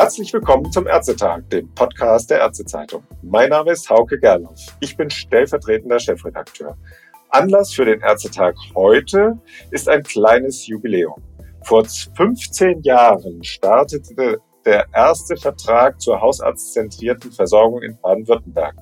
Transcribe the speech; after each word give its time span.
Herzlich 0.00 0.32
willkommen 0.32 0.72
zum 0.72 0.86
Ärztetag, 0.86 1.42
dem 1.50 1.74
Podcast 1.74 2.30
der 2.30 2.38
Ärztezeitung. 2.38 3.04
Mein 3.20 3.50
Name 3.50 3.72
ist 3.72 3.90
Hauke 3.90 4.18
Gerloff. 4.18 4.58
Ich 4.80 4.96
bin 4.96 5.10
stellvertretender 5.10 6.00
Chefredakteur. 6.00 6.78
Anlass 7.28 7.74
für 7.74 7.84
den 7.84 8.00
Ärztetag 8.00 8.54
heute 8.74 9.38
ist 9.70 9.90
ein 9.90 10.02
kleines 10.02 10.66
Jubiläum. 10.66 11.22
Vor 11.64 11.84
15 11.84 12.80
Jahren 12.80 13.44
startete 13.44 14.38
der 14.64 14.86
erste 14.94 15.36
Vertrag 15.36 16.00
zur 16.00 16.18
hausarztzentrierten 16.18 17.30
Versorgung 17.30 17.82
in 17.82 17.98
Baden-Württemberg. 18.00 18.76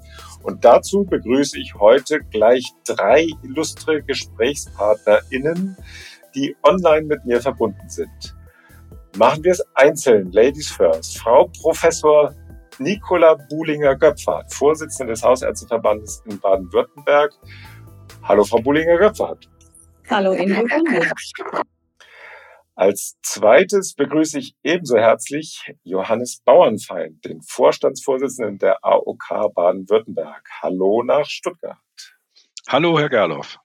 Und 0.44 0.64
dazu 0.64 1.02
begrüße 1.02 1.58
ich 1.58 1.74
heute 1.74 2.20
gleich 2.30 2.64
drei 2.86 3.26
illustre 3.42 4.04
GesprächspartnerInnen, 4.04 5.76
die 6.36 6.56
online 6.62 7.06
mit 7.06 7.24
mir 7.24 7.40
verbunden 7.40 7.88
sind. 7.88 8.37
Machen 9.18 9.42
wir 9.42 9.50
es 9.50 9.64
einzeln, 9.74 10.30
Ladies 10.30 10.70
first. 10.70 11.18
Frau 11.18 11.50
Professor 11.60 12.32
Nicola 12.78 13.34
Buhlinger-Göpfert, 13.34 14.54
Vorsitzende 14.54 15.12
des 15.12 15.24
Hausärzteverbandes 15.24 16.22
in 16.26 16.38
Baden-Württemberg. 16.38 17.32
Hallo, 18.22 18.44
Frau 18.44 18.60
Buhlinger-Göpfert. 18.60 19.50
Hallo, 20.08 20.34
Ingo. 20.34 20.64
Als 22.76 23.18
zweites 23.22 23.94
begrüße 23.96 24.38
ich 24.38 24.54
ebenso 24.62 24.98
herzlich 24.98 25.74
Johannes 25.82 26.40
Bauernfeind, 26.44 27.24
den 27.24 27.42
Vorstandsvorsitzenden 27.42 28.58
der 28.58 28.84
AOK 28.84 29.52
Baden-Württemberg. 29.52 30.48
Hallo 30.62 31.02
nach 31.02 31.26
Stuttgart. 31.26 31.76
Hallo, 32.68 32.96
Herr 32.96 33.08
Gerloff. 33.08 33.58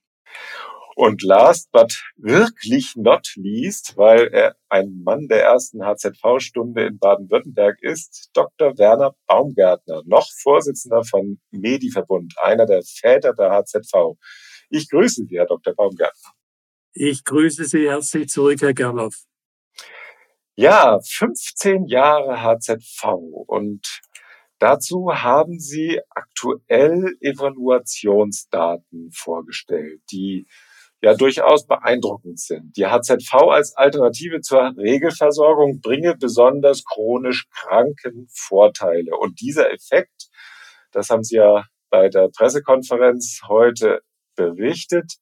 Und 0.96 1.24
last 1.24 1.72
but 1.72 1.92
wirklich 2.18 2.96
not 2.96 3.28
least, 3.36 3.98
weil 3.98 4.28
er 4.28 4.56
ein 4.70 5.02
Mann 5.04 5.28
der 5.28 5.44
ersten 5.44 5.84
HZV-Stunde 5.84 6.86
in 6.86 7.00
Baden-Württemberg 7.00 7.82
ist, 7.82 8.30
Dr. 8.34 8.78
Werner 8.78 9.16
Baumgärtner, 9.28 10.04
noch 10.06 10.28
Vorsitzender 10.42 11.04
von 11.04 11.40
Mediverbund, 11.52 12.36
einer 12.44 12.66
der 12.66 12.82
Väter 12.84 13.34
der 13.34 13.52
HZV. 13.52 14.18
Ich 14.70 14.90
grüße 14.90 15.26
Sie, 15.28 15.38
Herr 15.38 15.48
Dr. 15.48 15.74
Baumgärtner. 15.74 16.32
Ich 16.94 17.24
grüße 17.24 17.66
Sie 17.66 17.90
herzlich 17.90 18.30
zurück, 18.30 18.62
Herr 18.62 18.74
Gerloff. 18.74 19.24
Ja, 20.56 21.00
15 21.04 21.88
Jahre 21.88 22.44
HZV 22.44 23.04
und 23.48 24.02
dazu 24.60 25.10
haben 25.12 25.60
Sie 25.60 26.00
aktuell 26.12 27.18
Evaluationsdaten 27.20 29.10
vorgestellt, 29.12 30.04
die 30.12 30.46
ja 31.04 31.14
durchaus 31.14 31.68
beeindruckend 31.68 32.40
sind. 32.40 32.78
Die 32.78 32.88
HZV 32.88 33.34
als 33.52 33.76
Alternative 33.76 34.40
zur 34.40 34.74
Regelversorgung 34.78 35.82
bringe 35.82 36.16
besonders 36.16 36.86
chronisch 36.86 37.46
Kranken 37.52 38.30
Vorteile. 38.34 39.12
Und 39.20 39.42
dieser 39.42 39.72
Effekt, 39.72 40.30
das 40.92 41.10
haben 41.10 41.24
Sie 41.24 41.36
ja 41.36 41.66
bei 41.90 42.08
der 42.08 42.30
Pressekonferenz 42.30 43.42
heute 43.50 44.00
berichtet, 44.38 45.16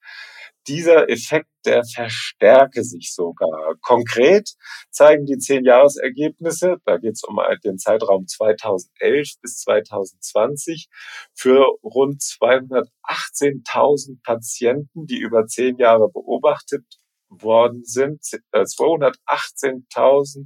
dieser 0.68 1.10
Effekt, 1.10 1.48
der 1.66 1.84
verstärke 1.84 2.84
sich 2.84 3.14
sogar. 3.14 3.76
Konkret 3.82 4.54
zeigen 4.90 5.26
die 5.26 5.38
zehn 5.38 5.66
Jahresergebnisse, 5.66 6.78
da 6.86 6.98
geht 6.98 7.14
es 7.14 7.24
um 7.24 7.40
den 7.64 7.78
Zeitraum 7.78 8.26
2011 8.28 9.36
bis 9.42 9.60
2020, 9.60 10.88
für 11.34 11.66
rund 11.84 12.22
218.000 12.22 14.22
Patienten, 14.24 15.06
die 15.06 15.20
über 15.20 15.46
zehn 15.48 15.78
Jahre 15.78 16.10
beobachtet 16.10 16.86
worden 17.30 17.86
sind, 17.86 18.22
218.000 18.54 20.40
äh, 20.40 20.44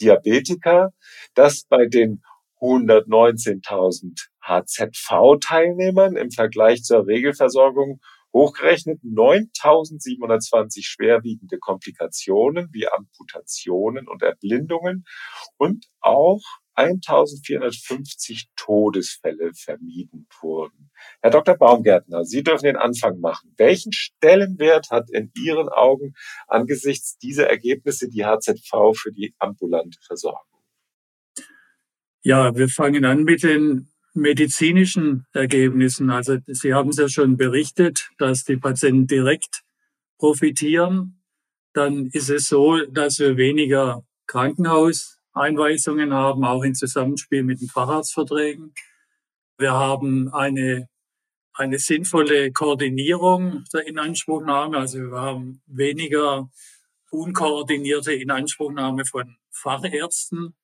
Diabetiker, 0.00 0.92
dass 1.34 1.64
bei 1.68 1.86
den 1.86 2.22
119.000 2.60 4.28
HZV-Teilnehmern 4.42 6.16
im 6.16 6.30
Vergleich 6.30 6.84
zur 6.84 7.06
Regelversorgung 7.06 8.00
Hochgerechnet 8.36 9.00
9.720 9.02 10.82
schwerwiegende 10.82 11.58
Komplikationen 11.58 12.68
wie 12.70 12.86
Amputationen 12.86 14.06
und 14.06 14.22
Erblindungen 14.22 15.06
und 15.56 15.86
auch 16.00 16.42
1450 16.74 18.50
Todesfälle 18.54 19.52
vermieden 19.54 20.28
wurden. 20.42 20.90
Herr 21.22 21.30
Dr. 21.30 21.56
Baumgärtner, 21.56 22.26
Sie 22.26 22.42
dürfen 22.42 22.66
den 22.66 22.76
Anfang 22.76 23.20
machen. 23.20 23.54
Welchen 23.56 23.94
Stellenwert 23.94 24.90
hat 24.90 25.08
in 25.08 25.32
Ihren 25.42 25.70
Augen 25.70 26.12
angesichts 26.46 27.16
dieser 27.16 27.48
Ergebnisse 27.48 28.10
die 28.10 28.26
HZV 28.26 28.92
für 28.94 29.12
die 29.12 29.34
ambulante 29.38 29.98
Versorgung? 30.06 30.60
Ja, 32.20 32.54
wir 32.54 32.68
fangen 32.68 33.06
an 33.06 33.24
mit 33.24 33.44
den 33.44 33.88
medizinischen 34.16 35.26
Ergebnissen. 35.32 36.10
Also 36.10 36.38
Sie 36.46 36.74
haben 36.74 36.90
es 36.90 36.96
ja 36.96 37.08
schon 37.08 37.36
berichtet, 37.36 38.10
dass 38.18 38.44
die 38.44 38.56
Patienten 38.56 39.06
direkt 39.06 39.62
profitieren. 40.18 41.22
Dann 41.72 42.06
ist 42.06 42.30
es 42.30 42.48
so, 42.48 42.78
dass 42.86 43.18
wir 43.18 43.36
weniger 43.36 44.02
Krankenhauseinweisungen 44.26 46.12
haben, 46.12 46.44
auch 46.44 46.62
im 46.62 46.74
Zusammenspiel 46.74 47.42
mit 47.42 47.60
den 47.60 47.68
Facharztverträgen. 47.68 48.74
Wir 49.58 49.72
haben 49.72 50.32
eine, 50.32 50.88
eine 51.52 51.78
sinnvolle 51.78 52.52
Koordinierung 52.52 53.64
der 53.72 53.86
Inanspruchnahme. 53.86 54.78
Also 54.78 54.98
wir 54.98 55.20
haben 55.20 55.62
weniger 55.66 56.50
unkoordinierte 57.10 58.12
Inanspruchnahme 58.12 59.04
von 59.04 59.36
Fachärzten. 59.50 60.54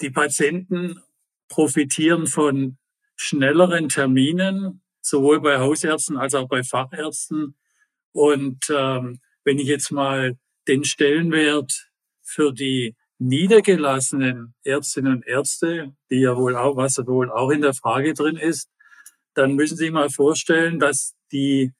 Die 0.00 0.10
Patienten 0.10 1.00
profitieren 1.48 2.26
von 2.26 2.78
schnelleren 3.16 3.88
Terminen, 3.88 4.82
sowohl 5.00 5.40
bei 5.40 5.58
Hausärzten 5.58 6.16
als 6.16 6.34
auch 6.34 6.48
bei 6.48 6.62
Fachärzten. 6.62 7.56
Und 8.12 8.66
ähm, 8.70 9.20
wenn 9.44 9.58
ich 9.58 9.66
jetzt 9.66 9.90
mal 9.90 10.36
den 10.66 10.84
Stellenwert 10.84 11.90
für 12.22 12.52
die 12.52 12.94
niedergelassenen 13.18 14.54
Ärztinnen 14.62 15.16
und 15.16 15.26
Ärzte, 15.26 15.94
die 16.10 16.20
ja 16.20 16.36
wohl 16.36 16.56
auch, 16.56 16.76
was 16.76 16.98
wohl 17.06 17.30
auch 17.30 17.50
in 17.50 17.62
der 17.62 17.74
Frage 17.74 18.14
drin 18.14 18.36
ist, 18.36 18.70
dann 19.34 19.54
müssen 19.54 19.76
Sie 19.76 19.84
sich 19.84 19.92
mal 19.92 20.10
vorstellen, 20.10 20.78
dass 20.78 21.14
die 21.32 21.72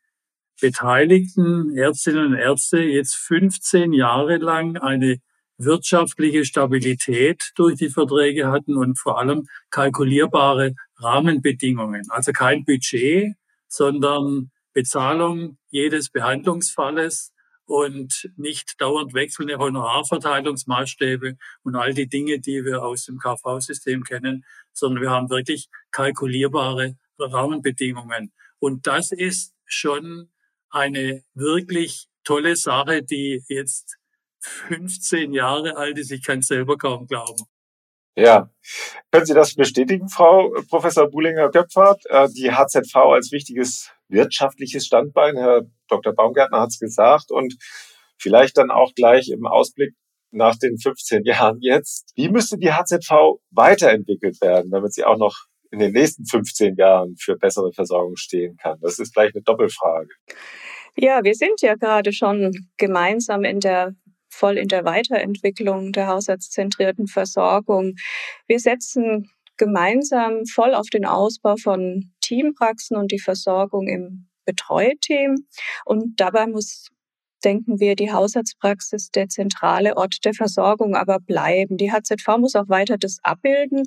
beteiligten 0.60 1.76
Ärztinnen 1.76 2.32
und 2.32 2.34
Ärzte 2.34 2.80
jetzt 2.80 3.14
15 3.14 3.92
Jahre 3.92 4.38
lang 4.38 4.76
eine 4.76 5.20
wirtschaftliche 5.58 6.44
Stabilität 6.44 7.50
durch 7.56 7.76
die 7.76 7.90
Verträge 7.90 8.48
hatten 8.48 8.76
und 8.76 8.98
vor 8.98 9.18
allem 9.18 9.48
kalkulierbare 9.70 10.74
Rahmenbedingungen. 10.96 12.08
Also 12.10 12.32
kein 12.32 12.64
Budget, 12.64 13.34
sondern 13.66 14.50
Bezahlung 14.72 15.58
jedes 15.70 16.10
Behandlungsfalles 16.10 17.32
und 17.66 18.30
nicht 18.36 18.80
dauernd 18.80 19.12
wechselnde 19.12 19.58
Honorarverteilungsmaßstäbe 19.58 21.36
und 21.64 21.76
all 21.76 21.92
die 21.92 22.08
Dinge, 22.08 22.40
die 22.40 22.64
wir 22.64 22.82
aus 22.82 23.04
dem 23.04 23.18
KV-System 23.18 24.04
kennen, 24.04 24.44
sondern 24.72 25.02
wir 25.02 25.10
haben 25.10 25.28
wirklich 25.28 25.68
kalkulierbare 25.90 26.96
Rahmenbedingungen. 27.18 28.32
Und 28.58 28.86
das 28.86 29.12
ist 29.12 29.54
schon 29.66 30.30
eine 30.70 31.22
wirklich 31.34 32.08
tolle 32.24 32.56
Sache, 32.56 33.02
die 33.02 33.42
jetzt 33.48 33.98
15 34.68 35.32
Jahre 35.32 35.76
alt 35.76 35.98
ist. 35.98 36.10
Ich 36.10 36.24
kann 36.24 36.40
es 36.40 36.48
selber 36.48 36.76
kaum 36.76 37.06
glauben. 37.06 37.44
Ja. 38.16 38.50
Können 39.12 39.26
Sie 39.26 39.34
das 39.34 39.54
bestätigen, 39.54 40.08
Frau 40.08 40.52
Professor 40.68 41.08
Buhlinger-Göpfert? 41.08 42.04
Äh, 42.06 42.28
die 42.30 42.50
HZV 42.50 42.96
als 42.96 43.30
wichtiges 43.30 43.92
wirtschaftliches 44.08 44.86
Standbein, 44.86 45.36
Herr 45.36 45.62
Dr. 45.88 46.14
Baumgärtner 46.14 46.60
hat 46.60 46.70
es 46.70 46.78
gesagt, 46.78 47.30
und 47.30 47.54
vielleicht 48.18 48.58
dann 48.58 48.70
auch 48.70 48.92
gleich 48.94 49.28
im 49.28 49.46
Ausblick 49.46 49.94
nach 50.30 50.56
den 50.56 50.78
15 50.78 51.24
Jahren 51.24 51.58
jetzt. 51.60 52.12
Wie 52.16 52.28
müsste 52.28 52.58
die 52.58 52.72
HZV 52.72 53.38
weiterentwickelt 53.50 54.40
werden, 54.42 54.70
damit 54.70 54.92
sie 54.92 55.04
auch 55.04 55.16
noch 55.16 55.46
in 55.70 55.78
den 55.78 55.92
nächsten 55.92 56.26
15 56.26 56.76
Jahren 56.76 57.16
für 57.18 57.36
bessere 57.36 57.72
Versorgung 57.72 58.16
stehen 58.16 58.56
kann? 58.56 58.78
Das 58.80 58.98
ist 58.98 59.14
gleich 59.14 59.34
eine 59.34 59.42
Doppelfrage. 59.42 60.08
Ja, 60.96 61.22
wir 61.22 61.34
sind 61.34 61.62
ja 61.62 61.76
gerade 61.76 62.12
schon 62.12 62.52
gemeinsam 62.76 63.44
in 63.44 63.60
der 63.60 63.94
voll 64.28 64.58
in 64.58 64.68
der 64.68 64.84
Weiterentwicklung 64.84 65.92
der 65.92 66.08
haushaltszentrierten 66.08 67.06
Versorgung. 67.06 67.94
Wir 68.46 68.60
setzen 68.60 69.30
gemeinsam 69.56 70.46
voll 70.46 70.74
auf 70.74 70.88
den 70.88 71.04
Ausbau 71.04 71.56
von 71.56 72.12
Teampraxen 72.20 72.96
und 72.96 73.10
die 73.12 73.18
Versorgung 73.18 73.88
im 73.88 74.28
Betreuteam. 74.44 75.34
Und 75.84 76.20
dabei 76.20 76.46
muss 76.46 76.88
denken 77.44 77.80
wir, 77.80 77.94
die 77.94 78.12
Haushaltspraxis 78.12 79.10
der 79.10 79.28
zentrale 79.28 79.96
Ort 79.96 80.24
der 80.24 80.34
Versorgung 80.34 80.94
aber 80.94 81.20
bleiben. 81.20 81.76
Die 81.76 81.92
HZV 81.92 82.38
muss 82.38 82.56
auch 82.56 82.68
weiter 82.68 82.98
das 82.98 83.18
abbilden, 83.22 83.84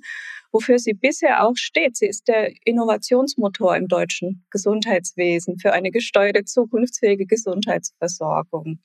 wofür 0.51 0.79
sie 0.79 0.93
bisher 0.93 1.45
auch 1.45 1.55
steht. 1.55 1.97
Sie 1.97 2.07
ist 2.07 2.27
der 2.27 2.51
Innovationsmotor 2.65 3.75
im 3.75 3.87
deutschen 3.87 4.45
Gesundheitswesen 4.51 5.57
für 5.59 5.73
eine 5.73 5.91
gesteuerte, 5.91 6.43
zukunftsfähige 6.45 7.25
Gesundheitsversorgung. 7.25 8.79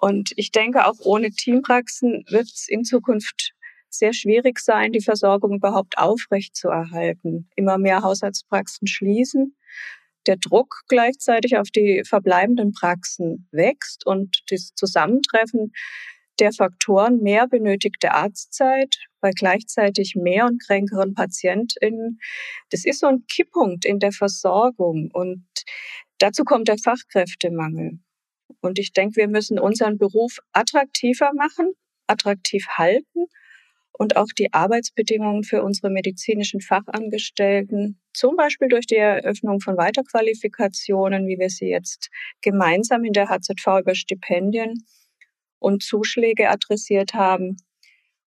Und 0.00 0.32
ich 0.36 0.52
denke, 0.52 0.86
auch 0.86 0.98
ohne 1.00 1.30
Teampraxen 1.30 2.24
wird 2.28 2.46
es 2.46 2.68
in 2.68 2.84
Zukunft 2.84 3.52
sehr 3.88 4.12
schwierig 4.12 4.58
sein, 4.58 4.92
die 4.92 5.00
Versorgung 5.00 5.56
überhaupt 5.56 5.96
aufrechtzuerhalten. 5.98 7.48
Immer 7.56 7.78
mehr 7.78 8.02
Hausarztpraxen 8.02 8.86
schließen. 8.86 9.56
Der 10.26 10.36
Druck 10.36 10.82
gleichzeitig 10.88 11.56
auf 11.56 11.70
die 11.70 12.02
verbleibenden 12.04 12.72
Praxen 12.72 13.48
wächst 13.52 14.04
und 14.06 14.42
das 14.50 14.74
Zusammentreffen 14.74 15.72
der 16.38 16.52
Faktoren 16.52 17.22
mehr 17.22 17.48
benötigte 17.48 18.12
Arztzeit 18.12 18.96
bei 19.20 19.30
gleichzeitig 19.30 20.14
mehr 20.16 20.46
und 20.46 20.62
kränkeren 20.62 21.14
PatientInnen. 21.14 22.18
Das 22.70 22.84
ist 22.84 23.00
so 23.00 23.06
ein 23.06 23.24
Kipppunkt 23.26 23.84
in 23.84 23.98
der 23.98 24.12
Versorgung 24.12 25.10
und 25.12 25.46
dazu 26.18 26.44
kommt 26.44 26.68
der 26.68 26.78
Fachkräftemangel. 26.78 28.00
Und 28.66 28.78
ich 28.78 28.92
denke, 28.92 29.16
wir 29.16 29.28
müssen 29.28 29.58
unseren 29.58 29.98
Beruf 29.98 30.38
attraktiver 30.52 31.32
machen, 31.34 31.72
attraktiv 32.06 32.66
halten 32.68 33.26
und 33.92 34.16
auch 34.16 34.28
die 34.38 34.52
Arbeitsbedingungen 34.52 35.44
für 35.44 35.62
unsere 35.62 35.90
medizinischen 35.90 36.60
Fachangestellten, 36.60 38.00
zum 38.12 38.36
Beispiel 38.36 38.68
durch 38.68 38.86
die 38.86 38.96
Eröffnung 38.96 39.60
von 39.60 39.76
Weiterqualifikationen, 39.76 41.26
wie 41.26 41.38
wir 41.38 41.50
sie 41.50 41.68
jetzt 41.68 42.10
gemeinsam 42.42 43.04
in 43.04 43.12
der 43.12 43.28
HZV 43.28 43.80
über 43.80 43.94
Stipendien 43.94 44.84
und 45.58 45.82
Zuschläge 45.82 46.50
adressiert 46.50 47.14
haben. 47.14 47.56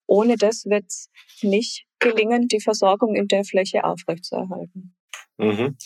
Ohne 0.07 0.37
das 0.37 0.65
wird 0.65 0.85
es 0.87 1.09
nicht 1.43 1.85
gelingen, 1.99 2.47
die 2.47 2.61
Versorgung 2.61 3.15
in 3.15 3.27
der 3.27 3.43
Fläche 3.43 3.83
aufrechtzuerhalten. 3.83 4.95
Mhm. 5.37 5.77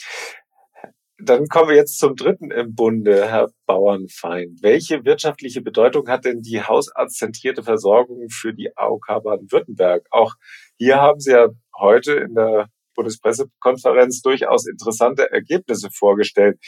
Dann 1.20 1.48
kommen 1.48 1.70
wir 1.70 1.76
jetzt 1.76 2.00
zum 2.00 2.16
dritten 2.16 2.50
im 2.50 2.74
Bunde, 2.74 3.30
Herr 3.30 3.50
Bauernfeind. 3.68 4.64
Welche 4.64 5.06
wirtschaftliche 5.06 5.62
Bedeutung 5.62 6.08
hat 6.08 6.26
denn 6.26 6.42
die 6.42 6.62
hausarztzentrierte 6.62 7.64
Versorgung 7.64 8.30
für 8.30 8.54
die 8.54 8.76
AOK 8.76 9.24
Baden-Württemberg? 9.24 10.06
Auch 10.10 10.34
hier 10.78 10.98
haben 10.98 11.20
Sie 11.20 11.32
ja 11.32 11.50
heute 11.78 12.14
in 12.14 12.34
der 12.34 12.70
Bundespressekonferenz 12.96 14.22
durchaus 14.22 14.68
interessante 14.68 15.32
Ergebnisse 15.32 15.90
vorgestellt. 15.92 16.60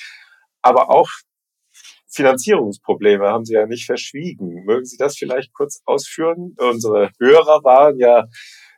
Aber 0.62 0.90
auch 0.90 1.10
Finanzierungsprobleme 2.08 3.28
haben 3.28 3.46
Sie 3.46 3.54
ja 3.54 3.66
nicht 3.66 3.86
verschwiegen. 3.86 4.64
Mögen 4.66 4.86
Sie 4.86 4.98
das 4.98 5.18
vielleicht 5.18 5.54
kurz 5.54 5.82
ausführen? 5.86 6.56
Unsere 6.58 7.10
Hörer 7.20 7.64
waren 7.64 7.98
ja 7.98 8.26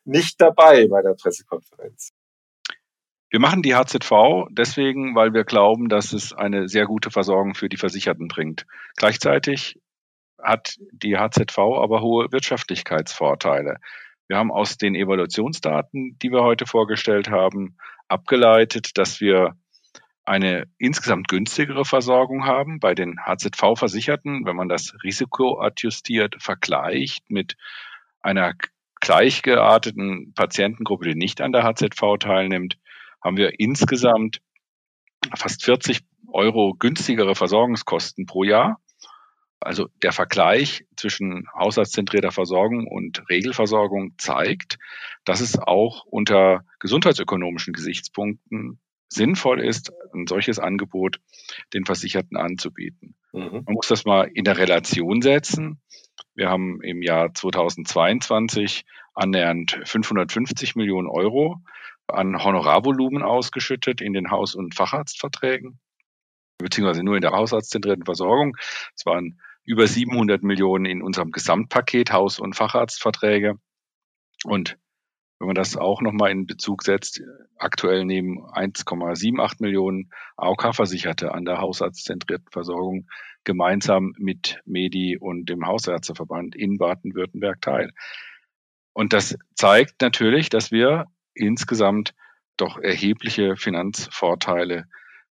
nicht 0.06 0.40
dabei 0.40 0.88
bei 0.88 1.02
der 1.02 1.14
Pressekonferenz. 1.14 2.14
Wir 3.29 3.39
machen 3.39 3.62
die 3.62 3.75
HZV 3.75 4.47
deswegen, 4.51 5.13
weil 5.13 5.33
wir 5.33 5.44
glauben, 5.44 5.89
dass 5.89 6.13
es 6.13 6.31
eine 6.31 6.69
sehr 6.69 6.85
gute 6.85 7.12
Versorgung 7.12 7.56
für 7.56 7.68
die 7.68 7.77
Versicherten 7.77 8.29
bringt. 8.29 8.65
Gleichzeitig 8.95 9.79
hat 10.41 10.77
die 10.91 11.18
HZV 11.18 11.57
aber 11.57 12.01
hohe 12.01 12.31
Wirtschaftlichkeitsvorteile. 12.31 13.77
Wir 14.27 14.38
haben 14.38 14.51
aus 14.51 14.77
den 14.77 14.95
Evaluationsdaten, 14.95 16.18
die 16.21 16.31
wir 16.31 16.44
heute 16.44 16.65
vorgestellt 16.65 17.29
haben, 17.29 17.77
abgeleitet, 18.07 18.97
dass 18.97 19.19
wir 19.19 19.57
eine 20.23 20.65
insgesamt 20.77 21.27
günstigere 21.27 21.85
Versorgung 21.85 22.45
haben 22.45 22.80
bei 22.80 22.94
den 22.94 23.18
HZV-Versicherten, 23.25 24.45
wenn 24.45 24.56
man 24.56 24.69
das 24.69 24.94
risikoadjustiert 25.03 26.35
vergleicht 26.39 27.30
mit 27.30 27.56
einer 28.21 28.53
gleichgearteten 29.00 30.33
Patientengruppe, 30.33 31.09
die 31.09 31.15
nicht 31.15 31.39
an 31.39 31.51
der 31.51 31.63
HZV 31.63 32.18
teilnimmt, 32.19 32.77
haben 33.24 33.38
wir 33.38 33.60
insgesamt 33.60 34.42
fast 35.36 35.64
40 35.64 36.02
Euro 36.31 36.75
günstigere 36.78 37.36
Versorgungskosten 37.36 38.25
pro 38.25 38.44
Jahr. 38.44 38.80
Also 39.60 39.88
der 40.04 40.12
Vergleich 40.12 40.86
zwischen 40.96 41.48
haushaltszentrierter 41.58 42.31
Versorgung 42.31 42.86
und 42.86 43.28
Regelversorgung 43.30 44.14
zeigt, 44.18 44.78
dass 45.25 45.42
es 45.42 45.58
auch 45.58 46.06
unter 46.06 46.64
gesundheitsökonomischen 46.80 47.74
Gesichtspunkten 47.74 48.80
sinnvoll 49.10 49.62
ist, 49.62 49.92
ein 50.14 50.28
solches 50.28 50.60
Angebot 50.60 51.19
den 51.74 51.86
Versicherten 51.86 52.38
anzubieten. 52.38 53.16
Mhm. 53.34 53.64
Man 53.66 53.74
muss 53.74 53.88
das 53.88 54.06
mal 54.06 54.30
in 54.34 54.44
der 54.44 54.58
Relation 54.58 55.22
setzen. 55.22 55.81
Wir 56.36 56.50
haben 56.50 56.81
im 56.81 57.02
Jahr 57.02 57.34
2022 57.34 58.86
annähernd 59.18 59.80
550 59.84 60.75
Millionen 60.75 61.08
Euro 61.08 61.62
an 62.08 62.42
Honorarvolumen 62.42 63.24
ausgeschüttet 63.24 64.00
in 64.00 64.14
den 64.14 64.31
Haus- 64.31 64.56
und 64.56 64.75
Facharztverträgen, 64.75 65.80
beziehungsweise 66.58 67.04
nur 67.04 67.16
in 67.16 67.22
der 67.22 67.31
hausarztzentrierten 67.31 68.06
Versorgung. 68.06 68.56
Es 68.96 69.06
waren 69.06 69.40
über 69.66 69.88
700 69.88 70.44
Millionen 70.44 70.86
in 70.86 71.02
unserem 71.02 71.31
Gesamtpaket 71.31 72.14
Haus- 72.14 72.40
und 72.40 72.56
Facharztverträge. 72.56 73.60
Und 74.46 74.78
wenn 75.40 75.48
man 75.48 75.56
das 75.56 75.75
auch 75.75 76.02
nochmal 76.02 76.31
in 76.31 76.48
Bezug 76.48 76.84
setzt, 76.84 77.22
aktuell 77.58 78.06
nehmen 78.06 78.40
1,78 78.40 79.58
Millionen 79.60 80.10
AOK-Versicherte 80.38 81.34
an 81.34 81.46
der 81.46 81.60
hausarztzentrierten 81.60 82.50
Versorgung 82.50 83.08
gemeinsam 83.44 84.14
mit 84.18 84.62
Medi 84.66 85.18
und 85.18 85.48
dem 85.48 85.66
Hausärzteverband 85.66 86.56
in 86.56 86.78
Baden-Württemberg 86.78 87.62
teil. 87.62 87.92
Und 88.97 89.13
das 89.13 89.38
zeigt 89.53 90.01
natürlich, 90.01 90.49
dass 90.49 90.71
wir 90.71 91.05
insgesamt 91.35 92.15
doch 92.57 92.79
erhebliche 92.79 93.55
Finanzvorteile 93.55 94.85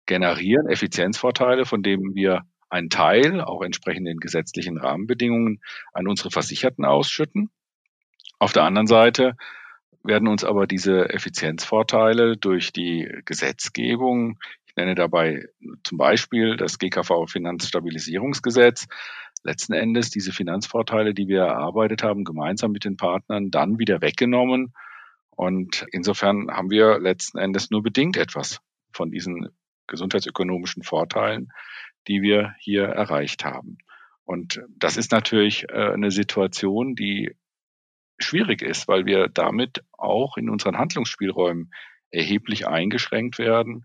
generieren, 0.07 0.69
Effizienzvorteile, 0.69 1.65
von 1.65 1.83
denen 1.83 2.15
wir 2.15 2.43
einen 2.69 2.91
Teil, 2.91 3.41
auch 3.41 3.63
entsprechend 3.63 4.07
den 4.07 4.19
gesetzlichen 4.19 4.79
Rahmenbedingungen, 4.79 5.61
an 5.93 6.07
unsere 6.07 6.31
Versicherten 6.31 6.85
ausschütten. 6.85 7.51
Auf 8.39 8.53
der 8.53 8.63
anderen 8.63 8.87
Seite 8.87 9.35
werden 10.05 10.29
uns 10.29 10.45
aber 10.45 10.69
diese 10.69 11.11
Effizienzvorteile 11.11 12.37
durch 12.37 12.73
die 12.73 13.13
Gesetzgebung, 13.25 14.39
ich 14.69 14.77
nenne 14.77 14.95
dabei 14.95 15.45
zum 15.83 15.99
Beispiel 15.99 16.57
das 16.57 16.79
GKV 16.79 17.27
Finanzstabilisierungsgesetz, 17.27 18.87
letzten 19.47 19.73
Endes 19.73 20.11
diese 20.11 20.33
Finanzvorteile, 20.33 21.15
die 21.15 21.29
wir 21.29 21.43
erarbeitet 21.43 22.03
haben, 22.03 22.25
gemeinsam 22.25 22.73
mit 22.73 22.85
den 22.85 22.97
Partnern, 22.97 23.51
dann 23.51 23.79
wieder 23.79 24.03
weggenommen. 24.03 24.75
Und 25.31 25.87
insofern 25.93 26.51
haben 26.51 26.71
wir 26.71 26.99
letzten 26.99 27.39
Endes 27.39 27.71
nur 27.71 27.83
bedingt 27.83 28.17
etwas 28.17 28.61
von 28.93 29.11
diesen 29.11 29.49
gesundheitsökonomischen 29.87 30.83
Vorteilen, 30.83 31.53
die 32.09 32.23
wir 32.23 32.55
hier 32.59 32.85
erreicht 32.85 33.45
haben. 33.45 33.79
Und 34.25 34.61
das 34.77 34.97
ist 34.97 35.13
natürlich 35.13 35.69
äh, 35.69 35.93
eine 35.93 36.11
Situation, 36.11 36.97
die 36.97 37.37
schwierig 38.19 38.63
ist, 38.63 38.89
weil 38.89 39.07
wir 39.07 39.29
damit 39.29 39.85
auch 39.93 40.37
in 40.37 40.51
unseren 40.51 40.79
Handlungsspielräumen 40.79 41.71
erheblich 42.11 42.67
eingeschränkt 42.67 43.39
werden, 43.39 43.85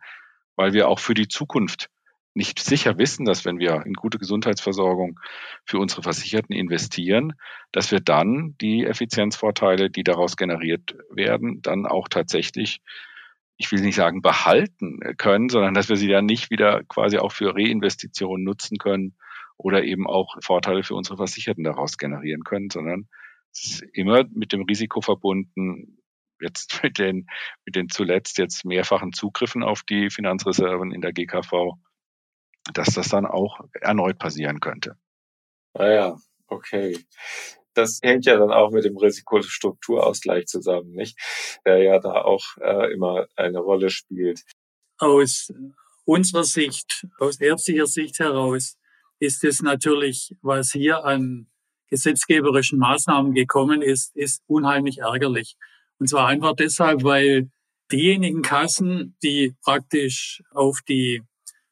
weil 0.55 0.73
wir 0.73 0.87
auch 0.87 0.99
für 0.99 1.13
die 1.13 1.27
Zukunft 1.27 1.90
nicht 2.33 2.59
sicher 2.59 2.97
wissen, 2.97 3.25
dass 3.25 3.45
wenn 3.45 3.59
wir 3.59 3.85
in 3.85 3.93
gute 3.93 4.17
Gesundheitsversorgung 4.17 5.19
für 5.65 5.79
unsere 5.79 6.03
Versicherten 6.03 6.55
investieren, 6.55 7.33
dass 7.71 7.91
wir 7.91 7.99
dann 7.99 8.55
die 8.61 8.85
Effizienzvorteile, 8.85 9.89
die 9.89 10.03
daraus 10.03 10.37
generiert 10.37 10.95
werden, 11.09 11.61
dann 11.61 11.85
auch 11.85 12.07
tatsächlich, 12.07 12.81
ich 13.57 13.71
will 13.71 13.81
nicht 13.81 13.95
sagen 13.95 14.21
behalten 14.21 14.99
können, 15.17 15.49
sondern 15.49 15.73
dass 15.73 15.89
wir 15.89 15.97
sie 15.97 16.07
dann 16.07 16.25
nicht 16.25 16.49
wieder 16.49 16.83
quasi 16.85 17.17
auch 17.17 17.33
für 17.33 17.53
Reinvestitionen 17.53 18.45
nutzen 18.45 18.77
können 18.77 19.15
oder 19.57 19.83
eben 19.83 20.07
auch 20.07 20.37
Vorteile 20.41 20.83
für 20.83 20.95
unsere 20.95 21.17
Versicherten 21.17 21.63
daraus 21.63 21.97
generieren 21.97 22.43
können, 22.43 22.69
sondern 22.69 23.07
es 23.51 23.65
ist 23.65 23.83
immer 23.93 24.23
mit 24.33 24.53
dem 24.53 24.63
Risiko 24.63 25.01
verbunden, 25.01 25.97
jetzt 26.39 26.81
mit 26.83 26.97
den, 26.97 27.27
mit 27.65 27.75
den 27.75 27.89
zuletzt 27.89 28.37
jetzt 28.37 28.63
mehrfachen 28.65 29.11
Zugriffen 29.11 29.63
auf 29.63 29.83
die 29.83 30.09
Finanzreserven 30.09 30.91
in 30.91 31.01
der 31.01 31.11
GKV, 31.11 31.77
dass 32.73 32.93
das 32.95 33.09
dann 33.09 33.25
auch 33.25 33.59
erneut 33.73 34.19
passieren 34.19 34.59
könnte. 34.59 34.97
Ah 35.73 35.87
ja, 35.87 36.17
okay. 36.47 36.97
Das 37.73 37.99
hängt 38.03 38.25
ja 38.25 38.37
dann 38.37 38.51
auch 38.51 38.71
mit 38.71 38.83
dem 38.83 38.97
Risikostrukturausgleich 38.97 40.45
zusammen, 40.45 40.91
nicht? 40.91 41.17
Der 41.65 41.81
ja 41.81 41.99
da 41.99 42.21
auch 42.21 42.43
äh, 42.59 42.91
immer 42.93 43.27
eine 43.35 43.59
Rolle 43.59 43.89
spielt. 43.89 44.41
Aus 44.97 45.53
unserer 46.03 46.43
Sicht, 46.43 47.07
aus 47.19 47.39
ärztlicher 47.39 47.87
Sicht 47.87 48.19
heraus, 48.19 48.77
ist 49.19 49.43
es 49.43 49.61
natürlich, 49.61 50.35
was 50.41 50.71
hier 50.71 51.05
an 51.05 51.47
gesetzgeberischen 51.89 52.79
Maßnahmen 52.79 53.33
gekommen 53.33 53.81
ist, 53.81 54.15
ist 54.15 54.43
unheimlich 54.47 54.99
ärgerlich. 54.99 55.57
Und 55.99 56.07
zwar 56.07 56.27
einfach 56.27 56.55
deshalb, 56.55 57.03
weil 57.03 57.51
diejenigen 57.91 58.41
Kassen, 58.41 59.15
die 59.23 59.55
praktisch 59.61 60.41
auf 60.51 60.79
die 60.87 61.21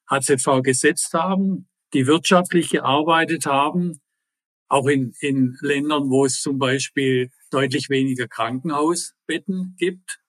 HZV 0.09 0.61
gesetzt 0.63 1.13
haben, 1.13 1.67
die 1.93 2.07
wirtschaftlich 2.07 2.69
gearbeitet 2.69 3.45
haben, 3.45 3.99
auch 4.67 4.87
in, 4.87 5.13
in 5.19 5.57
Ländern, 5.61 6.09
wo 6.09 6.25
es 6.25 6.41
zum 6.41 6.59
Beispiel 6.59 7.31
deutlich 7.51 7.89
weniger 7.89 8.27
Krankenhausbetten 8.27 9.75
gibt 9.77 10.19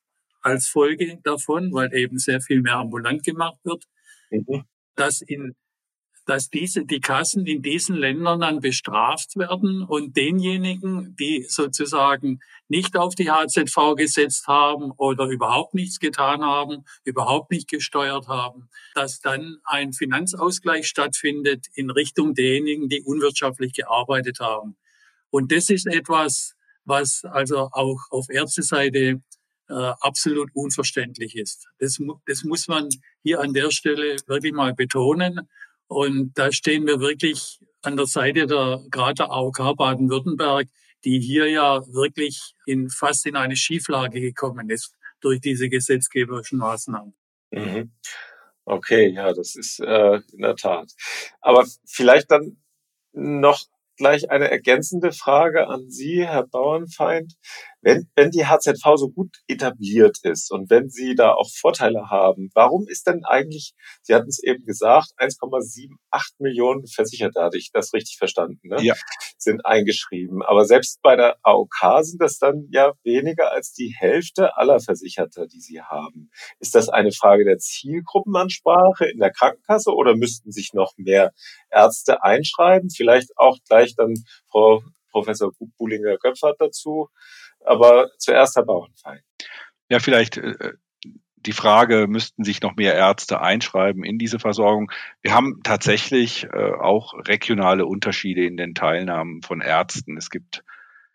als 0.41 0.69
Folge 0.69 1.19
davon, 1.23 1.73
weil 1.73 1.93
eben 1.95 2.19
sehr 2.19 2.41
viel 2.41 2.63
mehr 2.63 2.77
ambulant 2.77 3.23
gemacht 3.25 3.59
wird, 3.65 3.85
mhm. 4.31 4.65
dass 4.95 5.21
in 5.21 5.55
dass 6.27 6.49
diese, 6.49 6.85
die 6.85 7.01
Kassen 7.01 7.47
in 7.47 7.63
diesen 7.63 7.97
Ländern 7.97 8.41
dann 8.41 8.61
bestraft 8.61 9.37
werden 9.37 9.83
und 9.83 10.17
denjenigen, 10.17 11.17
die 11.17 11.45
sozusagen 11.49 12.41
nicht 12.69 12.97
auf 12.97 13.15
die 13.15 13.31
HZV 13.31 13.97
gesetzt 13.97 14.47
haben 14.47 14.93
oder 14.93 15.27
überhaupt 15.27 15.75
nichts 15.75 15.99
getan 15.99 16.43
haben, 16.43 16.85
überhaupt 17.05 17.51
nicht 17.51 17.69
gesteuert 17.69 18.29
haben, 18.29 18.69
dass 18.95 19.21
dann 19.21 19.59
ein 19.65 19.93
Finanzausgleich 19.93 20.87
stattfindet 20.87 21.67
in 21.75 21.91
Richtung 21.91 22.35
derjenigen, 22.35 22.89
die 22.89 23.03
unwirtschaftlich 23.03 23.73
gearbeitet 23.73 24.41
haben. 24.41 24.77
Und 25.31 25.53
das 25.53 25.71
ist 25.71 25.87
etwas, 25.87 26.55
was 26.85 27.25
also 27.25 27.71
auch 27.73 28.01
auf 28.11 28.29
Ärzteseite 28.31 29.23
äh, 29.69 29.93
absolut 30.01 30.51
unverständlich 30.55 31.37
ist. 31.37 31.69
Das, 31.79 31.99
das 32.27 32.45
muss 32.45 32.67
man 32.69 32.89
hier 33.23 33.41
an 33.41 33.53
der 33.53 33.71
Stelle 33.71 34.17
wirklich 34.27 34.53
mal 34.53 34.75
betonen. 34.75 35.49
Und 35.91 36.39
da 36.39 36.53
stehen 36.53 36.87
wir 36.87 37.01
wirklich 37.01 37.59
an 37.83 37.97
der 37.97 38.07
Seite 38.07 38.47
der 38.47 38.81
gerade 38.91 39.15
der 39.15 39.33
AOK 39.33 39.77
Baden-Württemberg, 39.77 40.69
die 41.05 41.19
hier 41.19 41.51
ja 41.51 41.85
wirklich 41.93 42.55
in 42.65 42.89
fast 42.89 43.27
in 43.27 43.35
eine 43.35 43.57
Schieflage 43.57 44.21
gekommen 44.21 44.71
ist 44.71 44.95
durch 45.21 45.41
diese 45.41 45.69
gesetzgeberischen 45.69 46.59
Maßnahmen. 46.59 47.13
Mhm. 47.51 47.91
Okay, 48.65 49.09
ja, 49.09 49.33
das 49.33 49.57
ist 49.57 49.81
äh, 49.81 50.21
in 50.33 50.43
der 50.43 50.55
Tat. 50.55 50.93
Aber 51.41 51.67
vielleicht 51.85 52.31
dann 52.31 52.59
noch 53.13 53.65
gleich 53.97 54.31
eine 54.31 54.49
ergänzende 54.49 55.11
Frage 55.11 55.67
an 55.67 55.91
Sie, 55.91 56.25
Herr 56.25 56.47
Bauernfeind. 56.47 57.35
Wenn, 57.83 58.11
wenn 58.15 58.31
die 58.31 58.47
HZV 58.47 58.97
so 58.97 59.11
gut 59.11 59.37
etabliert 59.47 60.19
ist 60.23 60.51
und 60.53 60.71
wenn 60.71 60.91
Sie 60.91 61.15
da 61.15 61.33
auch 61.33 61.51
Vorteile 61.51 62.11
haben, 62.11 62.51
warum 62.55 62.87
ist 62.87 63.07
denn 63.07 63.25
eigentlich, 63.25 63.73
Sie 64.03 64.15
hatten 64.15 64.29
es 64.29 64.43
eben 64.43 64.65
gesagt, 64.65 65.09
1,78 65.19 65.91
Millionen 66.39 66.87
Versicherte, 66.87 67.43
hatte 67.43 67.59
ich 67.59 67.71
das 67.73 67.93
richtig 67.95 68.17
verstanden, 68.19 68.69
ne? 68.69 68.83
Ja. 68.83 68.95
sind 69.39 69.65
eingeschrieben. 69.65 70.43
Aber 70.43 70.65
selbst 70.65 71.01
bei 71.03 71.17
der 71.17 71.37
AOK 71.43 72.03
sind 72.03 72.21
das 72.21 72.39
dann 72.39 72.69
ja 72.71 72.93
weniger 73.03 73.51
als 73.53 73.73
die 73.73 73.95
Hälfte 73.97 74.57
aller 74.57 74.81
Versicherter, 74.81 75.47
die 75.47 75.61
Sie 75.61 75.81
haben. 75.81 76.31
Ist 76.59 76.75
das 76.75 76.89
eine 76.89 77.13
Frage 77.13 77.45
der 77.45 77.59
Zielgruppenansprache 77.59 79.07
in 79.07 79.19
der 79.19 79.33
Krankenkasse 79.33 79.93
oder 79.93 80.17
müssten 80.17 80.53
sich 80.53 80.73
noch 80.75 80.93
mehr 80.97 81.33
Ärzte 81.71 82.23
einschreiben? 82.23 82.91
Vielleicht 82.91 83.31
auch 83.37 83.57
gleich 83.67 83.95
dann 83.97 84.15
Frau 84.51 84.83
Professor 85.11 85.53
Bulinger-Göpfert 85.79 86.57
dazu. 86.59 87.09
Aber 87.65 88.11
zuerst 88.19 88.57
Herr 88.57 88.65
Bauernfeind. 88.65 89.23
Ja, 89.89 89.99
vielleicht 89.99 90.39
äh, 90.39 90.73
die 91.47 91.53
Frage, 91.53 92.07
müssten 92.07 92.45
sich 92.45 92.61
noch 92.61 92.77
mehr 92.77 92.95
Ärzte 92.95 93.41
einschreiben 93.41 94.05
in 94.05 94.19
diese 94.19 94.39
Versorgung? 94.39 94.91
Wir 95.23 95.35
haben 95.35 95.61
tatsächlich 95.63 96.45
äh, 96.45 96.73
auch 96.73 97.15
regionale 97.27 97.87
Unterschiede 97.87 98.45
in 98.45 98.57
den 98.57 98.75
Teilnahmen 98.75 99.43
von 99.43 99.61
Ärzten. 99.61 100.17
Es 100.17 100.31
gibt 100.31 100.63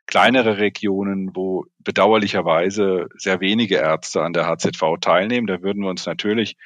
kleinere 0.07 0.57
Regionen, 0.57 1.35
wo 1.35 1.65
bedauerlicherweise 1.79 3.07
sehr 3.15 3.39
wenige 3.39 3.75
Ärzte 3.75 4.23
an 4.23 4.33
der 4.33 4.47
HZV 4.47 4.99
teilnehmen. 5.01 5.47
Da 5.47 5.61
würden 5.61 5.83
wir 5.83 5.89
uns 5.89 6.05
natürlich 6.05 6.57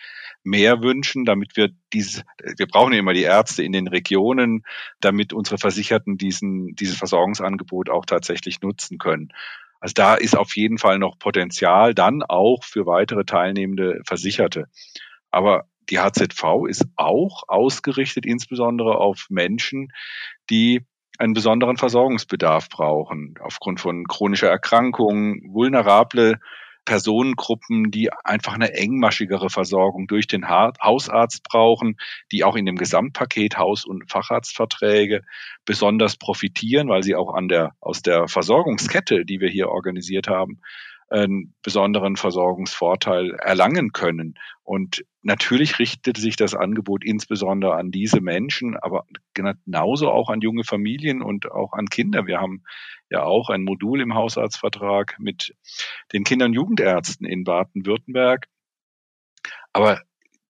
mehr 0.44 0.82
wünschen, 0.82 1.26
damit 1.26 1.58
wir 1.58 1.70
dieses, 1.94 2.24
wir 2.58 2.68
brauchen 2.68 2.94
ja 2.94 3.00
immer 3.00 3.14
die 3.14 3.24
Ärzte 3.24 3.64
in 3.64 3.74
den 3.74 3.88
Regionen, 3.88 4.64
damit 5.02 5.34
unsere 5.34 5.58
Versicherten 5.58 6.18
diesen, 6.18 6.76
dieses 6.76 6.98
Versorgungsangebot 6.98 7.90
auch 7.90 8.06
tatsächlich 8.06 8.62
nutzen 8.62 8.98
können. 8.98 9.34
Also 9.80 9.94
da 9.94 10.16
ist 10.16 10.38
auf 10.38 10.56
jeden 10.56 10.78
Fall 10.78 11.00
noch 11.00 11.18
Potenzial, 11.20 11.94
dann 11.94 12.24
auch 12.24 12.64
für 12.64 12.86
weitere 12.86 13.24
teilnehmende 13.24 14.02
Versicherte. 14.06 14.66
Aber 15.32 15.66
die 15.90 16.00
HZV 16.00 16.68
ist 16.68 16.86
auch 16.96 17.44
ausgerichtet 17.48 18.26
insbesondere 18.26 18.98
auf 18.98 19.28
Menschen, 19.30 19.92
die 20.50 20.82
einen 21.18 21.34
besonderen 21.34 21.78
Versorgungsbedarf 21.78 22.70
brauchen, 22.70 23.36
aufgrund 23.42 23.80
von 23.80 24.06
chronischer 24.06 24.50
Erkrankung, 24.50 25.42
vulnerable 25.54 26.40
Personengruppen, 26.90 27.92
die 27.92 28.12
einfach 28.24 28.56
eine 28.56 28.74
engmaschigere 28.74 29.52
Versorgung 29.52 30.08
durch 30.08 30.26
den 30.26 30.50
Hausarzt 30.50 31.44
brauchen, 31.44 31.98
die 32.32 32.44
auch 32.44 32.56
in 32.56 32.66
dem 32.66 32.78
Gesamtpaket 32.78 33.60
Haus- 33.60 33.86
und 33.86 34.10
Facharztverträge 34.10 35.22
besonders 35.66 36.18
profitieren, 36.18 36.90
weil 36.90 37.04
sie 37.04 37.14
auch 37.16 37.36
an 37.36 37.48
der, 37.48 37.76
aus 37.80 38.02
der 38.02 38.28
Versorgungskette, 38.28 39.24
die 39.24 39.40
wir 39.40 39.50
hier 39.50 39.70
organisiert 39.70 40.28
haben, 40.28 40.62
einen 41.10 41.56
besonderen 41.64 42.16
Versorgungsvorteil 42.16 43.32
erlangen 43.36 43.92
können. 43.92 44.36
Und 44.64 45.04
natürlich 45.22 45.80
richtet 45.80 46.18
sich 46.18 46.36
das 46.36 46.54
Angebot 46.54 47.04
insbesondere 47.04 47.76
an 47.76 47.92
diese 47.92 48.22
Menschen, 48.22 48.78
aber 48.78 49.06
genauso 49.34 50.12
auch 50.12 50.30
an 50.30 50.42
junge 50.42 50.64
Familien 50.64 51.22
und 51.22 51.52
auch 51.52 51.74
an 51.74 51.88
Kinder. 51.88 52.28
Wir 52.28 52.40
haben 52.40 52.64
ja 53.10 53.24
auch 53.24 53.50
ein 53.50 53.64
Modul 53.64 54.02
im 54.02 54.14
Hausarztvertrag 54.14 55.16
mit 55.20 55.56
den 56.14 56.24
Kinder- 56.24 56.46
und 56.46 56.54
Jugendärzten 56.54 57.26
in 57.26 57.44
Baden-Württemberg. 57.44 58.48
Aber 59.74 60.02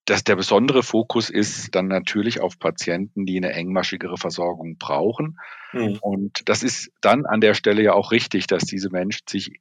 dass 0.04 0.24
der 0.24 0.34
besondere 0.34 0.82
Fokus 0.82 1.30
ist 1.30 1.74
dann 1.74 1.86
natürlich 1.86 2.40
auf 2.40 2.58
Patienten, 2.58 3.26
die 3.26 3.36
eine 3.36 3.52
engmaschigere 3.52 4.16
Versorgung 4.16 4.76
brauchen. 4.76 5.38
Mhm. 5.72 5.98
Und 6.00 6.48
das 6.48 6.62
ist 6.64 6.90
dann 7.00 7.26
an 7.26 7.40
der 7.40 7.54
Stelle 7.54 7.82
ja 7.82 7.92
auch 7.92 8.10
richtig, 8.10 8.48
dass 8.48 8.64
diese 8.64 8.90
Menschen 8.90 9.22
sich 9.28 9.52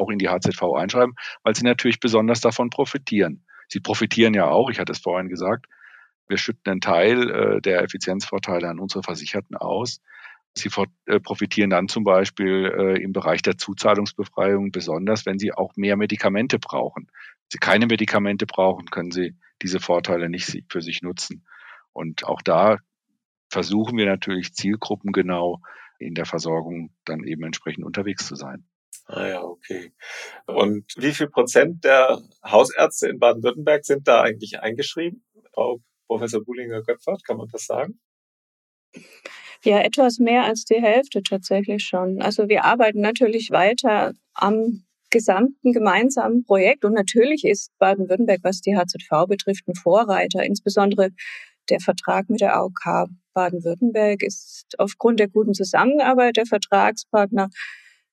auch 0.00 0.10
in 0.10 0.18
die 0.18 0.28
HZV 0.28 0.62
einschreiben, 0.76 1.14
weil 1.42 1.54
sie 1.54 1.64
natürlich 1.64 2.00
besonders 2.00 2.40
davon 2.40 2.70
profitieren. 2.70 3.44
Sie 3.68 3.80
profitieren 3.80 4.34
ja 4.34 4.48
auch, 4.48 4.70
ich 4.70 4.80
hatte 4.80 4.92
es 4.92 4.98
vorhin 4.98 5.28
gesagt, 5.28 5.66
wir 6.28 6.38
schütten 6.38 6.70
einen 6.70 6.80
Teil 6.80 7.30
äh, 7.30 7.60
der 7.60 7.82
Effizienzvorteile 7.82 8.68
an 8.68 8.78
unsere 8.78 9.02
Versicherten 9.02 9.56
aus. 9.56 10.00
Sie 10.54 10.70
äh, 11.06 11.20
profitieren 11.20 11.70
dann 11.70 11.88
zum 11.88 12.04
Beispiel 12.04 12.66
äh, 12.66 13.02
im 13.02 13.12
Bereich 13.12 13.42
der 13.42 13.56
Zuzahlungsbefreiung 13.56 14.72
besonders, 14.72 15.26
wenn 15.26 15.38
sie 15.38 15.52
auch 15.52 15.76
mehr 15.76 15.96
Medikamente 15.96 16.58
brauchen. 16.58 17.06
Wenn 17.06 17.50
sie 17.50 17.58
keine 17.58 17.86
Medikamente 17.86 18.46
brauchen, 18.46 18.86
können 18.86 19.10
sie 19.10 19.36
diese 19.62 19.80
Vorteile 19.80 20.28
nicht 20.28 20.64
für 20.68 20.82
sich 20.82 21.02
nutzen. 21.02 21.44
Und 21.92 22.24
auch 22.24 22.42
da 22.42 22.78
versuchen 23.48 23.98
wir 23.98 24.06
natürlich 24.06 24.54
zielgruppengenau 24.54 25.60
in 25.98 26.14
der 26.14 26.26
Versorgung 26.26 26.90
dann 27.04 27.24
eben 27.24 27.44
entsprechend 27.44 27.84
unterwegs 27.84 28.26
zu 28.26 28.36
sein. 28.36 28.64
Ah 29.12 29.26
ja, 29.26 29.42
okay. 29.42 29.92
Und 30.46 30.84
wie 30.96 31.10
viel 31.10 31.28
Prozent 31.28 31.82
der 31.82 32.22
Hausärzte 32.44 33.08
in 33.08 33.18
Baden-Württemberg 33.18 33.84
sind 33.84 34.06
da 34.06 34.22
eigentlich 34.22 34.60
eingeschrieben? 34.60 35.24
Frau 35.52 35.80
Professor 36.06 36.44
Bulinger-Göpfert, 36.44 37.24
kann 37.24 37.36
man 37.36 37.48
das 37.50 37.66
sagen? 37.66 38.00
Ja, 39.64 39.80
etwas 39.80 40.18
mehr 40.18 40.44
als 40.44 40.64
die 40.64 40.80
Hälfte 40.80 41.22
tatsächlich 41.24 41.84
schon. 41.84 42.22
Also 42.22 42.48
wir 42.48 42.64
arbeiten 42.64 43.00
natürlich 43.00 43.50
weiter 43.50 44.12
am 44.32 44.84
gesamten 45.10 45.72
gemeinsamen 45.72 46.44
Projekt 46.44 46.84
und 46.84 46.92
natürlich 46.92 47.44
ist 47.44 47.76
Baden-Württemberg, 47.78 48.40
was 48.44 48.60
die 48.60 48.76
HZV 48.76 49.26
betrifft, 49.28 49.66
ein 49.66 49.74
Vorreiter. 49.74 50.44
Insbesondere 50.44 51.10
der 51.68 51.80
Vertrag 51.80 52.30
mit 52.30 52.40
der 52.40 52.54
AOK 52.54 53.08
Baden-Württemberg 53.34 54.22
ist 54.22 54.66
aufgrund 54.78 55.18
der 55.18 55.28
guten 55.28 55.52
Zusammenarbeit 55.52 56.36
der 56.36 56.46
Vertragspartner 56.46 57.48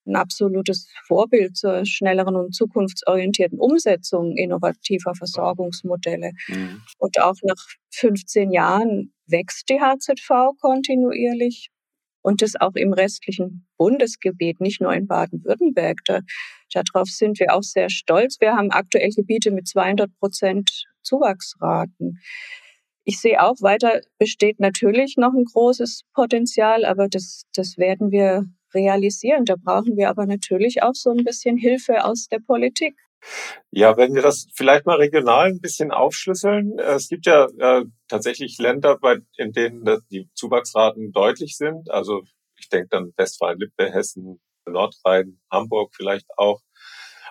ein 0.07 0.15
absolutes 0.15 0.87
Vorbild 1.05 1.57
zur 1.57 1.85
schnelleren 1.85 2.35
und 2.35 2.55
zukunftsorientierten 2.55 3.59
Umsetzung 3.59 4.35
innovativer 4.35 5.13
Versorgungsmodelle. 5.15 6.31
Mhm. 6.47 6.81
Und 6.97 7.21
auch 7.21 7.35
nach 7.43 7.63
15 7.91 8.51
Jahren 8.51 9.13
wächst 9.27 9.69
die 9.69 9.79
HZV 9.79 10.57
kontinuierlich 10.59 11.69
und 12.21 12.41
das 12.41 12.59
auch 12.59 12.75
im 12.75 12.91
restlichen 12.93 13.67
Bundesgebiet, 13.77 14.59
nicht 14.59 14.81
nur 14.81 14.93
in 14.93 15.07
Baden-Württemberg. 15.07 15.99
Da, 16.05 16.19
darauf 16.73 17.07
sind 17.07 17.39
wir 17.39 17.53
auch 17.53 17.63
sehr 17.63 17.89
stolz. 17.89 18.37
Wir 18.41 18.53
haben 18.53 18.71
aktuell 18.71 19.11
Gebiete 19.11 19.51
mit 19.51 19.67
200 19.67 20.11
Prozent 20.19 20.85
Zuwachsraten. 21.03 22.19
Ich 23.05 23.21
sehe 23.21 23.41
auch 23.41 23.55
weiter 23.61 24.01
besteht 24.19 24.59
natürlich 24.59 25.15
noch 25.15 25.33
ein 25.33 25.45
großes 25.45 26.01
Potenzial, 26.13 26.83
aber 26.83 27.07
das, 27.07 27.43
das 27.53 27.77
werden 27.77 28.11
wir 28.11 28.45
realisieren. 28.73 29.45
Da 29.45 29.55
brauchen 29.55 29.97
wir 29.97 30.09
aber 30.09 30.25
natürlich 30.25 30.83
auch 30.83 30.93
so 30.93 31.11
ein 31.11 31.23
bisschen 31.23 31.57
Hilfe 31.57 32.05
aus 32.05 32.27
der 32.27 32.39
Politik. 32.39 32.95
Ja, 33.71 33.97
wenn 33.97 34.13
wir 34.13 34.21
das 34.21 34.47
vielleicht 34.53 34.85
mal 34.85 34.97
regional 34.97 35.47
ein 35.47 35.59
bisschen 35.59 35.91
aufschlüsseln. 35.91 36.77
Äh, 36.79 36.93
es 36.93 37.09
gibt 37.09 37.25
ja 37.25 37.47
äh, 37.59 37.85
tatsächlich 38.07 38.57
Länder, 38.57 38.97
bei, 38.99 39.17
in 39.37 39.51
denen 39.51 39.85
die 40.11 40.29
Zuwachsraten 40.33 41.11
deutlich 41.11 41.57
sind. 41.57 41.89
Also 41.91 42.23
ich 42.57 42.69
denke 42.69 42.89
dann 42.89 43.13
Westfalen-Lippe, 43.17 43.91
Hessen, 43.91 44.39
Nordrhein, 44.65 45.39
Hamburg 45.51 45.93
vielleicht 45.95 46.27
auch. 46.37 46.61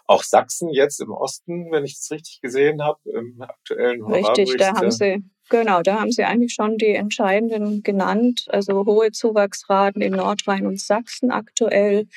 Auch 0.09 0.23
Sachsen 0.23 0.69
jetzt 0.71 1.01
im 1.01 1.11
Osten, 1.11 1.73
wenn 1.73 1.85
ich 1.85 1.95
es 1.95 2.09
richtig 2.13 2.41
gesehen 2.41 2.81
habe, 2.81 3.01
im 3.11 3.43
aktuellen 3.43 4.05
Richtig, 4.05 4.57
da 4.57 4.77
haben 4.77 4.93
Sie 4.93 5.25
Genau, 5.49 5.83
da 5.83 6.01
haben 6.01 6.11
Sie 6.11 6.25
eigentlich 6.25 6.55
schon 6.55 6.77
die 6.77 6.95
entscheidenden 6.95 7.83
genannt. 7.83 8.47
Also 8.49 8.85
hohe 8.85 9.13
Zuwachsraten 9.13 10.03
in 10.03 10.15
Nordrhein 10.15 10.67
und 10.67 10.81
Sachsen 10.81 11.31
aktuell, 11.31 12.09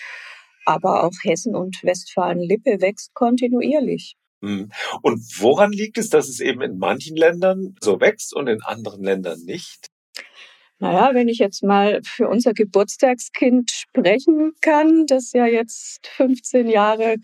aber 0.65 1.03
auch 1.03 1.13
Hessen 1.23 1.55
und 1.55 1.83
Westfalen-Lippe 1.83 2.81
wächst 2.81 3.13
kontinuierlich. 3.13 4.15
Hm. 4.41 4.71
Und 5.01 5.21
woran 5.39 5.71
liegt 5.71 5.97
es, 5.97 6.09
dass 6.09 6.29
es 6.29 6.39
eben 6.39 6.61
in 6.61 6.77
manchen 6.77 7.15
Ländern 7.15 7.75
so 7.81 7.99
wächst 7.99 8.33
und 8.33 8.47
in 8.47 8.61
anderen 8.63 9.03
Ländern 9.03 9.39
nicht? 9.41 9.87
Naja, 10.79 11.13
wenn 11.13 11.27
ich 11.27 11.39
jetzt 11.39 11.61
mal 11.61 11.99
für 12.03 12.29
unser 12.29 12.53
Geburtstagskind 12.53 13.69
sprechen 13.69 14.53
kann, 14.61 15.05
das 15.07 15.33
ja 15.33 15.45
jetzt 15.45 16.07
15 16.07 16.69
Jahre 16.69 17.17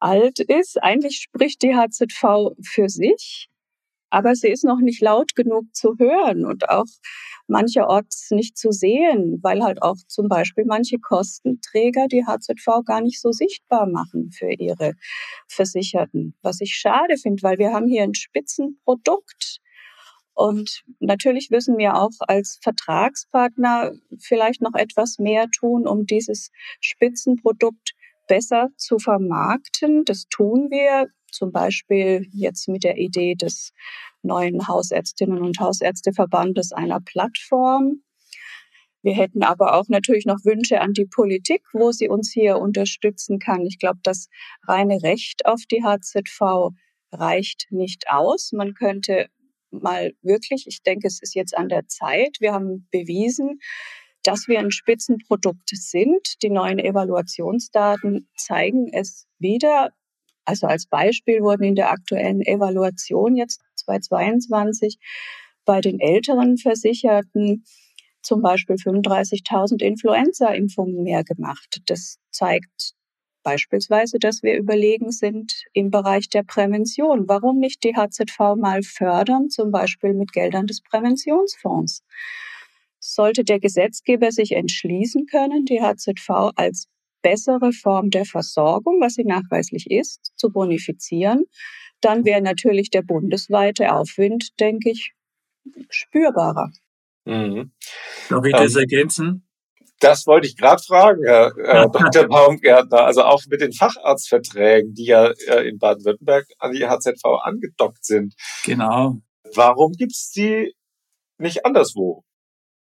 alt 0.00 0.38
ist, 0.38 0.82
eigentlich 0.82 1.18
spricht 1.18 1.62
die 1.62 1.74
HZV 1.74 2.56
für 2.62 2.88
sich, 2.88 3.48
aber 4.14 4.36
sie 4.36 4.46
ist 4.48 4.62
noch 4.62 4.78
nicht 4.78 5.02
laut 5.02 5.34
genug 5.34 5.74
zu 5.74 5.96
hören 5.98 6.44
und 6.44 6.68
auch 6.68 6.86
mancherorts 7.48 8.30
nicht 8.30 8.56
zu 8.56 8.70
sehen, 8.70 9.40
weil 9.42 9.64
halt 9.64 9.82
auch 9.82 9.96
zum 10.06 10.28
Beispiel 10.28 10.64
manche 10.66 10.98
Kostenträger 11.00 12.06
die 12.06 12.24
HZV 12.24 12.84
gar 12.86 13.00
nicht 13.00 13.20
so 13.20 13.32
sichtbar 13.32 13.88
machen 13.88 14.30
für 14.30 14.52
ihre 14.52 14.92
Versicherten. 15.48 16.36
Was 16.42 16.60
ich 16.60 16.76
schade 16.76 17.16
finde, 17.16 17.42
weil 17.42 17.58
wir 17.58 17.72
haben 17.72 17.88
hier 17.88 18.04
ein 18.04 18.14
Spitzenprodukt 18.14 19.58
und 20.32 20.84
natürlich 21.00 21.50
müssen 21.50 21.76
wir 21.76 21.96
auch 21.96 22.12
als 22.20 22.60
Vertragspartner 22.62 23.94
vielleicht 24.20 24.62
noch 24.62 24.74
etwas 24.74 25.18
mehr 25.18 25.48
tun, 25.50 25.88
um 25.88 26.06
dieses 26.06 26.52
Spitzenprodukt 26.80 27.94
besser 28.28 28.68
zu 28.76 29.00
vermarkten. 29.00 30.04
Das 30.04 30.28
tun 30.28 30.68
wir 30.70 31.08
zum 31.34 31.52
Beispiel 31.52 32.26
jetzt 32.32 32.68
mit 32.68 32.84
der 32.84 32.96
Idee 32.96 33.34
des 33.34 33.72
neuen 34.22 34.66
Hausärztinnen 34.66 35.42
und 35.42 35.58
Hausärzteverbandes 35.60 36.72
einer 36.72 37.00
Plattform. 37.00 38.02
Wir 39.02 39.14
hätten 39.14 39.42
aber 39.42 39.74
auch 39.74 39.88
natürlich 39.88 40.24
noch 40.24 40.44
Wünsche 40.44 40.80
an 40.80 40.94
die 40.94 41.04
Politik, 41.04 41.62
wo 41.74 41.92
sie 41.92 42.08
uns 42.08 42.32
hier 42.32 42.56
unterstützen 42.56 43.38
kann. 43.38 43.66
Ich 43.66 43.78
glaube, 43.78 43.98
das 44.02 44.28
reine 44.66 45.02
Recht 45.02 45.44
auf 45.44 45.60
die 45.70 45.84
HZV 45.84 46.70
reicht 47.12 47.66
nicht 47.70 48.08
aus. 48.08 48.52
Man 48.52 48.72
könnte 48.72 49.26
mal 49.70 50.14
wirklich, 50.22 50.66
ich 50.66 50.82
denke, 50.82 51.06
es 51.06 51.20
ist 51.20 51.34
jetzt 51.34 51.56
an 51.56 51.68
der 51.68 51.86
Zeit. 51.86 52.38
Wir 52.40 52.54
haben 52.54 52.88
bewiesen, 52.90 53.60
dass 54.22 54.48
wir 54.48 54.58
ein 54.58 54.70
Spitzenprodukt 54.70 55.68
sind. 55.70 56.42
Die 56.42 56.50
neuen 56.50 56.78
Evaluationsdaten 56.78 58.28
zeigen 58.36 58.88
es 58.92 59.26
wieder. 59.38 59.90
Also 60.44 60.66
als 60.66 60.86
Beispiel 60.86 61.40
wurden 61.40 61.64
in 61.64 61.74
der 61.74 61.90
aktuellen 61.90 62.40
Evaluation 62.42 63.36
jetzt 63.36 63.62
2022 63.76 64.98
bei 65.64 65.80
den 65.80 66.00
älteren 66.00 66.58
Versicherten 66.58 67.64
zum 68.22 68.42
Beispiel 68.42 68.76
35.000 68.76 69.82
Influenza-Impfungen 69.82 71.02
mehr 71.02 71.24
gemacht. 71.24 71.80
Das 71.86 72.18
zeigt 72.30 72.94
Beispielsweise, 73.44 74.18
dass 74.18 74.42
wir 74.42 74.56
überlegen 74.56 75.12
sind 75.12 75.64
im 75.74 75.90
Bereich 75.90 76.30
der 76.30 76.42
Prävention. 76.44 77.28
Warum 77.28 77.58
nicht 77.58 77.84
die 77.84 77.94
HZV 77.94 78.56
mal 78.56 78.82
fördern, 78.82 79.50
zum 79.50 79.70
Beispiel 79.70 80.14
mit 80.14 80.32
Geldern 80.32 80.66
des 80.66 80.80
Präventionsfonds? 80.80 82.02
Sollte 82.98 83.44
der 83.44 83.60
Gesetzgeber 83.60 84.32
sich 84.32 84.52
entschließen 84.52 85.26
können, 85.26 85.66
die 85.66 85.82
HZV 85.82 86.52
als 86.56 86.88
bessere 87.24 87.72
Form 87.72 88.10
der 88.10 88.26
Versorgung, 88.26 89.00
was 89.00 89.14
sie 89.14 89.24
nachweislich 89.24 89.90
ist, 89.90 90.32
zu 90.36 90.50
bonifizieren, 90.50 91.44
dann 92.00 92.24
wäre 92.24 92.42
natürlich 92.42 92.90
der 92.90 93.02
bundesweite 93.02 93.92
Aufwind, 93.92 94.60
denke 94.60 94.90
ich, 94.90 95.14
spürbarer. 95.88 96.70
Mhm. 97.24 97.72
Darf 98.28 98.44
ich 98.44 98.52
das 98.52 98.74
ähm, 98.74 98.80
ergänzen? 98.80 99.48
Das 100.00 100.26
wollte 100.26 100.46
ich 100.46 100.56
gerade 100.56 100.82
fragen, 100.82 101.22
Herr 101.24 101.56
äh, 101.56 101.86
Dr. 101.92 102.28
Baumgärtner. 102.28 103.06
Also 103.06 103.22
auch 103.22 103.42
mit 103.48 103.62
den 103.62 103.72
Facharztverträgen, 103.72 104.92
die 104.92 105.06
ja 105.06 105.32
äh, 105.48 105.66
in 105.66 105.78
Baden-Württemberg 105.78 106.46
an 106.58 106.72
die 106.72 106.86
HZV 106.86 107.24
angedockt 107.42 108.04
sind. 108.04 108.34
Genau. 108.66 109.16
Warum 109.54 109.92
gibt's 109.92 110.30
die 110.30 110.74
nicht 111.38 111.64
anderswo? 111.64 112.22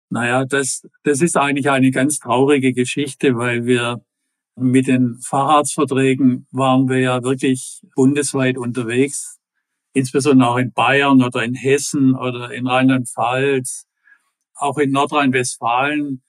Naja, 0.09 0.45
das, 0.45 0.81
das 1.03 1.21
ist 1.21 1.37
eigentlich 1.37 1.69
eine 1.69 1.91
ganz 1.91 2.17
traurige 2.17 2.73
Geschichte, 2.73 3.35
weil 3.35 3.65
wir 3.65 4.03
mit 4.55 4.87
den 4.87 5.17
Facharztverträgen 5.21 6.47
waren 6.51 6.89
wir 6.89 6.99
ja 6.99 7.23
wirklich 7.23 7.81
bundesweit 7.95 8.57
unterwegs, 8.57 9.39
insbesondere 9.93 10.49
auch 10.49 10.57
in 10.57 10.73
Bayern 10.73 11.23
oder 11.23 11.43
in 11.43 11.55
Hessen 11.55 12.15
oder 12.15 12.51
in 12.51 12.67
Rheinland-Pfalz, 12.67 13.87
auch 14.55 14.77
in 14.77 14.91
Nordrhein-Westfalen. 14.91 16.21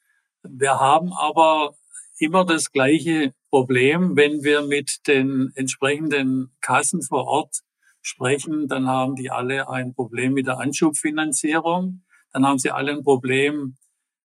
Wir 0.43 0.81
haben 0.81 1.13
aber 1.13 1.75
immer 2.19 2.45
das 2.45 2.73
gleiche 2.73 3.35
Problem, 3.51 4.17
wenn 4.17 4.43
wir 4.43 4.63
mit 4.63 5.07
den 5.07 5.51
entsprechenden 5.55 6.53
Kassen 6.61 7.03
vor 7.03 7.25
Ort 7.27 7.61
sprechen, 8.01 8.67
dann 8.67 8.87
haben 8.87 9.15
die 9.15 9.31
alle 9.31 9.69
ein 9.69 9.95
Problem 9.95 10.33
mit 10.33 10.47
der 10.47 10.59
Anschubfinanzierung, 10.59 12.03
dann 12.33 12.47
haben 12.47 12.59
sie 12.59 12.71
alle 12.71 12.93
ein 12.93 13.03
Problem 13.03 13.77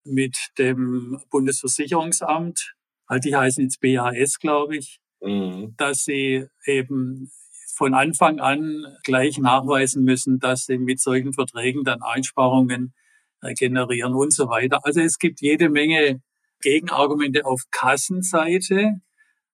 mit 0.04 0.36
dem 0.58 1.20
Bundesversicherungsamt, 1.30 2.75
halt 3.08 3.24
die 3.24 3.36
heißen 3.36 3.64
jetzt 3.64 3.80
BAS, 3.80 4.38
glaube 4.38 4.76
ich, 4.76 5.00
mhm. 5.20 5.74
dass 5.76 6.04
sie 6.04 6.46
eben 6.64 7.30
von 7.76 7.94
Anfang 7.94 8.40
an 8.40 8.84
gleich 9.04 9.38
nachweisen 9.38 10.02
müssen, 10.02 10.38
dass 10.38 10.64
sie 10.64 10.78
mit 10.78 11.00
solchen 11.00 11.34
Verträgen 11.34 11.84
dann 11.84 12.02
Einsparungen 12.02 12.94
äh, 13.42 13.52
generieren 13.54 14.14
und 14.14 14.32
so 14.32 14.48
weiter. 14.48 14.84
Also 14.84 15.00
es 15.00 15.18
gibt 15.18 15.40
jede 15.40 15.68
Menge 15.68 16.22
Gegenargumente 16.62 17.44
auf 17.44 17.62
Kassenseite. 17.70 19.00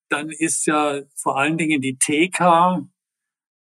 Dann 0.09 0.31
ist 0.31 0.67
ja 0.67 1.01
vor 1.17 1.39
allen 1.39 1.59
Dingen 1.59 1.81
die 1.81 1.99
TK 1.99 2.87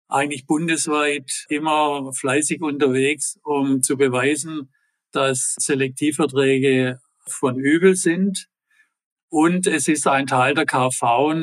eigentlich 0.08 0.45
bundesweit 0.45 1.45
immer 1.49 2.12
fleißig 2.13 2.62
unterwegs, 2.62 3.39
um 3.43 3.82
zu 3.82 3.97
beweisen, 3.97 4.71
dass 5.12 5.56
Selektivverträge 5.58 6.99
von 7.25 7.58
übel 7.58 7.95
sind. 7.95 8.47
Und 9.32 9.65
es 9.65 9.88
ist 9.88 10.08
ein 10.08 10.28
Teil 10.28 10.56
der 10.56 10.65
KV, 10.65 11.34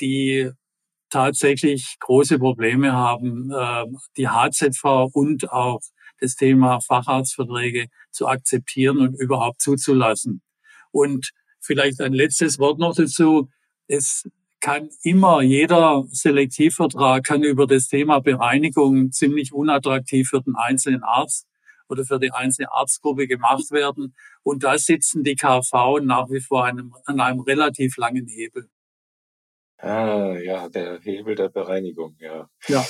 die 0.00 0.52
tatsächlich 1.10 1.96
große 1.98 2.38
Probleme 2.38 2.92
haben, 2.92 3.50
äh, 3.50 3.86
die 4.16 4.28
HZV 4.28 5.10
und 5.12 5.50
auch 5.50 5.80
das 6.20 6.36
Thema 6.36 6.80
Facharztverträge 6.80 7.88
zu 8.12 8.28
akzeptieren 8.28 8.98
und 8.98 9.14
überhaupt 9.14 9.60
zuzulassen. 9.60 10.42
Und 10.92 11.32
vielleicht 11.60 12.00
ein 12.00 12.12
letztes 12.12 12.60
Wort 12.60 12.78
noch 12.78 12.94
dazu. 12.94 13.48
Es 13.88 14.28
kann 14.60 14.88
immer 15.02 15.42
jeder 15.42 16.04
Selektivvertrag 16.10 17.24
kann 17.24 17.42
über 17.42 17.66
das 17.66 17.88
Thema 17.88 18.20
Bereinigung 18.20 19.10
ziemlich 19.10 19.52
unattraktiv 19.52 20.28
für 20.28 20.40
den 20.40 20.54
einzelnen 20.54 21.02
Arzt 21.02 21.48
oder 21.88 22.04
für 22.04 22.18
die 22.18 22.32
einzelne 22.32 22.72
Arztgruppe 22.72 23.26
gemacht 23.26 23.70
werden. 23.70 24.14
Und 24.42 24.64
da 24.64 24.78
sitzen 24.78 25.22
die 25.24 25.36
KV 25.36 26.00
nach 26.02 26.30
wie 26.30 26.40
vor 26.40 26.64
einem, 26.64 26.94
an 27.04 27.20
einem 27.20 27.40
relativ 27.40 27.96
langen 27.96 28.26
Hebel. 28.26 28.68
Ah, 29.78 30.36
ja, 30.38 30.68
der 30.68 31.00
Hebel 31.00 31.36
der 31.36 31.48
Bereinigung, 31.48 32.16
ja. 32.18 32.48
Ja. 32.66 32.84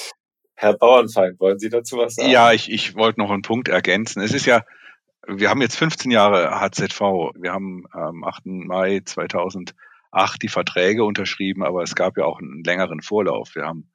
Herr 0.55 0.77
Bauernfeind, 0.77 1.39
wollen 1.39 1.59
Sie 1.59 1.69
dazu 1.69 1.99
was 1.99 2.15
sagen? 2.15 2.31
Ja, 2.31 2.53
ich, 2.53 2.71
ich 2.73 2.97
wollte 2.97 3.21
noch 3.21 3.31
einen 3.31 3.43
Punkt 3.43 3.69
ergänzen. 3.69 4.23
Es 4.23 4.33
ist 4.33 4.47
ja, 4.47 4.65
wir 5.27 5.51
haben 5.51 5.61
jetzt 5.61 5.77
15 5.77 6.11
Jahre 6.11 6.59
HZV. 6.59 7.01
Wir 7.37 7.53
haben 7.53 7.85
am 7.93 8.25
8. 8.25 8.47
Mai 8.47 9.01
2008 9.05 9.75
die 10.43 10.49
Verträge 10.49 11.05
unterschrieben, 11.05 11.63
aber 11.63 11.83
es 11.83 11.95
gab 11.95 12.17
ja 12.17 12.25
auch 12.25 12.41
einen 12.41 12.65
längeren 12.65 13.03
Vorlauf. 13.03 13.55
Wir 13.55 13.67
haben 13.67 13.91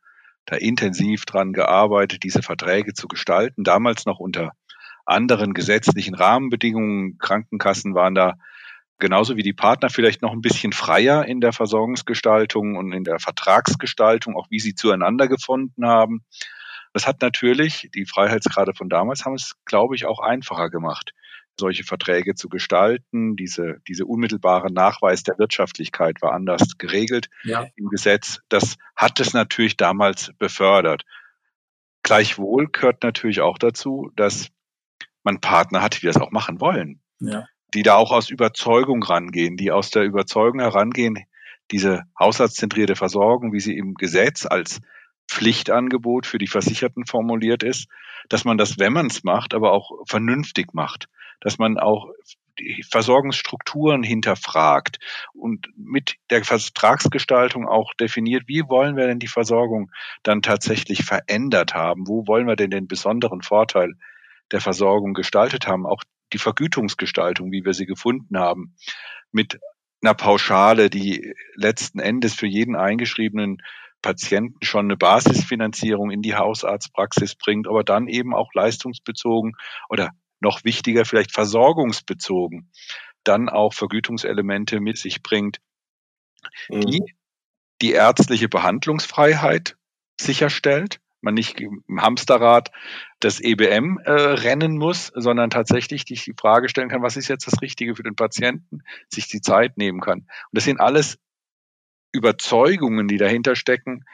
da 0.45 0.55
intensiv 0.55 1.25
dran 1.25 1.53
gearbeitet, 1.53 2.23
diese 2.23 2.43
Verträge 2.43 2.93
zu 2.93 3.07
gestalten. 3.07 3.63
Damals 3.63 4.05
noch 4.05 4.19
unter 4.19 4.51
anderen 5.05 5.53
gesetzlichen 5.53 6.15
Rahmenbedingungen. 6.15 7.17
Krankenkassen 7.17 7.95
waren 7.95 8.15
da 8.15 8.35
genauso 8.99 9.35
wie 9.35 9.43
die 9.43 9.53
Partner 9.53 9.89
vielleicht 9.89 10.21
noch 10.21 10.31
ein 10.31 10.41
bisschen 10.41 10.71
freier 10.71 11.25
in 11.25 11.41
der 11.41 11.53
Versorgungsgestaltung 11.53 12.77
und 12.77 12.93
in 12.93 13.03
der 13.03 13.19
Vertragsgestaltung, 13.19 14.35
auch 14.35 14.47
wie 14.49 14.59
sie 14.59 14.75
zueinander 14.75 15.27
gefunden 15.27 15.85
haben. 15.85 16.23
Das 16.93 17.07
hat 17.07 17.21
natürlich, 17.21 17.89
die 17.93 18.05
Freiheitsgrade 18.05 18.73
von 18.73 18.87
damals 18.87 19.25
haben 19.25 19.33
es, 19.33 19.55
glaube 19.65 19.95
ich, 19.95 20.05
auch 20.05 20.19
einfacher 20.19 20.69
gemacht, 20.69 21.13
solche 21.59 21.83
Verträge 21.83 22.35
zu 22.35 22.49
gestalten. 22.49 23.35
Diese, 23.35 23.81
diese 23.87 24.05
unmittelbare 24.05 24.71
Nachweis 24.71 25.23
der 25.23 25.37
Wirtschaftlichkeit 25.39 26.21
war 26.21 26.33
anders 26.33 26.77
geregelt 26.77 27.29
ja. 27.43 27.65
im 27.75 27.89
Gesetz. 27.89 28.41
Das 28.47 28.77
hat 28.95 29.19
es 29.19 29.33
natürlich 29.33 29.75
damals 29.75 30.31
befördert. 30.37 31.03
Gleichwohl 32.03 32.67
gehört 32.67 33.03
natürlich 33.03 33.41
auch 33.41 33.57
dazu, 33.57 34.11
dass 34.15 34.49
man 35.23 35.39
Partner 35.39 35.81
hat, 35.81 36.01
die 36.01 36.05
das 36.05 36.17
auch 36.17 36.31
machen 36.31 36.59
wollen. 36.61 37.01
Ja 37.19 37.45
die 37.73 37.83
da 37.83 37.95
auch 37.95 38.11
aus 38.11 38.29
Überzeugung 38.29 39.03
rangehen, 39.03 39.57
die 39.57 39.71
aus 39.71 39.89
der 39.89 40.03
Überzeugung 40.03 40.59
herangehen, 40.59 41.25
diese 41.71 42.03
haushaltszentrierte 42.19 42.95
Versorgung, 42.95 43.53
wie 43.53 43.59
sie 43.59 43.75
im 43.75 43.95
Gesetz 43.95 44.45
als 44.45 44.81
Pflichtangebot 45.27 46.25
für 46.25 46.37
die 46.37 46.47
Versicherten 46.47 47.05
formuliert 47.05 47.63
ist, 47.63 47.87
dass 48.29 48.45
man 48.45 48.57
das, 48.57 48.77
wenn 48.77 48.93
man 48.93 49.07
es 49.07 49.23
macht, 49.23 49.53
aber 49.53 49.71
auch 49.71 49.91
vernünftig 50.07 50.73
macht, 50.73 51.07
dass 51.39 51.57
man 51.57 51.79
auch 51.79 52.09
die 52.59 52.83
Versorgungsstrukturen 52.87 54.03
hinterfragt 54.03 54.99
und 55.33 55.69
mit 55.75 56.17
der 56.29 56.43
Vertragsgestaltung 56.43 57.67
auch 57.67 57.93
definiert, 57.95 58.43
wie 58.45 58.63
wollen 58.67 58.95
wir 58.95 59.07
denn 59.07 59.17
die 59.17 59.27
Versorgung 59.27 59.89
dann 60.21 60.43
tatsächlich 60.43 61.03
verändert 61.03 61.73
haben? 61.73 62.07
Wo 62.07 62.27
wollen 62.27 62.45
wir 62.45 62.55
denn 62.55 62.69
den 62.69 62.87
besonderen 62.87 63.41
Vorteil 63.41 63.95
der 64.53 64.61
Versorgung 64.61 65.13
gestaltet 65.13 65.67
haben? 65.67 65.85
Auch 65.85 66.03
die 66.31 66.37
Vergütungsgestaltung, 66.37 67.51
wie 67.51 67.65
wir 67.65 67.73
sie 67.73 67.85
gefunden 67.85 68.37
haben, 68.37 68.75
mit 69.31 69.59
einer 70.01 70.13
Pauschale, 70.13 70.89
die 70.89 71.33
letzten 71.55 71.99
Endes 71.99 72.33
für 72.33 72.47
jeden 72.47 72.75
eingeschriebenen 72.75 73.57
Patienten 74.01 74.63
schon 74.65 74.85
eine 74.85 74.97
Basisfinanzierung 74.97 76.11
in 76.11 76.21
die 76.21 76.35
Hausarztpraxis 76.35 77.35
bringt, 77.35 77.67
aber 77.67 77.83
dann 77.83 78.07
eben 78.07 78.33
auch 78.33 78.53
leistungsbezogen 78.53 79.53
oder 79.89 80.11
noch 80.39 80.63
wichtiger 80.65 81.05
vielleicht 81.05 81.31
versorgungsbezogen 81.31 82.69
dann 83.23 83.49
auch 83.49 83.73
Vergütungselemente 83.73 84.79
mit 84.79 84.97
sich 84.97 85.23
bringt, 85.23 85.59
die 86.69 87.01
mhm. 87.01 87.05
die 87.81 87.91
ärztliche 87.93 88.49
Behandlungsfreiheit 88.49 89.77
sicherstellt, 90.19 90.99
man 91.23 91.33
nicht 91.33 91.59
im 91.59 91.83
Hamsterrad 92.01 92.71
das 93.19 93.39
EBM 93.39 93.99
äh, 94.03 94.11
rennen 94.11 94.77
muss, 94.77 95.11
sondern 95.15 95.49
tatsächlich 95.49 96.03
sich 96.05 96.23
die 96.23 96.35
Frage 96.37 96.69
stellen 96.69 96.89
kann, 96.89 97.01
was 97.01 97.17
ist 97.17 97.27
jetzt 97.27 97.47
das 97.47 97.61
Richtige 97.61 97.95
für 97.95 98.03
den 98.03 98.15
Patienten, 98.15 98.83
sich 99.09 99.27
die 99.27 99.41
Zeit 99.41 99.77
nehmen 99.77 100.01
kann. 100.01 100.19
Und 100.19 100.51
das 100.51 100.65
sind 100.65 100.79
alles 100.79 101.17
Überzeugungen, 102.11 103.07
die 103.07 103.17
dahinter 103.17 103.55
stecken, 103.55 104.05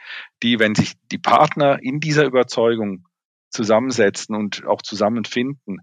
die, 0.42 0.58
wenn 0.58 0.74
sich 0.74 0.94
die 1.10 1.18
Partner 1.18 1.78
in 1.82 2.00
dieser 2.00 2.24
Überzeugung 2.24 3.06
zusammensetzen 3.50 4.34
und 4.34 4.64
auch 4.66 4.80
zusammenfinden, 4.80 5.80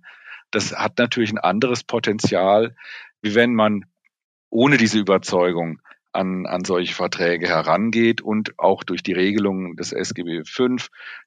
das 0.52 0.74
hat 0.74 0.98
natürlich 0.98 1.32
ein 1.32 1.38
anderes 1.38 1.84
Potenzial, 1.84 2.76
wie 3.22 3.36
wenn 3.36 3.54
man 3.54 3.86
ohne 4.50 4.78
diese 4.78 4.98
Überzeugung 4.98 5.82
an, 6.18 6.48
an 6.48 6.66
solche 6.66 6.96
Verträge 6.96 7.48
herangeht 7.48 8.22
und 8.22 8.58
auch 8.58 8.84
durch 8.84 9.04
die 9.04 9.14
Regelungen 9.14 9.76
des 9.76 9.92
SGB 9.92 10.44
V, 10.46 10.78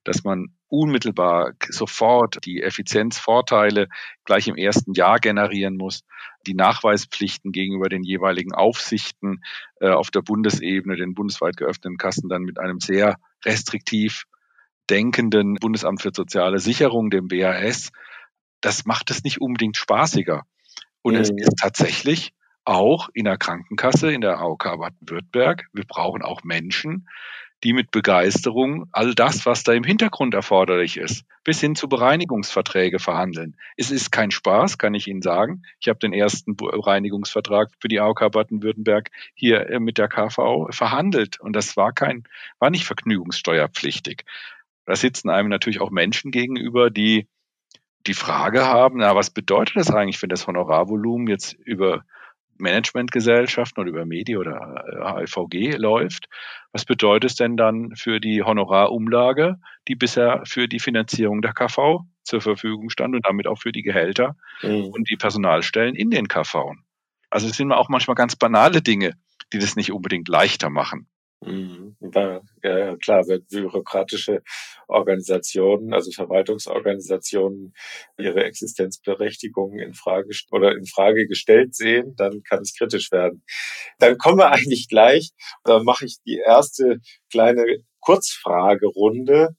dass 0.02 0.24
man 0.24 0.52
unmittelbar 0.66 1.52
sofort 1.68 2.44
die 2.44 2.60
Effizienzvorteile 2.60 3.86
gleich 4.24 4.48
im 4.48 4.56
ersten 4.56 4.92
Jahr 4.94 5.20
generieren 5.20 5.76
muss, 5.76 6.02
die 6.44 6.54
Nachweispflichten 6.54 7.52
gegenüber 7.52 7.88
den 7.88 8.02
jeweiligen 8.02 8.52
Aufsichten 8.52 9.42
äh, 9.80 9.90
auf 9.90 10.10
der 10.10 10.22
Bundesebene, 10.22 10.96
den 10.96 11.14
bundesweit 11.14 11.56
geöffneten 11.56 11.96
Kassen 11.96 12.28
dann 12.28 12.42
mit 12.42 12.58
einem 12.58 12.80
sehr 12.80 13.16
restriktiv 13.44 14.24
denkenden 14.90 15.54
Bundesamt 15.54 16.02
für 16.02 16.10
soziale 16.12 16.58
Sicherung, 16.58 17.10
dem 17.10 17.28
BAS, 17.28 17.92
das 18.60 18.86
macht 18.86 19.12
es 19.12 19.22
nicht 19.22 19.40
unbedingt 19.40 19.76
spaßiger. 19.76 20.42
Und 21.02 21.14
mhm. 21.14 21.20
es 21.20 21.30
ist 21.30 21.58
tatsächlich 21.60 22.32
auch 22.64 23.08
in 23.14 23.24
der 23.24 23.38
Krankenkasse, 23.38 24.12
in 24.12 24.20
der 24.20 24.38
AOK 24.38 24.64
Baden-Württemberg. 24.64 25.68
Wir 25.72 25.84
brauchen 25.84 26.22
auch 26.22 26.44
Menschen, 26.44 27.08
die 27.62 27.72
mit 27.72 27.90
Begeisterung 27.90 28.86
all 28.92 29.14
das, 29.14 29.44
was 29.44 29.62
da 29.62 29.72
im 29.72 29.84
Hintergrund 29.84 30.34
erforderlich 30.34 30.96
ist, 30.96 31.24
bis 31.44 31.60
hin 31.60 31.76
zu 31.76 31.88
Bereinigungsverträge 31.88 32.98
verhandeln. 32.98 33.56
Es 33.76 33.90
ist 33.90 34.10
kein 34.10 34.30
Spaß, 34.30 34.78
kann 34.78 34.94
ich 34.94 35.08
Ihnen 35.08 35.22
sagen. 35.22 35.62
Ich 35.78 35.88
habe 35.88 35.98
den 35.98 36.12
ersten 36.12 36.56
Bereinigungsvertrag 36.56 37.70
für 37.78 37.88
die 37.88 38.00
AOK 38.00 38.30
Baden-Württemberg 38.32 39.10
hier 39.34 39.68
äh, 39.68 39.80
mit 39.80 39.98
der 39.98 40.08
KV 40.08 40.68
verhandelt 40.70 41.40
und 41.40 41.54
das 41.54 41.76
war 41.76 41.92
kein, 41.92 42.24
war 42.58 42.70
nicht 42.70 42.84
vergnügungssteuerpflichtig. 42.84 44.24
Da 44.86 44.96
sitzen 44.96 45.28
einem 45.28 45.48
natürlich 45.48 45.80
auch 45.80 45.90
Menschen 45.90 46.30
gegenüber, 46.30 46.90
die 46.90 47.28
die 48.06 48.14
Frage 48.14 48.64
haben, 48.64 48.98
na, 48.98 49.14
was 49.14 49.30
bedeutet 49.30 49.76
das 49.76 49.90
eigentlich, 49.90 50.20
wenn 50.22 50.30
das 50.30 50.46
Honorarvolumen 50.46 51.26
jetzt 51.26 51.52
über 51.52 52.04
Managementgesellschaften 52.60 53.80
oder 53.80 53.90
über 53.90 54.06
Medi 54.06 54.36
oder 54.36 54.84
HVG 55.02 55.54
äh, 55.54 55.76
läuft. 55.76 56.28
Was 56.72 56.84
bedeutet 56.84 57.30
es 57.30 57.36
denn 57.36 57.56
dann 57.56 57.96
für 57.96 58.20
die 58.20 58.42
Honorarumlage, 58.42 59.56
die 59.88 59.96
bisher 59.96 60.42
für 60.44 60.68
die 60.68 60.78
Finanzierung 60.78 61.42
der 61.42 61.52
KV 61.52 62.04
zur 62.22 62.40
Verfügung 62.40 62.90
stand 62.90 63.14
und 63.14 63.26
damit 63.26 63.46
auch 63.46 63.58
für 63.58 63.72
die 63.72 63.82
Gehälter 63.82 64.36
mhm. 64.62 64.86
und 64.86 65.10
die 65.10 65.16
Personalstellen 65.16 65.94
in 65.94 66.10
den 66.10 66.28
KV? 66.28 66.74
Also 67.30 67.48
es 67.48 67.56
sind 67.56 67.72
auch 67.72 67.88
manchmal 67.88 68.14
ganz 68.14 68.36
banale 68.36 68.82
Dinge, 68.82 69.14
die 69.52 69.58
das 69.58 69.76
nicht 69.76 69.92
unbedingt 69.92 70.28
leichter 70.28 70.70
machen. 70.70 71.08
Mhm. 71.42 71.96
Ja, 72.12 72.42
ja, 72.62 72.96
klar, 72.96 73.26
wenn 73.26 73.44
bürokratische 73.46 74.42
Organisationen, 74.88 75.94
also 75.94 76.10
Verwaltungsorganisationen, 76.10 77.72
ihre 78.18 78.44
Existenzberechtigung 78.44 79.78
in 79.78 79.94
Frage 79.94 80.28
oder 80.50 80.72
in 80.76 80.84
Frage 80.84 81.26
gestellt 81.26 81.74
sehen, 81.74 82.14
dann 82.16 82.42
kann 82.42 82.60
es 82.60 82.74
kritisch 82.76 83.10
werden. 83.10 83.42
Dann 83.98 84.18
kommen 84.18 84.38
wir 84.38 84.50
eigentlich 84.50 84.86
gleich, 84.88 85.30
da 85.64 85.82
mache 85.82 86.04
ich 86.04 86.18
die 86.26 86.38
erste 86.44 86.98
kleine 87.30 87.64
Kurzfragerunde 88.00 89.56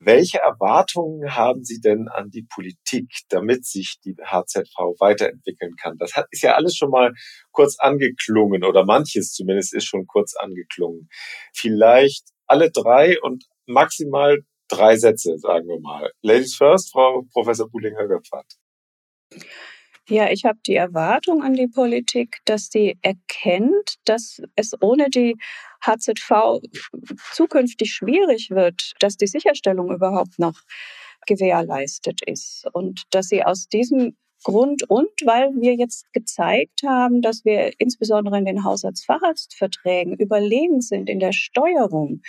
welche 0.00 0.38
Erwartungen 0.38 1.34
haben 1.34 1.64
Sie 1.64 1.80
denn 1.80 2.08
an 2.08 2.30
die 2.30 2.46
Politik, 2.48 3.10
damit 3.28 3.64
sich 3.64 3.98
die 4.04 4.14
HZV 4.14 4.76
weiterentwickeln 5.00 5.74
kann? 5.76 5.96
Das 5.98 6.14
hat, 6.14 6.26
ist 6.30 6.42
ja 6.42 6.54
alles 6.54 6.76
schon 6.76 6.90
mal 6.90 7.12
kurz 7.50 7.78
angeklungen 7.78 8.64
oder 8.64 8.84
manches 8.84 9.32
zumindest 9.32 9.74
ist 9.74 9.84
schon 9.84 10.06
kurz 10.06 10.34
angeklungen. 10.36 11.08
Vielleicht 11.52 12.28
alle 12.46 12.70
drei 12.70 13.20
und 13.20 13.44
maximal 13.66 14.38
drei 14.68 14.96
Sätze, 14.96 15.38
sagen 15.38 15.66
wir 15.66 15.80
mal. 15.80 16.12
Ladies 16.22 16.54
first, 16.54 16.92
Frau 16.92 17.24
Professor 17.32 17.68
Bulinger-Göpfert. 17.68 18.54
Ja, 20.10 20.30
ich 20.30 20.46
habe 20.46 20.58
die 20.66 20.74
Erwartung 20.74 21.42
an 21.42 21.52
die 21.52 21.68
Politik, 21.68 22.38
dass 22.46 22.68
sie 22.70 22.96
erkennt, 23.02 23.96
dass 24.06 24.40
es 24.56 24.72
ohne 24.80 25.10
die 25.10 25.36
HZV 25.84 26.60
zukünftig 27.34 27.92
schwierig 27.92 28.48
wird, 28.48 28.94
dass 29.00 29.18
die 29.18 29.26
Sicherstellung 29.26 29.92
überhaupt 29.92 30.38
noch 30.38 30.62
gewährleistet 31.26 32.22
ist. 32.26 32.66
Und 32.72 33.02
dass 33.10 33.28
sie 33.28 33.44
aus 33.44 33.68
diesem 33.68 34.16
Grund 34.44 34.88
und 34.88 35.10
weil 35.26 35.50
wir 35.60 35.74
jetzt 35.74 36.10
gezeigt 36.14 36.80
haben, 36.86 37.20
dass 37.20 37.44
wir 37.44 37.72
insbesondere 37.78 38.38
in 38.38 38.46
den 38.46 38.64
Haushaltsfacharztverträgen 38.64 40.14
überlegen 40.14 40.80
sind 40.80 41.10
in 41.10 41.20
der 41.20 41.32
Steuerung, 41.32 42.22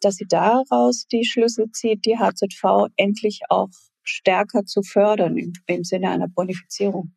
dass 0.00 0.16
sie 0.16 0.26
daraus 0.26 1.06
die 1.12 1.26
Schlüsse 1.26 1.70
zieht, 1.72 2.06
die 2.06 2.18
HZV 2.18 2.88
endlich 2.96 3.40
auch 3.50 3.68
stärker 4.02 4.64
zu 4.64 4.82
fördern 4.82 5.36
im, 5.36 5.52
im 5.66 5.84
Sinne 5.84 6.10
einer 6.10 6.28
Bonifizierung. 6.28 7.14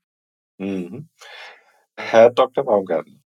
Mhm. 0.57 1.09
Herr 1.97 2.29
Dr. 2.29 2.63
Baumgarten. 2.63 3.23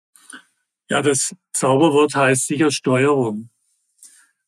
Ja, 0.89 1.01
das 1.01 1.35
Zauberwort 1.53 2.15
heißt 2.15 2.47
sicher 2.47 2.71
Steuerung. 2.71 3.49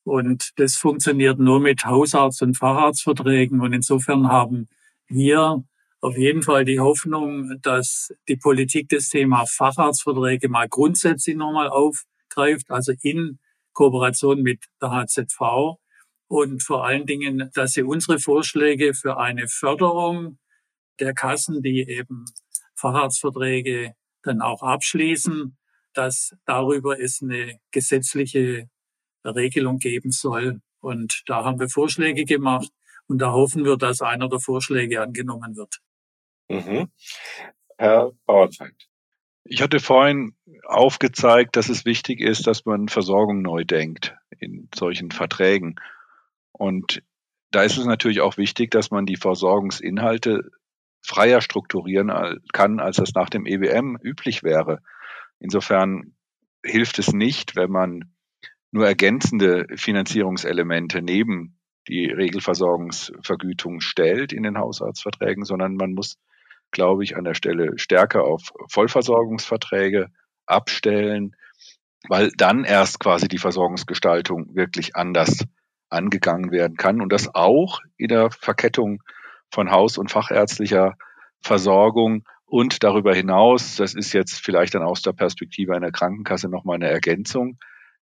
Und 0.03 0.51
das 0.57 0.75
funktioniert 0.75 1.39
nur 1.39 1.59
mit 1.59 1.85
Hausarzt- 1.85 2.43
und 2.43 2.57
Facharztverträgen. 2.57 3.61
Und 3.61 3.73
insofern 3.73 4.27
haben 4.27 4.69
wir 5.07 5.63
auf 6.01 6.17
jeden 6.17 6.43
Fall 6.43 6.65
die 6.65 6.79
Hoffnung, 6.79 7.59
dass 7.61 8.13
die 8.27 8.35
Politik 8.35 8.89
das 8.89 9.09
Thema 9.09 9.45
Facharztverträge 9.47 10.49
mal 10.49 10.69
grundsätzlich 10.69 11.35
nochmal 11.35 11.69
aufgreift, 11.69 12.69
also 12.69 12.93
in 13.01 13.39
Kooperation 13.73 14.43
mit 14.43 14.65
der 14.81 14.91
HZV 14.91 15.79
und 16.27 16.63
vor 16.63 16.85
allen 16.85 17.05
Dingen, 17.05 17.49
dass 17.53 17.73
sie 17.73 17.83
unsere 17.83 18.19
Vorschläge 18.19 18.93
für 18.93 19.17
eine 19.17 19.47
Förderung 19.47 20.39
der 20.99 21.13
Kassen, 21.13 21.61
die 21.61 21.87
eben 21.87 22.25
Facharztverträge 22.75 23.93
dann 24.23 24.41
auch 24.41 24.63
abschließen, 24.63 25.57
dass 25.93 26.35
darüber 26.45 26.99
es 26.99 27.21
eine 27.21 27.59
gesetzliche 27.71 28.69
Regelung 29.23 29.77
geben 29.79 30.11
soll. 30.11 30.61
Und 30.79 31.23
da 31.27 31.43
haben 31.43 31.59
wir 31.59 31.69
Vorschläge 31.69 32.25
gemacht 32.25 32.69
und 33.07 33.19
da 33.19 33.31
hoffen 33.31 33.65
wir, 33.65 33.77
dass 33.77 34.01
einer 34.01 34.29
der 34.29 34.39
Vorschläge 34.39 35.01
angenommen 35.01 35.55
wird. 35.55 35.79
Mhm. 36.49 36.91
Herr 37.77 38.11
Bauernfeind. 38.25 38.87
Ich 39.43 39.61
hatte 39.61 39.79
vorhin 39.79 40.35
aufgezeigt, 40.63 41.55
dass 41.55 41.69
es 41.69 41.85
wichtig 41.85 42.19
ist, 42.19 42.47
dass 42.47 42.65
man 42.65 42.87
Versorgung 42.87 43.41
neu 43.41 43.63
denkt 43.63 44.15
in 44.39 44.69
solchen 44.73 45.11
Verträgen. 45.11 45.75
Und 46.57 47.03
da 47.51 47.63
ist 47.63 47.77
es 47.77 47.85
natürlich 47.85 48.21
auch 48.21 48.37
wichtig, 48.37 48.71
dass 48.71 48.91
man 48.91 49.05
die 49.05 49.17
Versorgungsinhalte 49.17 50.51
freier 51.01 51.41
strukturieren 51.41 52.11
kann, 52.51 52.79
als 52.79 52.97
das 52.97 53.13
nach 53.13 53.29
dem 53.29 53.45
EWM 53.45 53.97
üblich 54.01 54.43
wäre. 54.43 54.79
Insofern 55.39 56.15
hilft 56.63 56.99
es 56.99 57.13
nicht, 57.13 57.55
wenn 57.55 57.71
man 57.71 58.15
nur 58.71 58.87
ergänzende 58.87 59.67
Finanzierungselemente 59.75 61.01
neben 61.01 61.59
die 61.87 62.07
Regelversorgungsvergütung 62.07 63.79
stellt 63.79 64.33
in 64.33 64.43
den 64.43 64.57
Hausarztverträgen, 64.57 65.45
sondern 65.45 65.75
man 65.75 65.93
muss, 65.93 66.17
glaube 66.71 67.03
ich, 67.03 67.15
an 67.15 67.23
der 67.23 67.35
Stelle 67.35 67.77
stärker 67.77 68.23
auf 68.23 68.51
Vollversorgungsverträge 68.69 70.09
abstellen, 70.47 71.35
weil 72.09 72.31
dann 72.35 72.63
erst 72.63 72.99
quasi 72.99 73.27
die 73.27 73.37
Versorgungsgestaltung 73.37 74.55
wirklich 74.55 74.95
anders 74.95 75.45
angegangen 75.95 76.51
werden 76.51 76.77
kann 76.77 77.01
und 77.01 77.11
das 77.11 77.33
auch 77.33 77.81
in 77.97 78.09
der 78.09 78.29
Verkettung 78.31 79.01
von 79.51 79.71
haus- 79.71 79.97
und 79.97 80.11
fachärztlicher 80.11 80.95
Versorgung 81.41 82.23
und 82.45 82.83
darüber 82.83 83.13
hinaus, 83.15 83.75
das 83.75 83.95
ist 83.95 84.13
jetzt 84.13 84.43
vielleicht 84.43 84.75
dann 84.75 84.83
aus 84.83 85.01
der 85.01 85.13
Perspektive 85.13 85.75
einer 85.75 85.91
Krankenkasse 85.91 86.49
nochmal 86.49 86.75
eine 86.75 86.89
Ergänzung, 86.89 87.57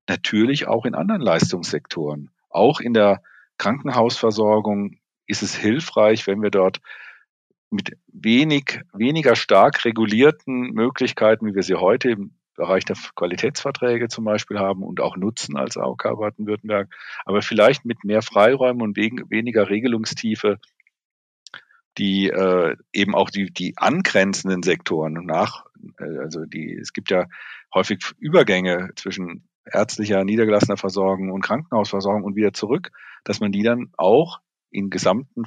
natürlich 0.08 0.68
auch 0.68 0.86
in 0.86 0.96
anderen 0.96 1.22
Leistungssektoren. 1.22 2.30
Auch 2.50 2.80
in 2.80 2.94
der 2.94 3.22
Krankenhausversorgung 3.58 4.98
ist 5.28 5.44
es 5.44 5.56
hilfreich, 5.56 6.28
wenn 6.28 6.42
wir 6.42 6.52
dort 6.52 6.82
mit 7.70 7.98
wenig, 8.08 8.82
weniger 8.94 9.36
stark 9.36 9.86
regulierten 9.86 10.72
Möglichkeiten, 10.72 11.48
wie 11.48 11.56
wir 11.56 11.64
sie 11.64 11.76
heute 11.76 12.18
Bereich 12.56 12.86
der 12.86 12.96
Qualitätsverträge 13.16 14.08
zum 14.08 14.26
Beispiel 14.26 14.60
haben 14.60 14.84
und 14.84 15.02
auch 15.02 15.18
nutzen 15.18 15.58
als 15.58 15.78
AOK 15.78 16.04
Baden-Württemberg, 16.04 16.94
aber 17.26 17.42
vielleicht 17.42 17.86
mit 17.86 18.04
mehr 18.04 18.22
Freiräumen 18.22 18.82
und 18.82 18.96
weniger 18.96 19.70
Regelungstiefe, 19.70 20.60
die 21.98 22.30
äh, 22.30 22.76
eben 22.92 23.16
auch 23.16 23.30
die, 23.30 23.52
die 23.52 23.78
angrenzenden 23.78 24.64
Sektoren 24.64 25.14
nach, 25.26 25.66
äh, 26.00 26.20
also 26.20 26.46
die, 26.46 26.74
es 26.74 26.94
gibt 26.94 27.12
ja 27.12 27.28
häufig 27.74 28.14
Übergänge 28.18 28.90
zwischen 28.96 29.48
ärztlicher, 29.66 30.24
niedergelassener 30.24 30.78
Versorgung 30.78 31.32
und 31.32 31.42
Krankenhausversorgung 31.42 32.24
und 32.24 32.36
wieder 32.36 32.54
zurück, 32.54 32.92
dass 33.24 33.40
man 33.40 33.52
die 33.52 33.64
dann 33.64 33.92
auch 33.98 34.42
in 34.72 34.90
gesamten 34.90 35.46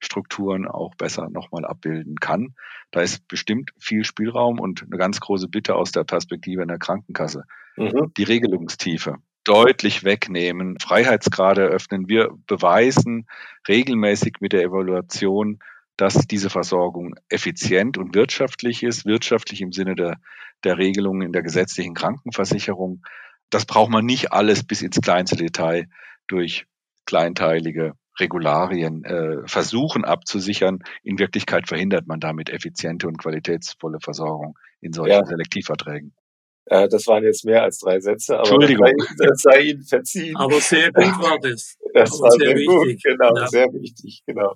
Versorgungsstrukturen 0.00 0.66
auch 0.66 0.94
besser 0.94 1.28
nochmal 1.30 1.64
abbilden 1.64 2.16
kann. 2.16 2.54
Da 2.90 3.02
ist 3.02 3.26
bestimmt 3.28 3.70
viel 3.78 4.04
Spielraum 4.04 4.58
und 4.58 4.82
eine 4.82 4.98
ganz 4.98 5.20
große 5.20 5.48
Bitte 5.48 5.74
aus 5.74 5.92
der 5.92 6.04
Perspektive 6.04 6.62
einer 6.62 6.78
Krankenkasse. 6.78 7.44
Mhm. 7.76 8.12
Die 8.16 8.24
Regelungstiefe 8.24 9.16
deutlich 9.44 10.04
wegnehmen, 10.04 10.78
Freiheitsgrade 10.80 11.62
eröffnen. 11.62 12.08
Wir 12.08 12.30
beweisen 12.46 13.26
regelmäßig 13.68 14.36
mit 14.40 14.52
der 14.52 14.62
Evaluation, 14.62 15.58
dass 15.96 16.26
diese 16.26 16.50
Versorgung 16.50 17.14
effizient 17.28 17.98
und 17.98 18.14
wirtschaftlich 18.14 18.82
ist, 18.82 19.06
wirtschaftlich 19.06 19.60
im 19.60 19.72
Sinne 19.72 19.94
der, 19.94 20.16
der 20.64 20.78
Regelungen 20.78 21.22
in 21.22 21.32
der 21.32 21.42
gesetzlichen 21.42 21.94
Krankenversicherung. 21.94 23.02
Das 23.50 23.66
braucht 23.66 23.90
man 23.90 24.06
nicht 24.06 24.32
alles 24.32 24.64
bis 24.64 24.82
ins 24.82 25.00
kleinste 25.00 25.36
Detail 25.36 25.88
durch 26.26 26.66
kleinteilige 27.06 27.94
Regularien 28.20 29.04
äh, 29.04 29.46
versuchen 29.46 30.04
abzusichern. 30.04 30.80
In 31.02 31.18
Wirklichkeit 31.18 31.68
verhindert 31.68 32.06
man 32.06 32.20
damit 32.20 32.50
effiziente 32.50 33.06
und 33.06 33.18
qualitätsvolle 33.18 33.98
Versorgung 34.00 34.58
in 34.80 34.92
solchen 34.92 35.12
ja. 35.12 35.24
Selektivverträgen. 35.24 36.14
Äh, 36.66 36.88
das 36.88 37.06
waren 37.06 37.24
jetzt 37.24 37.44
mehr 37.44 37.62
als 37.62 37.78
drei 37.78 37.98
Sätze, 38.00 38.34
aber 38.38 38.48
Entschuldigung. 38.48 38.92
Das 39.18 39.42
sei, 39.42 39.60
Ihnen 39.60 39.82
verziehen. 39.82 40.36
Aber 40.36 40.60
sehr 40.60 40.92
gut 40.92 41.04
war 41.20 41.38
das. 41.40 41.76
Das 41.94 42.12
aber 42.12 42.22
war 42.22 42.30
sehr, 42.30 42.56
sehr 42.56 42.66
gut, 42.66 43.02
genau, 43.02 43.36
ja. 43.36 43.46
sehr 43.48 43.66
wichtig, 43.72 44.22
genau. 44.26 44.54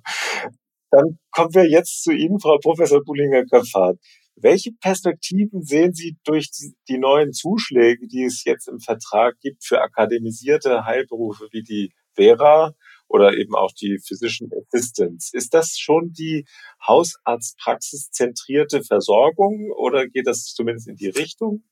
Dann 0.91 1.19
kommen 1.31 1.53
wir 1.53 1.69
jetzt 1.69 2.03
zu 2.03 2.11
Ihnen, 2.11 2.39
Frau 2.39 2.57
Professor 2.57 3.03
Bullinger-Köpfhardt. 3.03 3.97
Welche 4.37 4.71
Perspektiven 4.81 5.63
sehen 5.63 5.93
Sie 5.93 6.17
durch 6.23 6.51
die, 6.51 6.73
die, 6.87 6.97
neuen 6.97 7.33
Zuschläge, 7.33 8.07
die 8.07 8.23
es 8.23 8.43
jetzt 8.45 8.67
im 8.67 8.79
Vertrag 8.79 9.39
gibt 9.41 9.65
für 9.65 9.81
akademisierte 9.81 10.85
Heilberufe 10.85 11.47
wie 11.51 11.63
die 11.63 11.93
Vera 12.13 12.73
oder 13.07 13.37
eben 13.37 13.55
auch 13.55 13.71
die 13.71 13.99
Physician 14.05 14.49
Assistants? 14.51 15.33
Ist 15.33 15.53
das 15.53 15.77
schon 15.77 16.11
die 16.11 16.45
Hausarztpraxiszentrierte 16.85 18.83
Versorgung 18.83 19.71
oder 19.77 20.07
geht 20.07 20.27
das 20.27 20.53
zumindest 20.53 20.87
in 20.87 20.95
die 20.95 21.09
Richtung? 21.09 21.63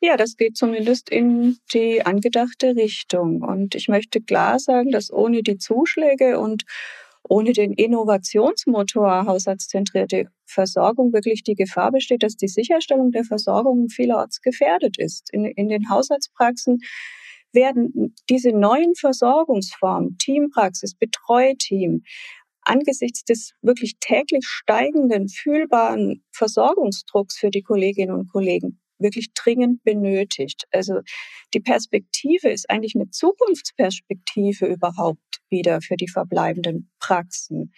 Ja, 0.00 0.16
das 0.16 0.36
geht 0.36 0.56
zumindest 0.56 1.08
in 1.08 1.56
die 1.72 2.04
angedachte 2.04 2.76
Richtung. 2.76 3.42
Und 3.42 3.74
ich 3.74 3.88
möchte 3.88 4.20
klar 4.20 4.58
sagen, 4.58 4.90
dass 4.90 5.10
ohne 5.10 5.42
die 5.42 5.56
Zuschläge 5.56 6.38
und 6.40 6.64
ohne 7.26 7.52
den 7.52 7.72
Innovationsmotor 7.72 9.24
hausarztzentrierte 9.24 10.26
Versorgung 10.44 11.12
wirklich 11.14 11.42
die 11.42 11.54
Gefahr 11.54 11.90
besteht, 11.90 12.22
dass 12.22 12.36
die 12.36 12.48
Sicherstellung 12.48 13.12
der 13.12 13.24
Versorgung 13.24 13.88
vielerorts 13.88 14.42
gefährdet 14.42 14.98
ist. 14.98 15.32
In, 15.32 15.46
in 15.46 15.68
den 15.68 15.88
Hausarztpraxen 15.88 16.80
werden 17.54 18.14
diese 18.28 18.50
neuen 18.50 18.94
Versorgungsformen, 18.94 20.18
Teampraxis, 20.18 20.94
Betreuteam, 20.94 22.02
angesichts 22.62 23.24
des 23.24 23.52
wirklich 23.62 23.96
täglich 24.00 24.46
steigenden, 24.46 25.28
fühlbaren 25.28 26.24
Versorgungsdrucks 26.32 27.38
für 27.38 27.50
die 27.50 27.62
Kolleginnen 27.62 28.14
und 28.14 28.30
Kollegen 28.30 28.80
wirklich 28.98 29.32
dringend 29.34 29.82
benötigt. 29.82 30.64
Also 30.72 31.00
die 31.52 31.60
Perspektive 31.60 32.48
ist 32.48 32.70
eigentlich 32.70 32.94
eine 32.94 33.10
Zukunftsperspektive 33.10 34.66
überhaupt 34.66 35.20
wieder 35.48 35.80
für 35.80 35.96
die 35.96 36.08
verbleibenden 36.08 36.90
Praxen. 36.98 37.72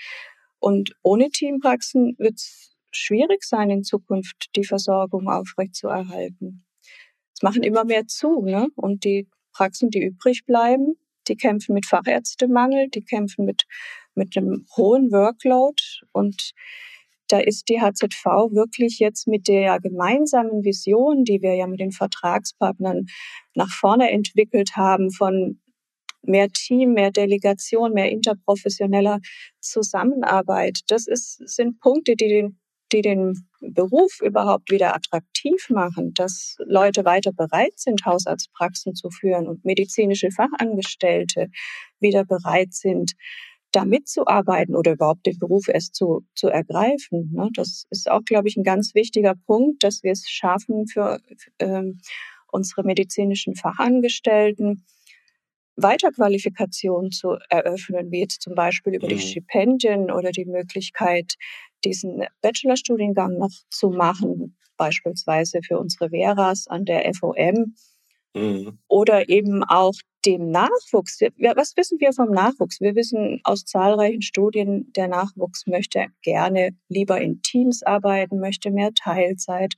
Und 0.59 0.95
ohne 1.03 1.31
Teampraxen 1.31 2.15
wird 2.19 2.35
es 2.37 2.77
schwierig 2.91 3.45
sein, 3.45 3.71
in 3.71 3.83
Zukunft 3.83 4.51
die 4.57 4.65
Versorgung 4.65 5.29
aufrechtzuerhalten. 5.29 6.65
Es 7.35 7.43
machen 7.43 7.63
immer 7.63 7.85
mehr 7.85 8.07
zu, 8.07 8.43
ne? 8.43 8.69
Und 8.77 9.05
die 9.05 9.29
Praxen, 9.57 9.91
die 9.91 10.05
übrig 10.05 10.45
bleiben, 10.47 10.97
die 11.29 11.37
kämpfen 11.37 11.75
mit 11.75 11.87
Fachärztemangel, 11.87 12.89
die 12.89 13.03
kämpfen 13.03 13.45
mit, 13.45 13.65
mit 14.15 14.37
einem 14.37 14.67
hohen 14.77 15.11
Workload 15.13 15.83
und 16.13 16.53
da 17.29 17.41
ist 17.41 17.69
die 17.69 17.81
HZV 17.81 18.25
wirklich 18.53 18.99
jetzt 19.01 19.27
mit 19.27 19.49
der 19.49 19.81
gemeinsamen 19.81 20.63
Vision, 20.63 21.25
die 21.25 21.43
wir 21.43 21.55
ja 21.55 21.67
mit 21.67 21.81
den 21.81 21.91
Vertragspartnern 21.91 23.07
nach 23.55 23.71
vorne 23.71 24.11
entwickelt 24.11 24.77
haben, 24.77 25.11
von 25.11 25.61
mehr 26.23 26.49
Team, 26.51 26.93
mehr 26.93 27.11
Delegation, 27.11 27.93
mehr 27.93 28.11
interprofessioneller 28.11 29.21
Zusammenarbeit. 29.61 30.81
Das 30.89 31.07
ist, 31.07 31.37
sind 31.49 31.81
Punkte, 31.81 32.15
die 32.17 32.29
den, 32.29 32.61
die 32.93 33.03
den 33.03 33.49
Beruf 33.73 34.21
überhaupt 34.21 34.71
wieder 34.71 34.95
attraktiv 34.95 35.69
machen, 35.71 36.13
dass 36.15 36.57
Leute 36.65 37.05
weiter 37.05 37.33
bereit 37.33 37.79
sind, 37.79 38.05
Hausarztpraxen 38.05 38.95
zu 38.95 39.11
führen 39.11 39.47
und 39.49 39.65
medizinische 39.65 40.31
Fachangestellte 40.31 41.49
wieder 42.01 42.25
bereit 42.25 42.73
sind, 42.73 43.13
da 43.73 43.85
mitzuarbeiten 43.85 44.75
oder 44.75 44.93
überhaupt 44.93 45.27
den 45.27 45.39
Beruf 45.39 45.69
erst 45.69 45.95
zu, 45.95 46.23
zu 46.35 46.49
ergreifen. 46.49 47.31
Ne? 47.33 47.51
Das 47.55 47.85
ist 47.91 48.11
auch, 48.11 48.23
glaube 48.25 48.49
ich, 48.49 48.57
ein 48.57 48.65
ganz 48.65 48.95
wichtiger 48.95 49.35
Punkt, 49.47 49.85
dass 49.85 50.03
wir 50.03 50.13
es 50.13 50.29
schaffen 50.29 50.87
für 50.87 51.21
ähm, 51.59 51.99
unsere 52.51 52.85
medizinischen 52.85 53.55
Fachangestellten, 53.55 54.85
Weiterqualifikation 55.77 57.11
zu 57.11 57.37
eröffnen, 57.51 58.11
wie 58.11 58.21
jetzt 58.21 58.43
zum 58.43 58.55
Beispiel 58.55 58.95
über 58.95 59.07
mhm. 59.07 59.11
die 59.11 59.19
Stipendien 59.19 60.11
oder 60.11 60.31
die 60.31 60.47
Möglichkeit, 60.47 61.35
diesen 61.85 62.25
Bachelorstudiengang 62.41 63.39
noch 63.39 63.53
zu 63.71 63.91
machen, 63.91 64.57
beispielsweise 64.77 65.61
für 65.63 65.79
unsere 65.79 66.11
Veras 66.11 66.67
an 66.67 66.85
der 66.85 67.13
FOM. 67.15 67.75
Mhm. 68.35 68.79
Oder 68.89 69.29
eben 69.29 69.65
auch 69.65 69.95
dem 70.27 70.51
Nachwuchs. 70.51 71.21
Was 71.21 71.77
wissen 71.77 72.01
wir 72.01 72.13
vom 72.13 72.31
Nachwuchs? 72.31 72.81
Wir 72.81 72.95
wissen 72.95 73.41
aus 73.45 73.65
zahlreichen 73.65 74.23
Studien, 74.23 74.93
der 74.95 75.09
Nachwuchs 75.09 75.67
möchte 75.67 76.07
gerne 76.23 76.71
lieber 76.89 77.21
in 77.21 77.41
Teams 77.43 77.83
arbeiten, 77.83 78.41
möchte 78.41 78.71
mehr 78.71 78.93
Teilzeit. 78.93 79.75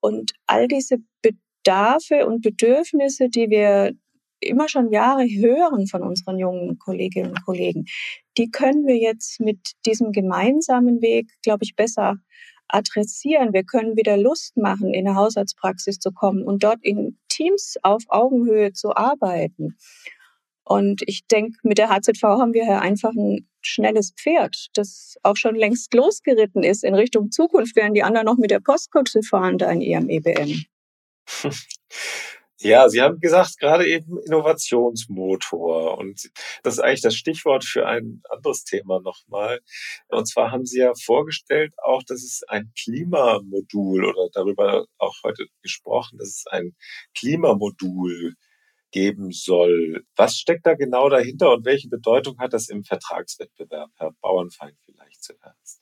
Und 0.00 0.32
all 0.46 0.68
diese 0.68 0.98
Bedarfe 1.22 2.26
und 2.26 2.42
Bedürfnisse, 2.42 3.28
die 3.28 3.50
wir 3.50 3.92
immer 4.40 4.68
schon 4.68 4.90
Jahre 4.90 5.24
hören 5.24 5.86
von 5.86 6.02
unseren 6.02 6.38
jungen 6.38 6.78
Kolleginnen 6.78 7.30
und 7.30 7.44
Kollegen, 7.44 7.86
die 8.38 8.50
können 8.50 8.86
wir 8.86 8.96
jetzt 8.96 9.40
mit 9.40 9.72
diesem 9.86 10.12
gemeinsamen 10.12 11.02
Weg, 11.02 11.30
glaube 11.42 11.64
ich, 11.64 11.76
besser 11.76 12.16
adressieren. 12.68 13.52
Wir 13.52 13.64
können 13.64 13.96
wieder 13.96 14.16
Lust 14.16 14.56
machen, 14.56 14.94
in 14.94 15.06
eine 15.06 15.16
Hausarztpraxis 15.16 15.98
zu 15.98 16.12
kommen 16.12 16.42
und 16.42 16.62
dort 16.62 16.78
in 16.82 17.18
Teams 17.28 17.76
auf 17.82 18.04
Augenhöhe 18.08 18.72
zu 18.72 18.94
arbeiten. 18.96 19.76
Und 20.64 21.02
ich 21.06 21.26
denke, 21.26 21.58
mit 21.64 21.78
der 21.78 21.90
HZV 21.90 22.22
haben 22.22 22.54
wir 22.54 22.64
hier 22.64 22.80
einfach 22.80 23.12
ein 23.12 23.48
schnelles 23.60 24.12
Pferd, 24.12 24.68
das 24.74 25.16
auch 25.22 25.36
schon 25.36 25.56
längst 25.56 25.92
losgeritten 25.94 26.62
ist 26.62 26.84
in 26.84 26.94
Richtung 26.94 27.30
Zukunft, 27.30 27.76
während 27.76 27.96
die 27.96 28.02
anderen 28.02 28.26
noch 28.26 28.36
mit 28.36 28.50
der 28.50 28.60
Postkutsche 28.60 29.22
fahren 29.22 29.58
da 29.58 29.70
in 29.70 29.80
ihrem 29.80 30.08
EBM. 30.08 30.64
Ja, 32.62 32.90
Sie 32.90 33.00
haben 33.00 33.20
gesagt, 33.20 33.58
gerade 33.58 33.86
eben 33.88 34.18
Innovationsmotor. 34.18 35.96
Und 35.96 36.30
das 36.62 36.74
ist 36.74 36.80
eigentlich 36.80 37.00
das 37.00 37.14
Stichwort 37.16 37.64
für 37.64 37.86
ein 37.86 38.22
anderes 38.28 38.64
Thema 38.64 39.00
nochmal. 39.00 39.60
Und 40.08 40.26
zwar 40.28 40.50
haben 40.52 40.66
Sie 40.66 40.78
ja 40.80 40.92
vorgestellt 40.94 41.72
auch, 41.82 42.02
dass 42.02 42.22
es 42.22 42.42
ein 42.48 42.70
Klimamodul 42.78 44.04
oder 44.04 44.28
darüber 44.34 44.84
auch 44.98 45.14
heute 45.24 45.46
gesprochen, 45.62 46.18
dass 46.18 46.28
es 46.28 46.46
ein 46.48 46.74
Klimamodul 47.16 48.34
geben 48.90 49.30
soll. 49.32 50.04
Was 50.16 50.36
steckt 50.36 50.66
da 50.66 50.74
genau 50.74 51.08
dahinter 51.08 51.52
und 51.54 51.64
welche 51.64 51.88
Bedeutung 51.88 52.38
hat 52.38 52.52
das 52.52 52.68
im 52.68 52.84
Vertragswettbewerb, 52.84 53.90
Herr 53.96 54.12
Bauernfeind 54.20 54.76
vielleicht 54.84 55.22
zuerst? 55.22 55.79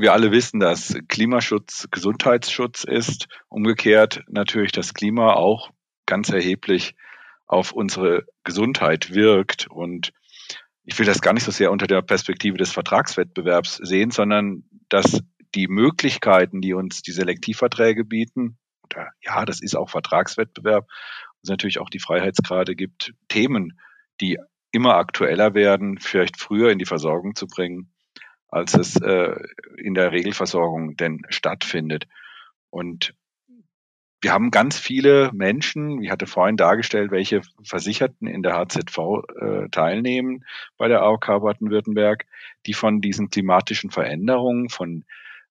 Wir 0.00 0.12
alle 0.12 0.32
wissen, 0.32 0.60
dass 0.60 0.96
Klimaschutz 1.08 1.88
Gesundheitsschutz 1.90 2.84
ist. 2.84 3.28
Umgekehrt 3.48 4.22
natürlich 4.28 4.72
das 4.72 4.94
Klima 4.94 5.34
auch 5.34 5.70
ganz 6.06 6.30
erheblich 6.30 6.94
auf 7.46 7.72
unsere 7.72 8.24
Gesundheit 8.44 9.14
wirkt. 9.14 9.68
Und 9.68 10.12
ich 10.84 10.98
will 10.98 11.06
das 11.06 11.20
gar 11.20 11.32
nicht 11.32 11.44
so 11.44 11.50
sehr 11.50 11.70
unter 11.70 11.86
der 11.86 12.02
Perspektive 12.02 12.56
des 12.56 12.72
Vertragswettbewerbs 12.72 13.76
sehen, 13.76 14.10
sondern 14.10 14.64
dass 14.88 15.20
die 15.54 15.68
Möglichkeiten, 15.68 16.60
die 16.60 16.74
uns 16.74 17.02
die 17.02 17.12
Selektivverträge 17.12 18.04
bieten, 18.04 18.58
oder 18.84 19.10
ja, 19.20 19.44
das 19.44 19.60
ist 19.60 19.76
auch 19.76 19.90
Vertragswettbewerb, 19.90 20.88
uns 21.42 21.48
natürlich 21.48 21.80
auch 21.80 21.90
die 21.90 22.00
Freiheitsgrade 22.00 22.74
gibt, 22.74 23.12
Themen, 23.28 23.78
die 24.20 24.38
immer 24.72 24.94
aktueller 24.94 25.54
werden, 25.54 25.98
vielleicht 25.98 26.38
früher 26.38 26.70
in 26.70 26.78
die 26.78 26.86
Versorgung 26.86 27.34
zu 27.34 27.46
bringen, 27.46 27.92
als 28.50 28.74
es 28.74 28.96
äh, 28.96 29.36
in 29.76 29.94
der 29.94 30.12
Regelversorgung 30.12 30.96
denn 30.96 31.22
stattfindet. 31.28 32.06
Und 32.70 33.14
wir 34.22 34.32
haben 34.32 34.50
ganz 34.50 34.78
viele 34.78 35.30
Menschen, 35.32 36.02
ich 36.02 36.10
hatte 36.10 36.26
vorhin 36.26 36.56
dargestellt, 36.56 37.10
welche 37.10 37.40
Versicherten 37.62 38.26
in 38.26 38.42
der 38.42 38.54
HZV 38.54 38.98
äh, 39.40 39.68
teilnehmen 39.70 40.44
bei 40.76 40.88
der 40.88 41.02
AOK 41.02 41.26
Baden-Württemberg, 41.26 42.26
die 42.66 42.74
von 42.74 43.00
diesen 43.00 43.30
klimatischen 43.30 43.90
Veränderungen, 43.90 44.68
von 44.68 45.04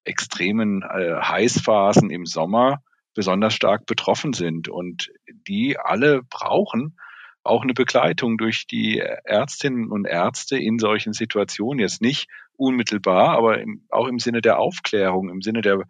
extremen 0.04 0.84
äh, 0.84 1.16
Heißphasen 1.20 2.12
im 2.12 2.26
Sommer 2.26 2.84
besonders 3.16 3.56
stark 3.56 3.88
betroffen 3.88 4.34
sind. 4.34 4.70
Und 4.70 5.12
die 5.28 5.78
alle 5.80 6.22
brauchen 6.24 6.98
auch 7.44 7.64
eine 7.64 7.74
Begleitung 7.74 8.38
durch 8.38 8.68
die 8.68 9.00
Ärztinnen 9.00 9.90
und 9.90 10.06
Ärzte 10.06 10.58
in 10.58 10.78
solchen 10.78 11.14
Situationen. 11.14 11.80
Jetzt 11.80 12.02
nicht 12.02 12.30
unmittelbar, 12.60 13.30
aber 13.30 13.60
im, 13.60 13.86
auch 13.90 14.08
im 14.08 14.20
Sinne 14.20 14.42
der 14.42 14.60
Aufklärung, 14.60 15.30
im 15.30 15.42
Sinne 15.42 15.62
der, 15.62 15.84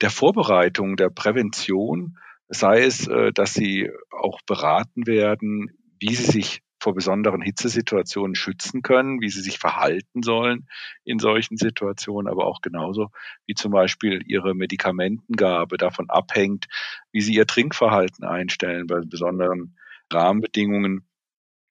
der 0.00 0.10
Vorbereitung, 0.10 0.96
der 0.96 1.10
Prävention, 1.10 2.18
sei 2.48 2.82
es, 2.82 3.06
äh, 3.06 3.32
dass 3.32 3.54
sie 3.54 3.90
auch 4.10 4.40
beraten 4.46 5.06
werden, 5.06 5.70
wie 6.00 6.14
sie 6.14 6.30
sich 6.30 6.62
vor 6.80 6.94
besonderen 6.94 7.40
Hitzesituationen 7.40 8.34
schützen 8.34 8.82
können, 8.82 9.20
wie 9.20 9.30
sie 9.30 9.40
sich 9.40 9.58
verhalten 9.58 10.22
sollen 10.22 10.68
in 11.04 11.18
solchen 11.18 11.56
Situationen, 11.56 12.30
aber 12.30 12.46
auch 12.46 12.60
genauso 12.60 13.08
wie 13.46 13.54
zum 13.54 13.72
Beispiel 13.72 14.20
ihre 14.26 14.54
Medikamentengabe 14.54 15.78
davon 15.78 16.10
abhängt, 16.10 16.66
wie 17.10 17.22
sie 17.22 17.34
ihr 17.34 17.46
Trinkverhalten 17.46 18.24
einstellen 18.24 18.86
bei 18.86 19.00
besonderen 19.00 19.78
Rahmenbedingungen. 20.12 21.06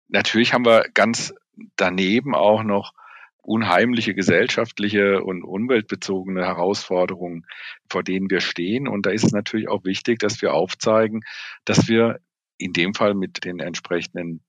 Natürlich 0.07 0.53
haben 0.53 0.65
wir 0.65 0.85
ganz 0.95 1.33
daneben 1.75 2.33
auch 2.33 2.63
noch 2.63 2.93
unheimliche 3.43 4.15
gesellschaftliche 4.15 5.21
und 5.23 5.43
umweltbezogene 5.43 6.45
Herausforderungen, 6.45 7.45
vor 7.89 8.03
denen 8.03 8.29
wir 8.29 8.39
stehen. 8.39 8.87
Und 8.87 9.05
da 9.05 9.11
ist 9.11 9.25
es 9.25 9.31
natürlich 9.31 9.67
auch 9.67 9.83
wichtig, 9.83 10.19
dass 10.19 10.41
wir 10.41 10.53
aufzeigen, 10.53 11.21
dass 11.65 11.87
wir 11.87 12.19
in 12.57 12.73
dem 12.73 12.93
Fall 12.93 13.13
mit 13.13 13.43
den 13.43 13.59
entsprechenden 13.59 14.41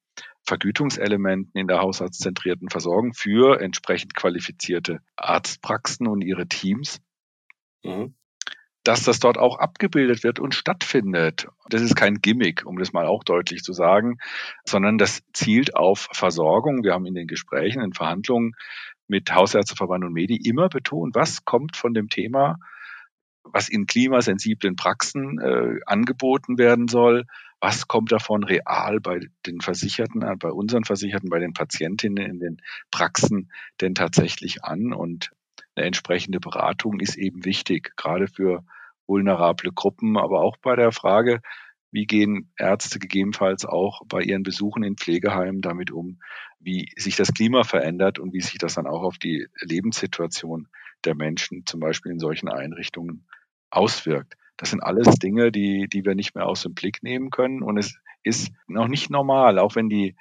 Vergütungselementen 0.43 1.59
in 1.59 1.67
der 1.67 1.81
haushaltszentrierten 1.81 2.69
Versorgung 2.69 3.15
für 3.15 3.61
entsprechend 3.61 4.15
qualifizierte 4.15 5.01
Arztpraxen 5.17 6.07
und 6.07 6.23
ihre 6.23 6.47
Teams 6.47 7.01
mhm 7.83 8.15
dass 8.85 9.03
das 9.03 9.19
dort 9.19 9.39
auch 9.39 9.59
abgebildet 9.59 10.23
wird 10.23 10.39
und 10.39 10.55
stattfindet. 10.55 11.49
Das 11.69 11.83
ist 11.83 11.97
kein 11.97 12.21
Gimmick, 12.21 12.65
um 12.67 12.79
das 12.79 12.93
mal 12.93 13.07
auch 13.07 13.25
deutlich 13.25 13.63
zu 13.63 13.73
sagen, 13.73 14.19
sondern 14.65 14.99
das 14.99 15.23
zielt 15.33 15.75
auf 15.75 16.09
Versorgung. 16.13 16.85
Wir 16.85 16.93
haben 16.93 17.07
in 17.07 17.15
den 17.15 17.27
Gesprächen, 17.27 17.83
in 17.83 17.95
Verhandlungen 17.95 18.53
mit 19.09 19.35
Hausärzteverband 19.35 20.05
und 20.05 20.13
Medi 20.13 20.37
immer 20.37 20.69
betont, 20.69 21.15
was 21.15 21.45
kommt 21.45 21.77
von 21.77 21.95
dem 21.95 22.09
Thema, 22.09 22.59
was 23.43 23.69
in 23.69 23.87
klimasensiblen 23.87 24.77
Praxen 24.77 25.39
äh, 25.39 25.81
angeboten 25.87 26.59
werden 26.59 26.89
soll, 26.89 27.25
was 27.61 27.89
kommt 27.89 28.13
davon 28.13 28.45
real 28.45 29.01
bei 29.01 29.21
den 29.47 29.61
Versicherten, 29.61 30.23
äh, 30.23 30.37
bei 30.39 30.51
unseren 30.51 30.85
Versicherten, 30.85 31.31
bei 31.31 31.39
den 31.39 31.53
Patientinnen 31.53 32.25
in 32.25 32.39
den 32.39 32.63
Praxen 32.91 33.51
denn 33.81 33.95
tatsächlich 33.95 34.65
an 34.65 34.93
und 34.93 35.31
eine 35.75 35.87
entsprechende 35.87 36.41
Beratung 36.41 37.01
ist 37.01 37.17
eben 37.17 37.45
wichtig, 37.45 37.97
gerade 37.97 38.29
für 38.29 38.65
vulnerable 39.07 39.73
Gruppen, 39.73 40.17
aber 40.17 40.41
auch 40.41 40.57
bei 40.57 40.77
der 40.77 40.93
Frage, 40.93 41.41
wie 41.91 42.07
gehen 42.07 42.53
Ärzte 42.59 42.99
gegebenenfalls 42.99 43.65
auch 43.65 44.03
bei 44.07 44.21
ihren 44.23 44.43
Besuchen 44.43 44.83
in 44.83 44.97
Pflegeheimen 44.97 45.61
damit 45.61 45.93
um, 45.93 46.19
wie 46.59 46.89
sich 46.97 47.15
das 47.15 47.33
Klima 47.33 47.63
verändert 47.63 48.19
und 48.19 48.33
wie 48.33 48.41
sich 48.41 48.59
das 48.59 48.75
dann 48.75 48.87
auch 48.87 49.03
auf 49.03 49.19
die 49.19 49.47
Lebenssituation 49.61 50.67
der 51.05 51.15
Menschen, 51.15 51.67
zum 51.67 51.81
Beispiel 51.81 52.11
in 52.11 52.19
solchen 52.19 52.49
Einrichtungen, 52.49 53.27
auswirkt. 53.71 54.35
Das 54.57 54.71
sind 54.71 54.83
alles 54.83 55.19
Dinge, 55.19 55.53
die, 55.53 55.89
die 55.89 56.05
wir 56.05 56.15
nicht 56.15 56.35
mehr 56.35 56.47
aus 56.47 56.63
dem 56.63 56.75
Blick 56.75 57.03
nehmen 57.03 57.31
können. 57.31 57.63
Und 57.63 57.77
es 57.77 57.97
ist 58.23 58.53
noch 58.67 58.89
nicht 58.89 59.11
normal, 59.11 59.59
auch 59.59 59.77
wenn 59.77 59.89
die 59.89 60.17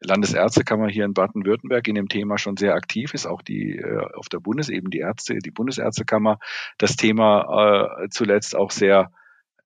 Landesärztekammer 0.00 0.88
hier 0.88 1.04
in 1.04 1.14
Baden-Württemberg 1.14 1.88
in 1.88 1.94
dem 1.94 2.08
Thema 2.08 2.38
schon 2.38 2.56
sehr 2.56 2.74
aktiv 2.74 3.14
ist, 3.14 3.26
auch 3.26 3.42
die 3.42 3.76
äh, 3.76 4.06
auf 4.14 4.28
der 4.28 4.40
Bundesebene 4.40 4.90
die 4.90 4.98
Ärzte, 4.98 5.38
die 5.38 5.50
Bundesärztekammer 5.50 6.38
das 6.78 6.96
Thema 6.96 8.02
äh, 8.04 8.08
zuletzt 8.10 8.54
auch 8.56 8.70
sehr 8.70 9.10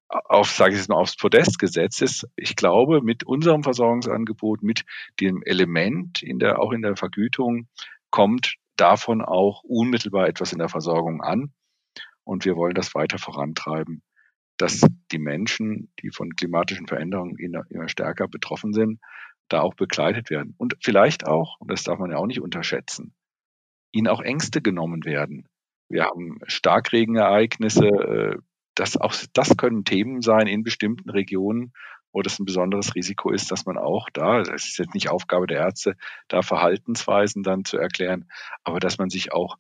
auf, 0.09 0.51
sage 0.51 0.73
ich 0.73 0.79
jetzt 0.79 0.89
mal, 0.89 0.97
aufs 0.97 1.17
Podest 1.17 1.59
gesetzt 1.59 2.03
ist. 2.03 2.29
Ich 2.37 2.57
glaube, 2.57 3.01
mit 3.01 3.25
unserem 3.25 3.63
Versorgungsangebot, 3.63 4.63
mit 4.63 4.85
dem 5.21 5.43
Element 5.45 6.23
in 6.23 6.39
der, 6.39 6.59
auch 6.59 6.73
in 6.73 6.83
der 6.83 6.97
Vergütung, 6.97 7.69
kommt 8.11 8.57
davon 8.77 9.23
auch 9.23 9.63
unmittelbar 9.63 10.29
etwas 10.29 10.53
in 10.53 10.59
der 10.59 10.69
Versorgung 10.69 11.23
an. 11.23 11.53
Und 12.25 12.45
wir 12.45 12.57
wollen 12.57 12.75
das 12.75 12.95
weiter 12.95 13.19
vorantreiben, 13.19 14.03
dass 14.57 14.85
die 15.13 15.19
Menschen, 15.19 15.93
die 16.03 16.11
von 16.11 16.35
klimatischen 16.35 16.87
Veränderungen 16.87 17.37
immer 17.39 17.89
stärker 17.89 18.29
betroffen 18.29 18.73
sind, 18.73 19.01
da 19.53 19.61
auch 19.61 19.75
begleitet 19.75 20.31
werden. 20.31 20.55
Und 20.57 20.77
vielleicht 20.81 21.27
auch, 21.27 21.61
und 21.61 21.71
das 21.71 21.85
darf 21.85 21.99
man 21.99 22.11
ja 22.11 22.17
auch 22.17 22.27
nicht 22.27 22.41
unterschätzen, 22.41 23.13
ihnen 23.93 24.09
auch 24.09 24.21
Ängste 24.23 24.63
genommen 24.63 25.05
werden. 25.05 25.47
Wir 25.89 26.05
haben 26.05 26.39
Starkregenereignisse, 26.47 27.87
äh, 27.87 28.37
das 28.75 28.97
auch, 28.97 29.15
das 29.33 29.57
können 29.57 29.85
Themen 29.85 30.23
sein 30.23 30.47
in 30.47 30.63
bestimmten 30.63 31.11
Regionen, 31.11 31.73
wo 32.13 32.23
das 32.23 32.39
ein 32.39 32.45
besonderes 32.45 32.95
Risiko 32.95 33.31
ist, 33.31 33.51
dass 33.51 33.67
man 33.67 33.79
auch 33.79 34.09
da, 34.13 34.43
das 34.43 34.67
ist 34.67 34.79
jetzt 34.79 34.95
nicht 34.95 35.11
Aufgabe 35.11 35.47
der 35.47 35.59
Ärzte, 35.59 35.97
da 36.29 36.43
Verhaltensweisen 36.43 37.43
dann 37.43 37.65
zu 37.65 37.77
erklären, 37.77 38.29
aber 38.65 38.81
dass 38.81 38.99
man 38.99 39.11
sich 39.11 39.33
auch 39.33 39.57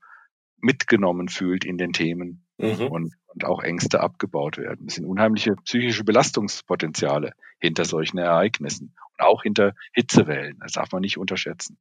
mitgenommen 0.61 1.29
fühlt 1.29 1.65
in 1.65 1.79
den 1.79 1.93
Themen 1.93 2.47
mhm. 2.61 2.87
und, 2.89 3.15
und 3.27 3.45
auch 3.45 3.63
Ängste 3.63 4.01
abgebaut 4.01 4.59
werden. 4.59 4.87
Es 4.87 4.95
sind 4.95 5.07
unheimliche 5.07 5.55
psychische 5.65 6.05
Belastungspotenziale 6.05 7.33
hinter 7.59 7.85
solchen 7.85 8.19
Ereignissen 8.19 8.95
und 9.17 9.25
auch 9.25 9.43
hinter 9.43 9.75
Hitzewellen. 9.93 10.59
Das 10.61 10.73
darf 10.73 10.93
man 10.93 11.03
nicht 11.03 11.19
unterschätzen. 11.19 11.79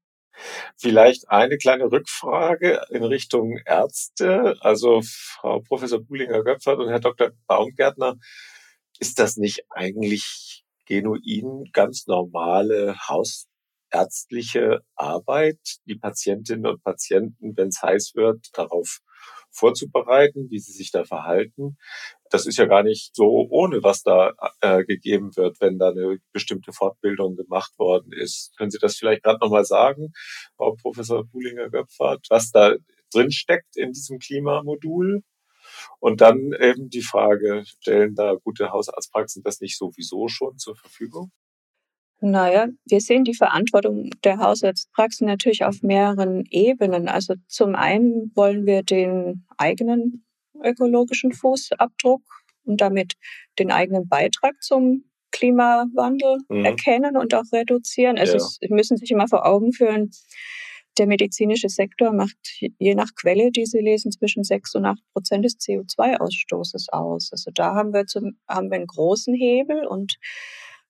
Vielleicht 0.77 1.29
eine 1.29 1.57
kleine 1.57 1.91
Rückfrage 1.91 2.81
in 2.89 3.03
Richtung 3.03 3.59
Ärzte. 3.65 4.55
Also 4.61 5.01
Frau 5.03 5.59
Professor 5.59 5.99
Buhlinger-Göpfert 5.99 6.79
und 6.79 6.89
Herr 6.89 7.01
Dr. 7.01 7.31
Baumgärtner, 7.47 8.15
ist 8.99 9.19
das 9.19 9.37
nicht 9.37 9.63
eigentlich 9.69 10.63
genuin 10.85 11.69
ganz 11.71 12.07
normale 12.07 12.95
hausärztliche 13.07 14.81
Arbeit, 14.95 15.59
die 15.85 15.95
Patientinnen 15.95 16.65
und 16.65 16.83
Patienten, 16.83 17.55
wenn 17.55 17.69
es 17.69 17.81
heiß 17.81 18.13
wird, 18.15 18.47
darauf 18.53 18.99
vorzubereiten, 19.59 20.49
wie 20.49 20.59
sie 20.59 20.71
sich 20.71 20.91
da 20.91 21.03
verhalten. 21.03 21.77
Das 22.31 22.45
ist 22.45 22.57
ja 22.57 22.65
gar 22.65 22.83
nicht 22.83 23.15
so 23.15 23.47
ohne, 23.49 23.83
was 23.83 24.03
da 24.03 24.33
äh, 24.61 24.83
gegeben 24.85 25.35
wird, 25.35 25.59
wenn 25.61 25.79
da 25.79 25.89
eine 25.89 26.17
bestimmte 26.31 26.73
Fortbildung 26.73 27.35
gemacht 27.35 27.77
worden 27.77 28.11
ist. 28.13 28.55
Können 28.57 28.71
Sie 28.71 28.79
das 28.79 28.97
vielleicht 28.97 29.23
gerade 29.23 29.39
nochmal 29.39 29.65
sagen, 29.65 30.13
Frau 30.57 30.75
Professor 30.81 31.25
Buhlinger-Göpfert, 31.25 32.27
was 32.29 32.51
da 32.51 32.75
drin 33.13 33.31
steckt 33.31 33.75
in 33.77 33.91
diesem 33.91 34.19
Klimamodul? 34.19 35.23
Und 35.99 36.21
dann 36.21 36.53
eben 36.59 36.89
die 36.89 37.01
Frage, 37.01 37.63
stellen 37.65 38.15
da 38.15 38.35
gute 38.35 38.71
Hausarztpraxen 38.71 39.43
das 39.43 39.61
nicht 39.61 39.77
sowieso 39.77 40.27
schon 40.27 40.57
zur 40.57 40.75
Verfügung? 40.75 41.31
Naja, 42.21 42.67
wir 42.85 42.99
sehen 42.99 43.23
die 43.23 43.33
Verantwortung 43.33 44.09
der 44.23 44.39
Hausarztpraxen 44.39 45.25
natürlich 45.25 45.63
auf 45.63 45.81
mehreren 45.81 46.43
Ebenen. 46.49 47.07
Also 47.07 47.35
zum 47.47 47.75
einen 47.75 48.31
wollen 48.35 48.65
wir 48.65 48.83
den 48.83 49.45
eigenen 49.57 50.25
ökologischen 50.61 51.31
Fußabdruck 51.31 52.21
und 52.65 52.81
damit 52.81 53.13
den 53.57 53.71
eigenen 53.71 54.09
Beitrag 54.09 54.61
zum 54.61 55.05
Klimawandel 55.31 56.39
mhm. 56.49 56.65
erkennen 56.65 57.15
und 57.15 57.33
auch 57.33 57.45
reduzieren. 57.53 58.17
Also 58.17 58.37
ja. 58.37 58.39
Sie 58.39 58.73
müssen 58.73 58.97
sich 58.97 59.11
immer 59.11 59.27
vor 59.27 59.45
Augen 59.45 59.71
führen, 59.71 60.11
der 60.97 61.07
medizinische 61.07 61.69
Sektor 61.69 62.11
macht 62.11 62.35
je 62.77 62.93
nach 62.93 63.15
Quelle, 63.15 63.51
die 63.51 63.65
Sie 63.65 63.79
lesen, 63.79 64.11
zwischen 64.11 64.43
6 64.43 64.75
und 64.75 64.85
8 64.85 64.99
Prozent 65.13 65.45
des 65.45 65.57
CO2-Ausstoßes 65.57 66.89
aus. 66.91 67.29
Also 67.31 67.51
da 67.53 67.73
haben 67.73 67.93
wir, 67.93 68.05
zum, 68.05 68.37
haben 68.47 68.69
wir 68.69 68.75
einen 68.75 68.87
großen 68.87 69.33
Hebel 69.33 69.87
und 69.87 70.17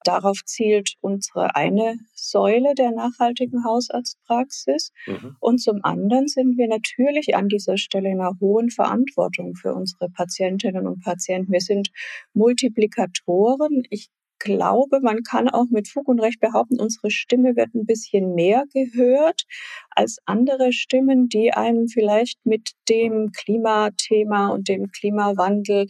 Darauf 0.04 0.43
zielt 0.45 0.95
unsere 1.02 1.56
eine 1.56 1.95
Säule 2.14 2.74
der 2.76 2.91
nachhaltigen 2.91 3.64
Hausarztpraxis. 3.66 4.91
Mhm. 5.06 5.36
Und 5.39 5.60
zum 5.60 5.84
anderen 5.84 6.28
sind 6.28 6.58
wir 6.58 6.68
natürlich 6.68 7.36
an 7.36 7.50
dieser 7.50 7.78
Stelle 7.78 8.10
in 8.10 8.22
einer 8.22 8.39
hohen 8.39 8.70
Verantwortung 8.70 9.56
für 9.56 9.74
unsere 9.74 10.10
Patientinnen 10.10 10.88
und 10.88 11.04
Patienten. 11.04 11.52
Wir 11.52 11.62
sind 11.62 11.89
Multiplikatoren. 12.34 13.84
Ich 13.89 14.10
glaube, 14.39 15.02
man 15.02 15.22
kann 15.24 15.50
auch 15.50 15.70
mit 15.70 15.88
Fug 15.88 16.08
und 16.08 16.20
Recht 16.20 16.39
behaupten, 16.39 16.80
unsere 16.80 17.12
Stimme 17.12 17.56
wird 17.56 17.76
ein 17.76 17.86
bisschen 17.86 18.34
mehr 18.34 18.64
gehört 18.74 19.43
als 19.91 20.18
andere 20.26 20.72
Stimmen, 20.72 21.28
die 21.28 21.52
einem 21.52 21.88
vielleicht 21.89 22.45
mit 22.45 22.72
dem 22.88 23.32
Klimathema 23.32 24.47
und 24.47 24.70
dem 24.70 24.91
Klimawandel 24.91 25.88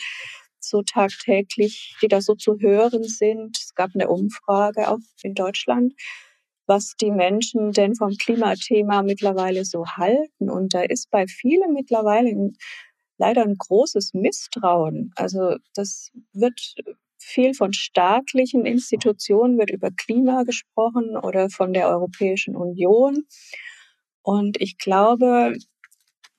so 0.60 0.82
tagtäglich, 0.84 1.96
die 2.02 2.08
da 2.08 2.22
so 2.22 2.36
zu 2.36 2.60
hören 2.60 3.04
sind. 3.04 3.58
Es 3.58 3.76
gab 3.76 3.92
eine 3.94 4.10
Umfrage 4.10 4.90
auch 4.90 5.00
in 5.24 5.34
Deutschland. 5.36 5.94
was 6.70 6.96
die 7.02 7.12
Menschen 7.12 7.72
denn 7.72 7.96
vom 7.96 8.12
Klimathema 8.16 9.02
mittlerweile 9.02 9.66
so 9.66 9.88
halten. 9.88 10.50
Und 10.50 10.76
da 10.76 10.84
ist 10.84 11.10
bei 11.10 11.26
vielen 11.28 11.74
mittlerweile 11.74 12.30
ein, 12.30 12.58
leider 13.18 13.42
ein 13.42 13.56
großes 13.58 14.14
Misstrauen. 14.14 15.12
Also 15.16 15.58
das 15.74 16.12
wird 16.32 16.76
viel 17.18 17.54
von 17.56 17.74
staatlichen 17.74 18.66
Institutionen 18.66 19.58
wird 19.58 19.72
über 19.72 19.90
Klima 19.92 20.44
gesprochen 20.44 21.18
oder 21.18 21.50
von 21.50 21.74
der 21.74 21.90
Europäischen 21.90 22.56
Union. 22.56 23.26
Und 24.22 24.62
ich 24.62 24.78
glaube, 24.78 25.56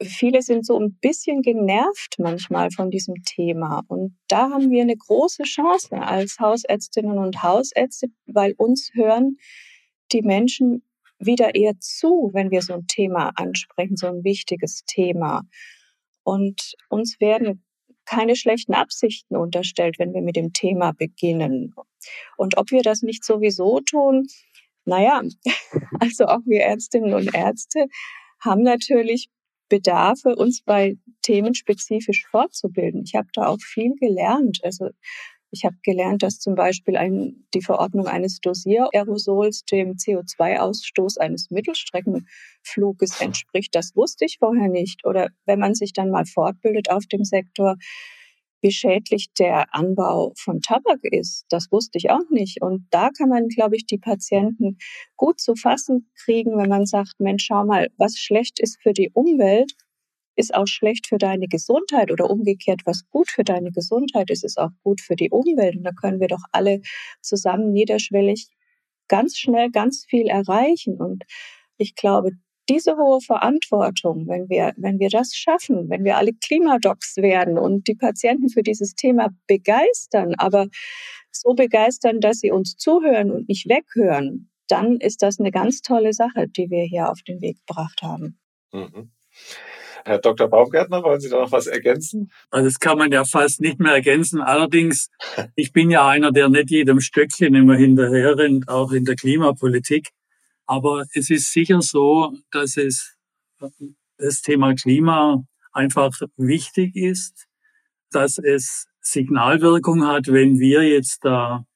viele 0.02 0.42
sind 0.42 0.64
so 0.64 0.78
ein 0.78 0.94
bisschen 1.00 1.42
genervt 1.42 2.16
manchmal 2.18 2.70
von 2.70 2.90
diesem 2.90 3.22
Thema. 3.24 3.82
Und 3.88 4.16
da 4.28 4.50
haben 4.50 4.70
wir 4.70 4.82
eine 4.82 4.96
große 4.96 5.42
Chance 5.42 5.96
als 5.96 6.38
Hausärztinnen 6.38 7.18
und 7.18 7.42
Hausärzte, 7.42 8.08
weil 8.26 8.54
uns 8.56 8.90
hören 8.94 9.36
die 10.12 10.22
Menschen 10.22 10.82
wieder 11.18 11.54
eher 11.54 11.78
zu, 11.78 12.30
wenn 12.32 12.50
wir 12.50 12.62
so 12.62 12.74
ein 12.74 12.86
Thema 12.86 13.32
ansprechen, 13.34 13.96
so 13.96 14.06
ein 14.06 14.24
wichtiges 14.24 14.84
Thema. 14.86 15.42
Und 16.22 16.74
uns 16.88 17.20
werden 17.20 17.64
keine 18.06 18.36
schlechten 18.36 18.74
Absichten 18.74 19.36
unterstellt, 19.36 19.98
wenn 19.98 20.14
wir 20.14 20.22
mit 20.22 20.36
dem 20.36 20.52
Thema 20.52 20.92
beginnen. 20.92 21.74
Und 22.36 22.56
ob 22.56 22.70
wir 22.70 22.82
das 22.82 23.02
nicht 23.02 23.24
sowieso 23.24 23.80
tun, 23.80 24.26
naja, 24.84 25.22
also 26.00 26.24
auch 26.24 26.40
wir 26.46 26.62
Ärztinnen 26.62 27.14
und 27.14 27.34
Ärzte 27.34 27.86
haben 28.40 28.62
natürlich 28.62 29.28
Bedarfe, 29.70 30.36
uns 30.36 30.62
bei 30.62 30.98
Themen 31.22 31.54
spezifisch 31.54 32.26
fortzubilden. 32.30 33.04
Ich 33.06 33.14
habe 33.14 33.28
da 33.32 33.46
auch 33.46 33.60
viel 33.60 33.94
gelernt. 33.98 34.58
Also 34.62 34.90
ich 35.52 35.64
habe 35.64 35.76
gelernt, 35.82 36.22
dass 36.22 36.38
zum 36.38 36.54
Beispiel 36.54 36.96
ein, 36.96 37.44
die 37.54 37.62
Verordnung 37.62 38.06
eines 38.06 38.40
Dosiererosols 38.40 39.64
dem 39.64 39.96
CO2-Ausstoß 39.96 41.18
eines 41.18 41.50
Mittelstreckenfluges 41.50 43.20
entspricht. 43.20 43.74
Das 43.74 43.96
wusste 43.96 44.26
ich 44.26 44.38
vorher 44.38 44.68
nicht. 44.68 45.04
Oder 45.06 45.30
wenn 45.46 45.58
man 45.58 45.74
sich 45.74 45.92
dann 45.92 46.10
mal 46.10 46.26
fortbildet 46.26 46.90
auf 46.90 47.06
dem 47.06 47.24
Sektor, 47.24 47.76
wie 48.62 48.70
schädlich 48.70 49.32
der 49.38 49.74
Anbau 49.74 50.32
von 50.36 50.60
Tabak 50.60 51.00
ist, 51.02 51.46
das 51.48 51.70
wusste 51.70 51.98
ich 51.98 52.10
auch 52.10 52.28
nicht. 52.30 52.62
Und 52.62 52.86
da 52.90 53.10
kann 53.10 53.28
man, 53.28 53.48
glaube 53.48 53.76
ich, 53.76 53.86
die 53.86 53.98
Patienten 53.98 54.78
gut 55.16 55.40
zu 55.40 55.54
fassen 55.54 56.10
kriegen, 56.24 56.56
wenn 56.56 56.68
man 56.68 56.86
sagt, 56.86 57.14
Mensch, 57.18 57.44
schau 57.46 57.64
mal, 57.64 57.88
was 57.96 58.16
schlecht 58.16 58.60
ist 58.60 58.78
für 58.82 58.92
die 58.92 59.10
Umwelt, 59.12 59.72
ist 60.36 60.54
auch 60.54 60.66
schlecht 60.66 61.06
für 61.06 61.18
deine 61.18 61.46
Gesundheit 61.48 62.10
oder 62.10 62.30
umgekehrt, 62.30 62.82
was 62.84 63.08
gut 63.10 63.30
für 63.30 63.44
deine 63.44 63.70
Gesundheit 63.70 64.30
ist, 64.30 64.44
ist 64.44 64.58
auch 64.58 64.70
gut 64.82 65.00
für 65.00 65.16
die 65.16 65.30
Umwelt. 65.30 65.76
Und 65.76 65.84
da 65.84 65.92
können 65.92 66.20
wir 66.20 66.28
doch 66.28 66.42
alle 66.52 66.80
zusammen 67.20 67.72
niederschwellig 67.72 68.48
ganz 69.08 69.36
schnell 69.36 69.70
ganz 69.70 70.04
viel 70.08 70.28
erreichen. 70.28 70.96
Und 70.96 71.24
ich 71.76 71.94
glaube, 71.94 72.32
diese 72.70 72.96
hohe 72.96 73.20
Verantwortung, 73.20 74.28
wenn 74.28 74.48
wir, 74.48 74.72
wenn 74.76 75.00
wir 75.00 75.08
das 75.08 75.34
schaffen, 75.34 75.90
wenn 75.90 76.04
wir 76.04 76.16
alle 76.16 76.32
Klimadocs 76.32 77.16
werden 77.16 77.58
und 77.58 77.88
die 77.88 77.96
Patienten 77.96 78.48
für 78.48 78.62
dieses 78.62 78.94
Thema 78.94 79.30
begeistern, 79.48 80.34
aber 80.38 80.68
so 81.32 81.54
begeistern, 81.54 82.20
dass 82.20 82.38
sie 82.38 82.52
uns 82.52 82.76
zuhören 82.76 83.32
und 83.32 83.48
nicht 83.48 83.68
weghören, 83.68 84.50
dann 84.68 84.98
ist 84.98 85.22
das 85.22 85.40
eine 85.40 85.50
ganz 85.50 85.82
tolle 85.82 86.12
Sache, 86.12 86.46
die 86.46 86.70
wir 86.70 86.84
hier 86.84 87.10
auf 87.10 87.22
den 87.22 87.40
Weg 87.40 87.58
gebracht 87.66 88.02
haben. 88.02 88.38
Mhm. 88.72 89.10
Herr 90.04 90.18
Dr. 90.18 90.48
Baumgärtner, 90.48 91.02
wollen 91.02 91.20
Sie 91.20 91.28
da 91.28 91.40
noch 91.40 91.52
was 91.52 91.66
ergänzen? 91.66 92.30
Also 92.50 92.66
das 92.68 92.78
kann 92.78 92.96
man 92.96 93.12
ja 93.12 93.24
fast 93.24 93.60
nicht 93.60 93.80
mehr 93.80 93.92
ergänzen. 93.92 94.40
Allerdings, 94.40 95.10
ich 95.56 95.72
bin 95.72 95.90
ja 95.90 96.06
einer, 96.06 96.30
der 96.30 96.48
nicht 96.48 96.70
jedem 96.70 97.00
Stöckchen 97.00 97.54
immer 97.54 97.76
hinterher 97.76 98.38
rennt, 98.38 98.68
auch 98.68 98.92
in 98.92 99.04
der 99.04 99.16
Klimapolitik. 99.16 100.10
Aber 100.70 101.04
es 101.14 101.30
ist 101.30 101.52
sicher 101.52 101.82
so, 101.82 102.32
dass 102.52 102.76
es 102.76 103.16
das 104.18 104.40
Thema 104.40 104.72
Klima 104.74 105.42
einfach 105.72 106.12
wichtig 106.36 106.94
ist, 106.94 107.48
dass 108.12 108.38
es 108.38 108.86
Signalwirkung 109.00 110.06
hat, 110.06 110.28
wenn 110.28 110.60
wir 110.60 110.84
jetzt 110.88 111.24
da, 111.24 111.66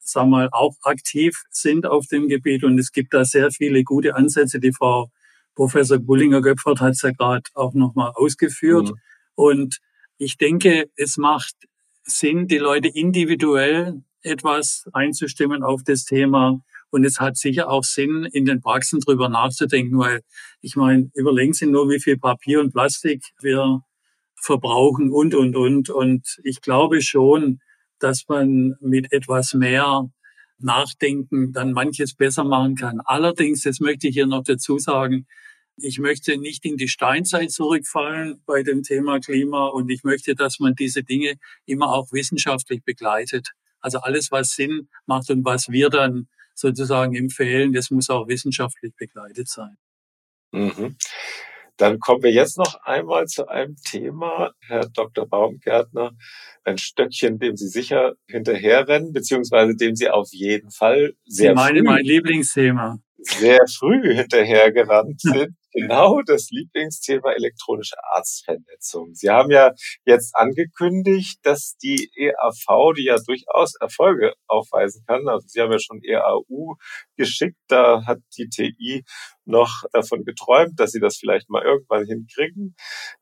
sagen 0.00 0.28
wir 0.28 0.36
mal, 0.36 0.48
auch 0.52 0.76
aktiv 0.82 1.44
sind 1.48 1.86
auf 1.86 2.06
dem 2.08 2.28
Gebiet. 2.28 2.62
Und 2.62 2.78
es 2.78 2.92
gibt 2.92 3.14
da 3.14 3.24
sehr 3.24 3.50
viele 3.50 3.84
gute 3.84 4.16
Ansätze, 4.16 4.60
die 4.60 4.74
Frau 4.74 5.10
Professor 5.54 5.98
Bullinger-Göpfert 5.98 6.82
hat 6.82 6.92
es 6.92 7.00
ja 7.00 7.12
gerade 7.12 7.48
auch 7.54 7.72
nochmal 7.72 8.12
ausgeführt. 8.14 8.90
Mhm. 8.90 9.00
Und 9.34 9.78
ich 10.18 10.36
denke, 10.36 10.90
es 10.96 11.16
macht 11.16 11.54
Sinn, 12.04 12.48
die 12.48 12.58
Leute 12.58 12.88
individuell 12.88 14.02
etwas 14.20 14.86
einzustimmen 14.92 15.62
auf 15.62 15.84
das 15.84 16.04
Thema. 16.04 16.62
Und 16.92 17.04
es 17.04 17.20
hat 17.20 17.38
sicher 17.38 17.70
auch 17.70 17.84
Sinn, 17.84 18.28
in 18.32 18.44
den 18.44 18.60
Praxen 18.60 19.00
drüber 19.00 19.30
nachzudenken, 19.30 19.98
weil 19.98 20.20
ich 20.60 20.76
meine, 20.76 21.10
überlegen 21.14 21.54
Sie 21.54 21.66
nur, 21.66 21.88
wie 21.88 21.98
viel 21.98 22.18
Papier 22.18 22.60
und 22.60 22.72
Plastik 22.72 23.24
wir 23.40 23.80
verbrauchen 24.36 25.10
und, 25.10 25.34
und, 25.34 25.56
und. 25.56 25.88
Und 25.88 26.38
ich 26.44 26.60
glaube 26.60 27.00
schon, 27.00 27.60
dass 27.98 28.28
man 28.28 28.76
mit 28.80 29.10
etwas 29.10 29.54
mehr 29.54 30.10
Nachdenken 30.58 31.52
dann 31.52 31.72
manches 31.72 32.14
besser 32.14 32.44
machen 32.44 32.74
kann. 32.74 33.00
Allerdings, 33.06 33.62
das 33.62 33.80
möchte 33.80 34.08
ich 34.08 34.14
hier 34.14 34.26
noch 34.26 34.44
dazu 34.44 34.78
sagen, 34.78 35.26
ich 35.78 35.98
möchte 35.98 36.36
nicht 36.36 36.66
in 36.66 36.76
die 36.76 36.88
Steinzeit 36.88 37.50
zurückfallen 37.50 38.42
bei 38.44 38.62
dem 38.62 38.82
Thema 38.82 39.18
Klima 39.18 39.68
und 39.68 39.90
ich 39.90 40.04
möchte, 40.04 40.34
dass 40.34 40.60
man 40.60 40.74
diese 40.74 41.02
Dinge 41.02 41.36
immer 41.64 41.88
auch 41.88 42.12
wissenschaftlich 42.12 42.84
begleitet. 42.84 43.52
Also 43.80 44.00
alles, 44.00 44.30
was 44.30 44.50
Sinn 44.50 44.88
macht 45.06 45.30
und 45.30 45.42
was 45.46 45.70
wir 45.70 45.88
dann 45.88 46.28
sozusagen 46.54 47.14
empfehlen, 47.14 47.72
das 47.72 47.90
muss 47.90 48.10
auch 48.10 48.28
wissenschaftlich 48.28 48.94
begleitet 48.96 49.48
sein. 49.48 49.76
Mhm. 50.52 50.96
Dann 51.78 51.98
kommen 51.98 52.22
wir 52.22 52.30
jetzt 52.30 52.58
noch 52.58 52.82
einmal 52.84 53.26
zu 53.26 53.48
einem 53.48 53.76
Thema, 53.76 54.52
Herr 54.66 54.88
Dr. 54.88 55.26
Baumgärtner, 55.26 56.12
ein 56.64 56.78
Stöckchen, 56.78 57.38
dem 57.38 57.56
Sie 57.56 57.68
sicher 57.68 58.12
hinterherrennen, 58.26 59.12
beziehungsweise 59.12 59.74
dem 59.74 59.96
Sie 59.96 60.10
auf 60.10 60.28
jeden 60.32 60.70
Fall 60.70 61.14
sehr 61.24 61.50
Sie 61.50 61.54
meine, 61.54 61.78
früh, 61.78 61.84
mein 61.84 62.04
Lieblingsthema. 62.04 62.98
Sehr 63.18 63.66
früh 63.68 64.14
hinterhergerannt 64.14 65.20
sind 65.20 65.56
genau 65.72 66.22
das 66.22 66.48
Lieblingsthema 66.50 67.32
elektronische 67.32 67.96
Arztvernetzung. 68.12 69.14
Sie 69.14 69.30
haben 69.30 69.50
ja 69.50 69.72
jetzt 70.04 70.34
angekündigt, 70.36 71.38
dass 71.42 71.76
die 71.82 72.10
EAV, 72.14 72.94
die 72.96 73.04
ja 73.04 73.16
durchaus 73.26 73.74
Erfolge 73.80 74.34
aufweisen 74.46 75.04
kann, 75.06 75.28
also 75.28 75.46
Sie 75.48 75.60
haben 75.60 75.72
ja 75.72 75.78
schon 75.78 76.00
EAU 76.02 76.74
geschickt, 77.16 77.58
da 77.68 78.04
hat 78.06 78.18
die 78.36 78.48
TI 78.48 79.04
noch 79.44 79.82
davon 79.92 80.24
geträumt, 80.24 80.78
dass 80.78 80.92
sie 80.92 81.00
das 81.00 81.16
vielleicht 81.16 81.50
mal 81.50 81.62
irgendwann 81.62 82.06
hinkriegen, 82.06 82.74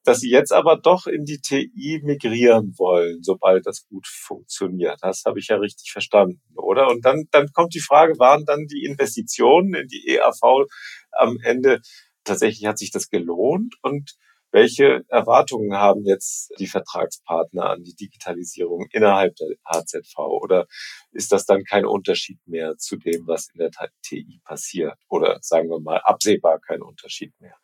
dass 0.05 0.21
sie 0.21 0.31
jetzt 0.31 0.53
aber 0.53 0.77
doch 0.77 1.07
in 1.07 1.25
die 1.25 1.41
TI 1.41 2.01
migrieren 2.03 2.75
wollen, 2.77 3.23
sobald 3.23 3.67
das 3.67 3.87
gut 3.89 4.07
funktioniert. 4.07 4.99
Das 5.03 5.23
habe 5.25 5.39
ich 5.39 5.49
ja 5.49 5.57
richtig 5.57 5.93
verstanden, 5.93 6.41
oder? 6.57 6.89
Und 6.89 7.05
dann, 7.05 7.25
dann 7.31 7.49
kommt 7.53 7.75
die 7.75 7.81
Frage, 7.81 8.19
waren 8.19 8.45
dann 8.45 8.67
die 8.67 8.85
Investitionen 8.85 9.75
in 9.75 9.89
die 9.89 10.09
EAV 10.09 10.67
am 11.13 11.39
Ende 11.43 11.81
tatsächlich 12.25 12.67
hat 12.67 12.79
sich 12.79 12.91
das 12.91 13.11
gelohnt 13.11 13.77
und 13.83 14.17
welche 14.53 15.05
Erwartungen 15.09 15.75
haben 15.75 16.05
jetzt 16.05 16.53
die 16.59 16.67
Vertragspartner 16.67 17.71
an 17.71 17.85
die 17.85 17.95
Digitalisierung 17.95 18.87
innerhalb 18.91 19.37
der 19.37 19.49
HZV? 19.65 20.19
Oder 20.19 20.67
ist 21.13 21.31
das 21.31 21.47
dann 21.47 21.63
kein 21.63 21.87
Unterschied 21.87 22.39
mehr 22.47 22.77
zu 22.77 22.97
dem, 22.97 23.27
was 23.27 23.49
in 23.55 23.61
der 23.61 23.71
TI 24.03 24.41
passiert? 24.45 24.99
Oder 25.09 25.39
sagen 25.41 25.69
wir 25.69 25.81
mal 25.81 26.01
absehbar 26.03 26.59
kein 26.61 26.83
Unterschied 26.83 27.33
mehr? 27.39 27.55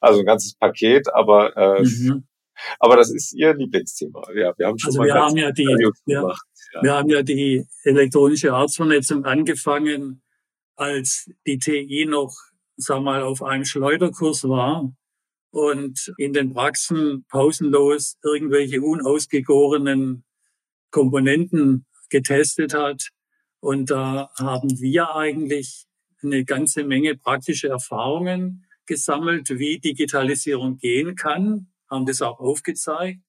Also 0.00 0.20
ein 0.20 0.26
ganzes 0.26 0.54
Paket, 0.54 1.12
aber 1.12 1.56
äh, 1.56 1.82
mhm. 1.82 2.24
aber 2.78 2.96
das 2.96 3.10
ist 3.12 3.32
Ihr 3.34 3.54
Lieblingsthema. 3.54 4.22
Ja, 4.34 4.52
wir 4.56 4.66
haben 4.66 4.78
schon 4.78 4.88
also 4.88 4.98
mal 5.00 5.06
wir 5.06 5.14
haben 5.14 5.36
ja 5.36 5.50
die 5.50 5.66
wir, 5.66 5.92
ja. 6.06 6.82
wir 6.82 6.92
haben 6.92 7.08
ja 7.08 7.22
die 7.22 7.66
elektronische 7.82 8.52
Arztvernetzung 8.52 9.24
angefangen, 9.24 10.22
als 10.76 11.30
die 11.46 11.58
TI 11.58 12.06
noch 12.08 12.32
sag 12.76 13.02
mal, 13.02 13.22
auf 13.22 13.42
einem 13.42 13.64
Schleuderkurs 13.64 14.44
war 14.44 14.92
und 15.50 16.12
in 16.16 16.32
den 16.32 16.52
Praxen 16.52 17.24
pausenlos 17.28 18.16
irgendwelche 18.24 18.80
unausgegorenen 18.80 20.24
Komponenten 20.90 21.86
getestet 22.10 22.74
hat. 22.74 23.08
Und 23.60 23.90
da 23.90 24.30
haben 24.38 24.80
wir 24.80 25.14
eigentlich 25.14 25.86
eine 26.22 26.44
ganze 26.44 26.84
Menge 26.84 27.16
praktische 27.16 27.68
Erfahrungen 27.68 28.66
gesammelt, 28.86 29.48
wie 29.50 29.78
Digitalisierung 29.78 30.78
gehen 30.78 31.14
kann, 31.14 31.68
haben 31.88 32.06
das 32.06 32.22
auch 32.22 32.40
aufgezeigt. 32.40 33.20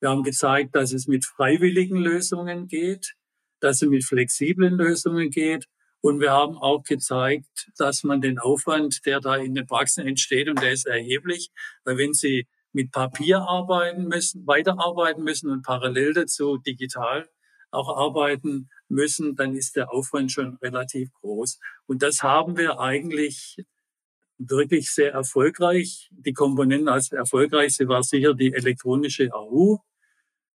Wir 0.00 0.10
haben 0.10 0.22
gezeigt, 0.22 0.74
dass 0.74 0.92
es 0.92 1.06
mit 1.06 1.24
freiwilligen 1.24 1.96
Lösungen 1.96 2.68
geht, 2.68 3.14
dass 3.60 3.82
es 3.82 3.88
mit 3.88 4.04
flexiblen 4.04 4.74
Lösungen 4.74 5.30
geht 5.30 5.66
und 6.00 6.20
wir 6.20 6.30
haben 6.30 6.56
auch 6.56 6.84
gezeigt, 6.84 7.70
dass 7.76 8.04
man 8.04 8.20
den 8.20 8.38
Aufwand, 8.38 9.04
der 9.04 9.20
da 9.20 9.36
in 9.36 9.54
den 9.54 9.66
Praxen 9.66 10.06
entsteht, 10.06 10.48
und 10.48 10.62
der 10.62 10.72
ist 10.72 10.86
erheblich, 10.86 11.50
weil 11.84 11.98
wenn 11.98 12.14
Sie 12.14 12.46
mit 12.72 12.92
Papier 12.92 13.40
arbeiten 13.40 14.04
müssen, 14.04 14.46
weiterarbeiten 14.46 15.24
müssen 15.24 15.50
und 15.50 15.62
parallel 15.62 16.12
dazu 16.12 16.58
digital 16.58 17.28
auch 17.70 17.96
arbeiten 17.96 18.68
müssen, 18.88 19.36
dann 19.36 19.54
ist 19.54 19.76
der 19.76 19.92
Aufwand 19.92 20.32
schon 20.32 20.56
relativ 20.62 21.12
groß. 21.14 21.58
Und 21.86 22.02
das 22.02 22.22
haben 22.22 22.56
wir 22.56 22.80
eigentlich 22.80 23.64
wirklich 24.38 24.90
sehr 24.90 25.12
erfolgreich. 25.12 26.08
Die 26.12 26.32
Komponenten 26.32 26.88
als 26.88 27.12
erfolgreichste 27.12 27.88
war 27.88 28.02
sicher 28.02 28.34
die 28.34 28.54
elektronische 28.54 29.32
AU. 29.34 29.78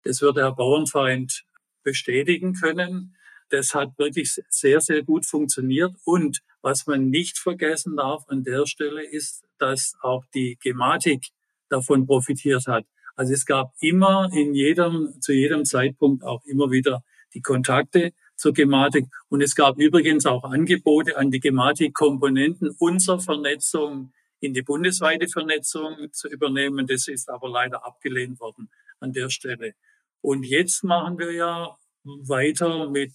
Das 0.03 0.21
wird 0.21 0.37
der 0.37 0.45
Herr 0.45 0.55
Bauernfeind 0.55 1.43
bestätigen 1.83 2.53
können. 2.53 3.15
Das 3.53 3.75
hat 3.75 3.95
wirklich 3.99 4.41
sehr, 4.49 4.81
sehr 4.81 5.03
gut 5.03 5.27
funktioniert. 5.27 5.93
Und 6.05 6.39
was 6.63 6.87
man 6.87 7.11
nicht 7.11 7.37
vergessen 7.37 7.95
darf 7.97 8.23
an 8.27 8.43
der 8.43 8.65
Stelle 8.65 9.03
ist, 9.03 9.43
dass 9.59 9.93
auch 10.01 10.25
die 10.33 10.57
Gematik 10.59 11.27
davon 11.69 12.07
profitiert 12.07 12.65
hat. 12.65 12.83
Also 13.15 13.31
es 13.31 13.45
gab 13.45 13.71
immer 13.79 14.27
in 14.33 14.55
jedem, 14.55 15.21
zu 15.21 15.33
jedem 15.33 15.65
Zeitpunkt 15.65 16.23
auch 16.23 16.43
immer 16.45 16.71
wieder 16.71 17.03
die 17.35 17.41
Kontakte 17.41 18.13
zur 18.35 18.53
Gematik. 18.53 19.05
Und 19.29 19.41
es 19.41 19.53
gab 19.53 19.77
übrigens 19.77 20.25
auch 20.25 20.43
Angebote 20.45 21.15
an 21.15 21.29
die 21.29 21.39
Gematik-Komponenten 21.39 22.71
unserer 22.79 23.19
Vernetzung 23.19 24.13
in 24.39 24.55
die 24.55 24.63
bundesweite 24.63 25.27
Vernetzung 25.27 26.11
zu 26.11 26.27
übernehmen. 26.27 26.87
Das 26.87 27.07
ist 27.07 27.29
aber 27.29 27.49
leider 27.49 27.85
abgelehnt 27.85 28.39
worden 28.39 28.71
an 28.99 29.13
der 29.13 29.29
Stelle. 29.29 29.75
Und 30.21 30.41
jetzt 30.41 30.83
machen 30.83 31.19
wir 31.19 31.31
ja 31.33 31.77
weiter 32.03 32.89
mit, 32.89 33.13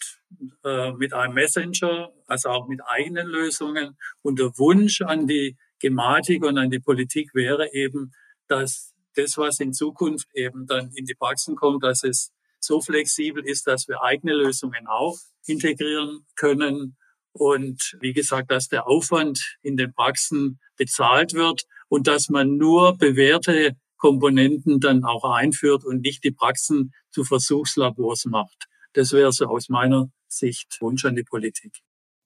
äh, 0.64 0.92
mit 0.92 1.12
einem 1.12 1.34
Messenger, 1.34 2.12
also 2.26 2.48
auch 2.48 2.68
mit 2.68 2.80
eigenen 2.86 3.26
Lösungen. 3.26 3.96
Und 4.22 4.38
der 4.38 4.56
Wunsch 4.58 5.02
an 5.02 5.26
die 5.26 5.56
Gematik 5.78 6.44
und 6.44 6.58
an 6.58 6.70
die 6.70 6.80
Politik 6.80 7.34
wäre 7.34 7.72
eben, 7.72 8.12
dass 8.48 8.94
das, 9.14 9.36
was 9.36 9.60
in 9.60 9.72
Zukunft 9.72 10.28
eben 10.34 10.66
dann 10.66 10.90
in 10.94 11.04
die 11.04 11.14
Praxen 11.14 11.56
kommt, 11.56 11.82
dass 11.84 12.04
es 12.04 12.32
so 12.60 12.80
flexibel 12.80 13.44
ist, 13.44 13.66
dass 13.66 13.88
wir 13.88 14.02
eigene 14.02 14.34
Lösungen 14.34 14.86
auch 14.86 15.16
integrieren 15.46 16.26
können. 16.36 16.96
Und 17.32 17.96
wie 18.00 18.12
gesagt, 18.12 18.50
dass 18.50 18.68
der 18.68 18.86
Aufwand 18.86 19.58
in 19.62 19.76
den 19.76 19.92
Praxen 19.92 20.58
bezahlt 20.76 21.34
wird 21.34 21.64
und 21.88 22.06
dass 22.06 22.28
man 22.28 22.56
nur 22.56 22.96
bewährte 22.96 23.76
Komponenten 23.96 24.80
dann 24.80 25.04
auch 25.04 25.24
einführt 25.24 25.84
und 25.84 26.00
nicht 26.00 26.24
die 26.24 26.30
Praxen 26.30 26.92
zu 27.10 27.24
Versuchslabors 27.24 28.24
macht. 28.26 28.68
Das 28.92 29.12
wäre 29.12 29.32
so 29.32 29.46
aus 29.46 29.68
meiner 29.68 30.10
Sicht 30.28 30.76
Wunsch 30.80 31.04
an 31.04 31.16
die 31.16 31.24
Politik. 31.24 31.80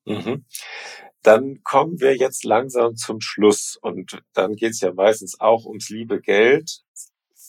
Mhm. 0.05 0.45
Dann 1.23 1.63
kommen 1.63 2.01
wir 2.01 2.17
jetzt 2.17 2.45
langsam 2.45 2.97
zum 2.97 3.21
Schluss 3.21 3.79
und 3.81 4.23
dann 4.33 4.57
geht 4.57 4.73
es 4.73 4.81
ja 4.81 4.93
meistens 4.93 5.39
auch 5.39 5.65
ums 5.67 5.89
liebe 5.89 6.21
Geld. 6.21 6.83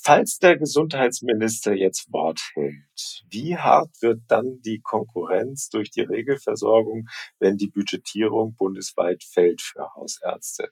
Falls 0.05 0.37
der 0.37 0.57
Gesundheitsminister 0.57 1.73
jetzt 1.73 2.11
Wort 2.11 2.41
hält, 2.55 3.23
wie 3.29 3.57
hart 3.57 4.01
wird 4.01 4.21
dann 4.27 4.59
die 4.61 4.81
Konkurrenz 4.81 5.69
durch 5.69 5.91
die 5.91 6.01
Regelversorgung, 6.01 7.07
wenn 7.39 7.57
die 7.57 7.69
Budgetierung 7.69 8.53
bundesweit 8.55 9.23
fällt 9.23 9.61
für 9.61 9.93
Hausärzte? 9.95 10.71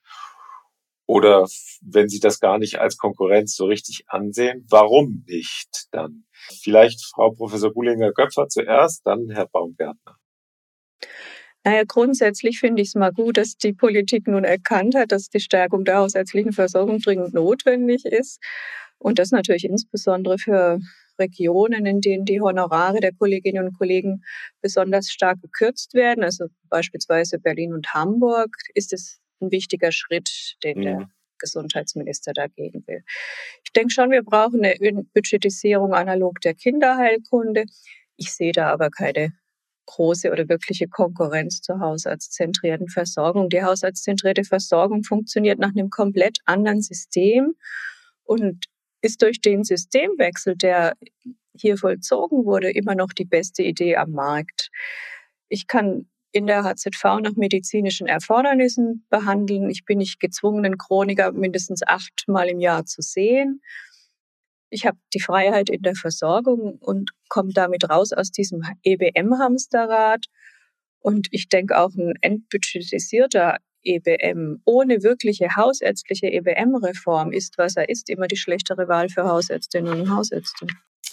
Oder 1.11 1.45
wenn 1.81 2.07
Sie 2.07 2.21
das 2.21 2.39
gar 2.39 2.57
nicht 2.57 2.79
als 2.79 2.95
Konkurrenz 2.95 3.53
so 3.53 3.65
richtig 3.65 4.05
ansehen, 4.07 4.65
warum 4.69 5.25
nicht 5.27 5.87
dann? 5.91 6.23
Vielleicht 6.63 7.03
Frau 7.03 7.31
Professor 7.31 7.73
Bullinger-Göpfer 7.73 8.47
zuerst, 8.47 9.05
dann 9.05 9.29
Herr 9.29 9.45
Baumgärtner. 9.45 10.15
Naja, 11.65 11.83
grundsätzlich 11.85 12.59
finde 12.59 12.81
ich 12.81 12.87
es 12.87 12.95
mal 12.95 13.11
gut, 13.11 13.35
dass 13.35 13.57
die 13.57 13.73
Politik 13.73 14.25
nun 14.25 14.45
erkannt 14.45 14.95
hat, 14.95 15.11
dass 15.11 15.27
die 15.27 15.41
Stärkung 15.41 15.83
der 15.83 15.97
hausärztlichen 15.97 16.53
Versorgung 16.53 16.99
dringend 16.99 17.33
notwendig 17.33 18.05
ist 18.05 18.39
und 18.97 19.19
das 19.19 19.31
natürlich 19.31 19.65
insbesondere 19.65 20.37
für 20.37 20.79
Regionen, 21.19 21.85
in 21.87 21.99
denen 21.99 22.23
die 22.23 22.39
Honorare 22.39 23.01
der 23.01 23.11
Kolleginnen 23.11 23.67
und 23.67 23.77
Kollegen 23.77 24.23
besonders 24.61 25.09
stark 25.09 25.41
gekürzt 25.41 25.93
werden, 25.93 26.23
also 26.23 26.45
beispielsweise 26.69 27.37
Berlin 27.37 27.73
und 27.73 27.93
Hamburg, 27.93 28.55
ist 28.73 28.93
es 28.93 29.21
ein 29.41 29.51
wichtiger 29.51 29.91
Schritt, 29.91 30.55
den 30.63 30.79
mhm. 30.79 30.83
der 30.83 31.09
Gesundheitsminister 31.39 32.33
dagegen 32.33 32.85
will. 32.87 33.03
Ich 33.63 33.71
denke 33.73 33.91
schon, 33.91 34.11
wir 34.11 34.23
brauchen 34.23 34.63
eine 34.63 35.03
Budgetisierung 35.13 35.93
analog 35.93 36.39
der 36.41 36.53
Kinderheilkunde. 36.53 37.65
Ich 38.15 38.31
sehe 38.31 38.51
da 38.51 38.69
aber 38.69 38.89
keine 38.89 39.33
große 39.87 40.31
oder 40.31 40.47
wirkliche 40.47 40.87
Konkurrenz 40.87 41.61
zur 41.61 41.79
hausarztzentrierten 41.79 42.87
Versorgung. 42.87 43.49
Die 43.49 43.63
hausarztzentrierte 43.63 44.43
Versorgung 44.43 45.03
funktioniert 45.03 45.59
nach 45.59 45.71
einem 45.71 45.89
komplett 45.89 46.37
anderen 46.45 46.81
System 46.81 47.55
und 48.23 48.65
ist 49.01 49.21
durch 49.21 49.41
den 49.41 49.63
Systemwechsel, 49.63 50.55
der 50.55 50.93
hier 51.53 51.77
vollzogen 51.77 52.45
wurde, 52.45 52.71
immer 52.71 52.95
noch 52.95 53.11
die 53.13 53.25
beste 53.25 53.63
Idee 53.63 53.97
am 53.97 54.11
Markt. 54.11 54.69
Ich 55.49 55.67
kann 55.67 56.07
in 56.31 56.47
der 56.47 56.63
HZV 56.63 57.03
nach 57.21 57.35
medizinischen 57.35 58.07
Erfordernissen 58.07 59.05
behandeln. 59.09 59.69
Ich 59.69 59.85
bin 59.85 59.97
nicht 59.97 60.19
gezwungen, 60.19 60.65
einen 60.65 60.77
Chroniker 60.77 61.31
mindestens 61.31 61.81
achtmal 61.85 62.47
im 62.47 62.59
Jahr 62.59 62.85
zu 62.85 63.01
sehen. 63.01 63.61
Ich 64.69 64.85
habe 64.85 64.97
die 65.13 65.19
Freiheit 65.19 65.69
in 65.69 65.81
der 65.81 65.95
Versorgung 65.95 66.77
und 66.79 67.11
komme 67.27 67.51
damit 67.53 67.89
raus 67.89 68.13
aus 68.13 68.31
diesem 68.31 68.61
EBM-Hamsterrad. 68.83 70.25
Und 70.99 71.27
ich 71.31 71.49
denke 71.49 71.77
auch 71.77 71.93
ein 71.95 72.13
entbudgetisierter 72.21 73.57
EBM 73.83 74.61
ohne 74.65 75.03
wirkliche 75.03 75.55
hausärztliche 75.55 76.27
EBM-Reform 76.27 77.31
ist, 77.31 77.57
was 77.57 77.75
er 77.75 77.89
ist, 77.89 78.09
immer 78.09 78.27
die 78.27 78.37
schlechtere 78.37 78.87
Wahl 78.87 79.09
für 79.09 79.23
Hausärztinnen 79.23 80.01
und 80.01 80.15
Hausärzte. 80.15 80.67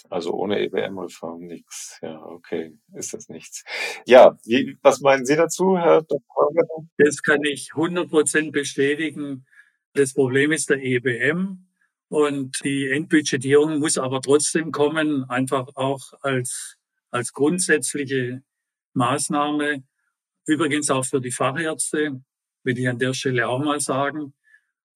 Also 0.09 0.33
ohne 0.33 0.59
EBM-Reform 0.59 1.45
nichts. 1.45 1.99
Ja, 2.01 2.21
okay, 2.23 2.77
ist 2.93 3.13
das 3.13 3.29
nichts. 3.29 3.63
Ja, 4.05 4.37
wie, 4.43 4.77
was 4.81 5.01
meinen 5.01 5.25
Sie 5.25 5.35
dazu, 5.35 5.77
Herr 5.77 6.01
Dr. 6.01 6.49
Das 6.97 7.21
kann 7.21 7.43
ich 7.43 7.69
100 7.75 8.09
Prozent 8.09 8.51
bestätigen. 8.51 9.45
Das 9.93 10.13
Problem 10.13 10.51
ist 10.51 10.69
der 10.69 10.81
EBM. 10.81 11.65
Und 12.09 12.63
die 12.63 12.89
Endbudgetierung 12.89 13.77
muss 13.79 13.99
aber 13.99 14.19
trotzdem 14.21 14.71
kommen, 14.71 15.29
einfach 15.29 15.67
auch 15.75 16.13
als, 16.21 16.77
als 17.11 17.33
grundsätzliche 17.33 18.41
Maßnahme. 18.93 19.83
Übrigens 20.47 20.89
auch 20.89 21.05
für 21.05 21.21
die 21.21 21.31
Fachärzte 21.31 22.21
will 22.63 22.79
ich 22.79 22.89
an 22.89 22.97
der 22.97 23.13
Stelle 23.13 23.47
auch 23.47 23.59
mal 23.59 23.79
sagen. 23.79 24.33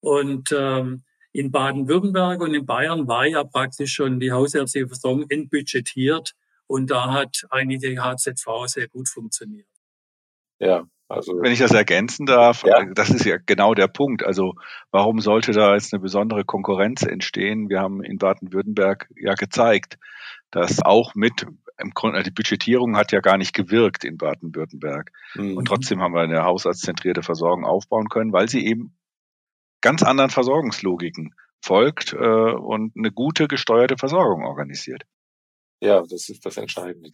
Und 0.00 0.50
ähm, 0.52 1.04
in 1.34 1.50
Baden-Württemberg 1.50 2.40
und 2.40 2.54
in 2.54 2.64
Bayern 2.64 3.08
war 3.08 3.26
ja 3.26 3.42
praktisch 3.42 3.92
schon 3.92 4.20
die 4.20 4.30
hausärztliche 4.30 4.86
Versorgung 4.86 5.26
entbudgetiert 5.28 6.34
und 6.68 6.90
da 6.90 7.12
hat 7.12 7.44
eigentlich 7.50 7.80
die 7.80 7.98
HZV 7.98 8.66
sehr 8.66 8.86
gut 8.86 9.08
funktioniert. 9.08 9.66
Ja, 10.60 10.84
also 11.08 11.32
wenn 11.42 11.52
ich 11.52 11.58
das 11.58 11.72
ergänzen 11.72 12.24
darf, 12.24 12.62
ja. 12.64 12.84
das 12.94 13.10
ist 13.10 13.24
ja 13.24 13.36
genau 13.44 13.74
der 13.74 13.88
Punkt. 13.88 14.24
Also 14.24 14.54
warum 14.92 15.20
sollte 15.20 15.50
da 15.50 15.74
jetzt 15.74 15.92
eine 15.92 16.00
besondere 16.00 16.44
Konkurrenz 16.44 17.02
entstehen? 17.02 17.68
Wir 17.68 17.80
haben 17.80 18.02
in 18.04 18.18
Baden-Württemberg 18.18 19.08
ja 19.16 19.34
gezeigt, 19.34 19.98
dass 20.52 20.80
auch 20.80 21.16
mit 21.16 21.46
im 21.78 21.90
Grunde, 21.90 22.22
die 22.22 22.30
Budgetierung 22.30 22.96
hat 22.96 23.10
ja 23.10 23.18
gar 23.18 23.38
nicht 23.38 23.52
gewirkt 23.52 24.04
in 24.04 24.18
Baden-Württemberg. 24.18 25.10
Mhm. 25.34 25.56
Und 25.56 25.64
trotzdem 25.64 26.00
haben 26.00 26.14
wir 26.14 26.20
eine 26.20 26.44
hausarztzentrierte 26.44 27.24
Versorgung 27.24 27.64
aufbauen 27.64 28.08
können, 28.08 28.32
weil 28.32 28.48
sie 28.48 28.64
eben 28.64 28.94
ganz 29.84 30.02
anderen 30.02 30.30
Versorgungslogiken 30.30 31.34
folgt 31.60 32.14
äh, 32.14 32.16
und 32.16 32.96
eine 32.96 33.12
gute 33.12 33.48
gesteuerte 33.48 33.98
Versorgung 33.98 34.44
organisiert. 34.44 35.02
Ja, 35.80 36.00
das 36.00 36.30
ist 36.30 36.44
das 36.46 36.56
Entscheidende. 36.56 37.10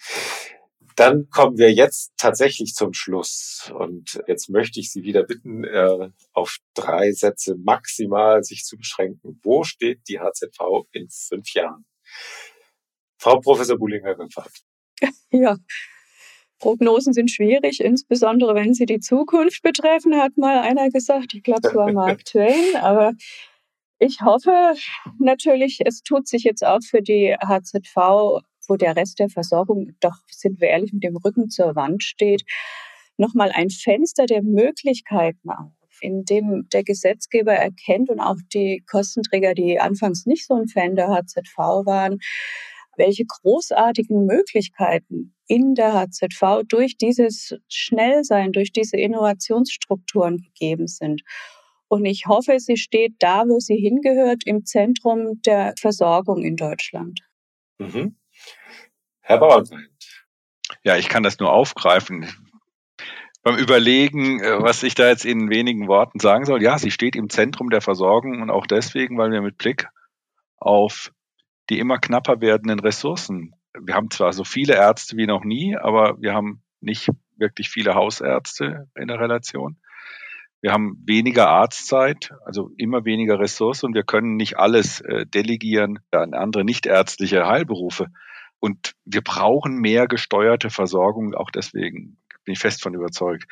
Dann 0.94 1.28
kommen 1.30 1.58
wir 1.58 1.72
jetzt 1.72 2.12
tatsächlich 2.16 2.74
zum 2.74 2.92
Schluss. 2.92 3.72
Und 3.74 4.22
jetzt 4.28 4.50
möchte 4.50 4.78
ich 4.78 4.92
Sie 4.92 5.02
wieder 5.02 5.24
bitten, 5.24 5.64
äh, 5.64 6.10
auf 6.32 6.58
drei 6.74 7.10
Sätze 7.10 7.56
maximal 7.56 8.44
sich 8.44 8.62
zu 8.64 8.76
beschränken. 8.76 9.40
Wo 9.42 9.64
steht 9.64 10.02
die 10.08 10.20
HZV 10.20 10.86
in 10.92 11.08
fünf 11.10 11.52
Jahren? 11.54 11.86
Frau 13.18 13.40
Professor 13.40 13.76
Bullinger 13.76 14.14
gefragt. 14.14 14.62
Ja, 15.32 15.56
Prognosen 16.60 17.12
sind 17.12 17.30
schwierig, 17.30 17.80
insbesondere 17.80 18.54
wenn 18.54 18.74
sie 18.74 18.86
die 18.86 19.00
Zukunft 19.00 19.62
betreffen, 19.62 20.16
hat 20.16 20.36
mal 20.36 20.60
einer 20.60 20.90
gesagt. 20.90 21.34
Ich 21.34 21.42
glaube, 21.42 21.66
es 21.66 21.74
war 21.74 21.92
Mark 21.92 22.24
Twain, 22.24 22.76
aber 22.80 23.12
ich 23.98 24.20
hoffe 24.22 24.74
natürlich, 25.18 25.80
es 25.84 26.02
tut 26.02 26.28
sich 26.28 26.44
jetzt 26.44 26.64
auch 26.64 26.80
für 26.82 27.02
die 27.02 27.34
HZV, 27.34 28.42
wo 28.68 28.76
der 28.76 28.96
Rest 28.96 29.18
der 29.18 29.28
Versorgung, 29.28 29.96
doch 30.00 30.16
sind 30.30 30.60
wir 30.60 30.68
ehrlich, 30.68 30.92
mit 30.92 31.02
dem 31.02 31.16
Rücken 31.16 31.50
zur 31.50 31.74
Wand 31.74 32.02
steht, 32.02 32.44
nochmal 33.16 33.50
ein 33.52 33.70
Fenster 33.70 34.26
der 34.26 34.42
Möglichkeiten 34.42 35.50
auf, 35.50 35.72
in 36.00 36.24
dem 36.24 36.68
der 36.72 36.84
Gesetzgeber 36.84 37.52
erkennt 37.52 38.10
und 38.10 38.20
auch 38.20 38.38
die 38.54 38.82
Kostenträger, 38.88 39.54
die 39.54 39.80
anfangs 39.80 40.24
nicht 40.26 40.46
so 40.46 40.54
ein 40.54 40.68
Fan 40.68 40.96
der 40.96 41.08
HZV 41.08 41.56
waren, 41.58 42.20
welche 43.00 43.24
großartigen 43.24 44.26
Möglichkeiten 44.26 45.34
in 45.48 45.74
der 45.74 45.94
HZV 45.94 46.64
durch 46.68 46.98
dieses 46.98 47.56
Schnellsein, 47.68 48.52
durch 48.52 48.72
diese 48.72 48.98
Innovationsstrukturen 48.98 50.36
gegeben 50.36 50.86
sind. 50.86 51.22
Und 51.88 52.04
ich 52.04 52.26
hoffe, 52.26 52.60
sie 52.60 52.76
steht 52.76 53.14
da, 53.18 53.44
wo 53.48 53.58
sie 53.58 53.76
hingehört, 53.76 54.42
im 54.44 54.64
Zentrum 54.64 55.40
der 55.42 55.74
Versorgung 55.80 56.44
in 56.44 56.56
Deutschland. 56.56 57.20
Mhm. 57.78 58.16
Herr 59.22 59.38
Bauernfeind. 59.38 59.90
Ja, 60.84 60.96
ich 60.96 61.08
kann 61.08 61.22
das 61.22 61.40
nur 61.40 61.52
aufgreifen. 61.52 62.28
Beim 63.42 63.56
Überlegen, 63.56 64.40
äh, 64.40 64.62
was 64.62 64.82
ich 64.82 64.94
da 64.94 65.08
jetzt 65.08 65.24
in 65.24 65.48
wenigen 65.48 65.88
Worten 65.88 66.20
sagen 66.20 66.44
soll, 66.44 66.62
ja, 66.62 66.78
sie 66.78 66.90
steht 66.90 67.16
im 67.16 67.30
Zentrum 67.30 67.70
der 67.70 67.80
Versorgung 67.80 68.42
und 68.42 68.50
auch 68.50 68.66
deswegen, 68.66 69.16
weil 69.16 69.30
wir 69.30 69.40
mit 69.40 69.56
Blick 69.56 69.88
auf 70.58 71.10
die 71.70 71.78
immer 71.78 71.98
knapper 71.98 72.40
werdenden 72.40 72.80
Ressourcen, 72.80 73.54
wir 73.78 73.94
haben 73.94 74.10
zwar 74.10 74.32
so 74.32 74.44
viele 74.44 74.74
Ärzte 74.74 75.16
wie 75.16 75.26
noch 75.26 75.44
nie, 75.44 75.76
aber 75.76 76.20
wir 76.20 76.34
haben 76.34 76.62
nicht 76.80 77.08
wirklich 77.36 77.70
viele 77.70 77.94
Hausärzte 77.94 78.88
in 78.96 79.08
der 79.08 79.20
Relation. 79.20 79.78
Wir 80.60 80.72
haben 80.72 81.02
weniger 81.06 81.48
Arztzeit, 81.48 82.32
also 82.44 82.70
immer 82.76 83.04
weniger 83.04 83.38
Ressourcen 83.38 83.86
und 83.86 83.94
wir 83.94 84.02
können 84.02 84.36
nicht 84.36 84.58
alles 84.58 85.00
äh, 85.00 85.24
delegieren 85.24 86.00
an 86.10 86.34
andere 86.34 86.64
nichtärztliche 86.64 87.46
Heilberufe. 87.46 88.08
Und 88.58 88.92
wir 89.06 89.22
brauchen 89.22 89.76
mehr 89.76 90.06
gesteuerte 90.06 90.68
Versorgung, 90.68 91.34
auch 91.34 91.50
deswegen 91.50 92.18
bin 92.44 92.52
ich 92.52 92.58
fest 92.58 92.82
von 92.82 92.92
überzeugt. 92.92 93.46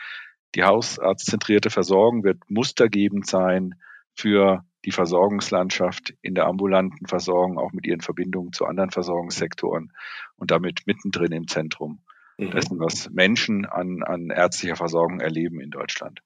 Die 0.55 0.64
hausarztzentrierte 0.64 1.71
Versorgung 1.71 2.25
wird 2.25 2.39
mustergebend 2.51 3.27
sein 3.27 3.75
für 4.14 4.64
die 4.89 4.93
Versorgungslandschaft 4.93 6.14
in 6.22 6.34
der 6.34 6.47
ambulanten 6.47 7.07
Versorgung, 7.07 7.59
auch 7.59 7.72
mit 7.72 7.86
ihren 7.86 8.01
Verbindungen 8.01 8.55
zu 8.55 8.64
anderen 8.64 8.91
Versorgungssektoren 8.91 9.93
und 10.36 10.51
damit 10.51 10.86
mittendrin 10.86 11.32
im 11.32 11.47
Zentrum 11.47 12.01
mhm. 12.39 12.53
dessen, 12.53 12.80
was 12.80 13.11
Menschen 13.11 13.66
an, 13.66 14.03
an 14.03 14.30
ärztlicher 14.30 14.76
Versorgung 14.76 15.20
erleben 15.20 15.61
in 15.61 15.70
Deutschland. 15.70 16.20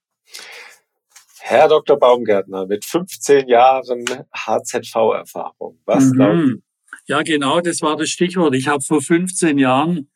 Herr 1.40 1.66
Dr. 1.66 1.98
Baumgärtner, 1.98 2.66
mit 2.66 2.84
15 2.84 3.48
Jahren 3.48 4.04
HZV-Erfahrung, 4.32 5.80
was 5.84 6.04
mhm. 6.04 6.12
glauben 6.12 6.62
Ja, 7.06 7.22
genau, 7.22 7.60
das 7.60 7.82
war 7.82 7.96
das 7.96 8.10
Stichwort. 8.10 8.54
Ich 8.54 8.68
habe 8.68 8.80
vor 8.80 9.02
15 9.02 9.58
Jahren 9.58 10.08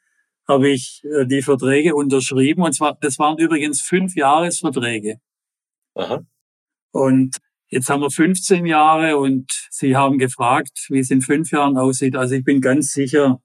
habe 0.46 0.68
ich 0.68 1.02
äh, 1.02 1.26
die 1.26 1.42
Verträge 1.42 1.96
unterschrieben 1.96 2.62
und 2.62 2.74
zwar 2.74 2.96
das 3.00 3.18
waren 3.18 3.38
übrigens 3.38 3.80
fünf 3.80 4.14
Jahresverträge. 4.14 5.18
Aha. 5.94 6.24
Und 6.92 7.38
jetzt 7.68 7.88
haben 7.88 8.02
wir 8.02 8.10
15 8.10 8.66
Jahre 8.66 9.16
und 9.18 9.50
Sie 9.70 9.96
haben 9.96 10.18
gefragt, 10.18 10.86
wie 10.88 11.00
es 11.00 11.10
in 11.10 11.22
fünf 11.22 11.50
Jahren 11.50 11.76
aussieht. 11.76 12.16
Also 12.16 12.34
ich 12.34 12.44
bin 12.44 12.60
ganz 12.60 12.92
sicher, 12.92 13.40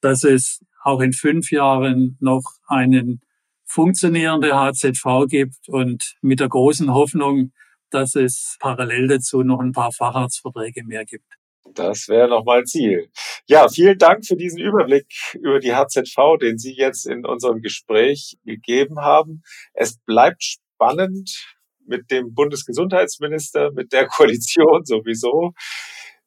dass 0.00 0.24
es 0.24 0.60
auch 0.82 1.00
in 1.00 1.12
fünf 1.12 1.50
Jahren 1.50 2.16
noch 2.20 2.44
einen 2.66 3.20
funktionierende 3.64 4.54
HZV 4.54 5.26
gibt 5.28 5.68
und 5.68 6.14
mit 6.22 6.40
der 6.40 6.48
großen 6.48 6.92
Hoffnung, 6.92 7.52
dass 7.90 8.14
es 8.14 8.56
parallel 8.60 9.08
dazu 9.08 9.42
noch 9.42 9.60
ein 9.60 9.72
paar 9.72 9.92
Facharztverträge 9.92 10.84
mehr 10.84 11.04
gibt. 11.04 11.26
Das 11.74 12.08
wäre 12.08 12.28
nochmal 12.28 12.64
Ziel. 12.64 13.10
Ja, 13.46 13.68
vielen 13.68 13.98
Dank 13.98 14.24
für 14.24 14.36
diesen 14.36 14.60
Überblick 14.60 15.06
über 15.34 15.58
die 15.58 15.74
HZV, 15.74 16.38
den 16.40 16.58
Sie 16.58 16.72
jetzt 16.72 17.06
in 17.06 17.26
unserem 17.26 17.60
Gespräch 17.60 18.38
gegeben 18.44 19.00
haben. 19.00 19.42
Es 19.74 19.98
bleibt 19.98 20.42
spannend 20.42 21.55
mit 21.86 22.10
dem 22.10 22.34
Bundesgesundheitsminister, 22.34 23.70
mit 23.72 23.92
der 23.92 24.06
Koalition 24.08 24.84
sowieso. 24.84 25.52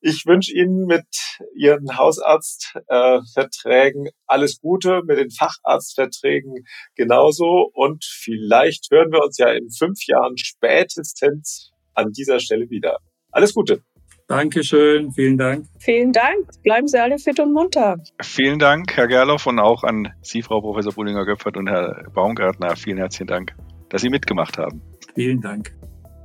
Ich 0.01 0.25
wünsche 0.25 0.53
Ihnen 0.53 0.85
mit 0.85 1.07
Ihren 1.55 1.97
Hausarztverträgen 1.97 4.05
äh, 4.05 4.11
alles 4.27 4.61
Gute, 4.61 5.01
mit 5.05 5.17
den 5.17 5.29
Facharztverträgen 5.29 6.63
genauso. 6.95 7.69
Und 7.73 8.05
vielleicht 8.05 8.89
hören 8.91 9.11
wir 9.11 9.21
uns 9.21 9.37
ja 9.37 9.49
in 9.49 9.69
fünf 9.69 10.07
Jahren 10.07 10.37
spätestens 10.37 11.73
an 11.93 12.13
dieser 12.13 12.39
Stelle 12.39 12.69
wieder. 12.69 12.99
Alles 13.31 13.53
Gute. 13.53 13.83
Dankeschön, 14.29 15.11
vielen 15.11 15.39
Dank. 15.39 15.65
Vielen 15.79 16.13
Dank. 16.13 16.45
Bleiben 16.61 16.87
Sie 16.87 17.01
alle 17.01 17.17
fit 17.17 17.39
und 17.39 17.51
munter. 17.51 17.97
Vielen 18.21 18.59
Dank, 18.59 18.95
Herr 18.95 19.07
Gerloff, 19.07 19.47
und 19.47 19.59
auch 19.59 19.83
an 19.83 20.13
Sie, 20.21 20.43
Frau 20.43 20.61
Professor 20.61 20.93
Bullinger-Göpfert 20.93 21.57
und 21.57 21.67
Herr 21.67 22.03
Baumgartner. 22.13 22.75
Vielen 22.75 22.99
herzlichen 22.99 23.25
Dank, 23.25 23.55
dass 23.89 24.01
Sie 24.01 24.09
mitgemacht 24.09 24.59
haben. 24.59 24.83
Vielen 25.15 25.41
Dank. 25.41 25.73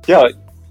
Ja, 0.07 0.27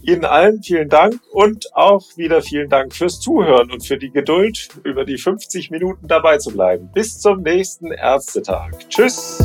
Ihnen 0.07 0.27
allen 0.27 0.62
vielen 0.62 0.91
Dank 0.91 1.21
und 1.33 1.75
auch 1.75 2.05
wieder 2.17 2.43
vielen 2.43 2.69
Dank 2.69 2.95
fürs 2.95 3.21
Zuhören 3.21 3.71
und 3.71 3.87
für 3.87 3.97
die 3.97 4.11
Geduld, 4.11 4.69
über 4.85 5.07
die 5.07 5.17
50 5.17 5.71
Minuten 5.71 6.07
dabei 6.07 6.37
zu 6.37 6.51
bleiben. 6.53 6.91
Bis 6.93 7.21
zum 7.21 7.41
nächsten 7.41 7.91
Ärztetag. 7.91 8.73
Tschüss. 8.91 9.39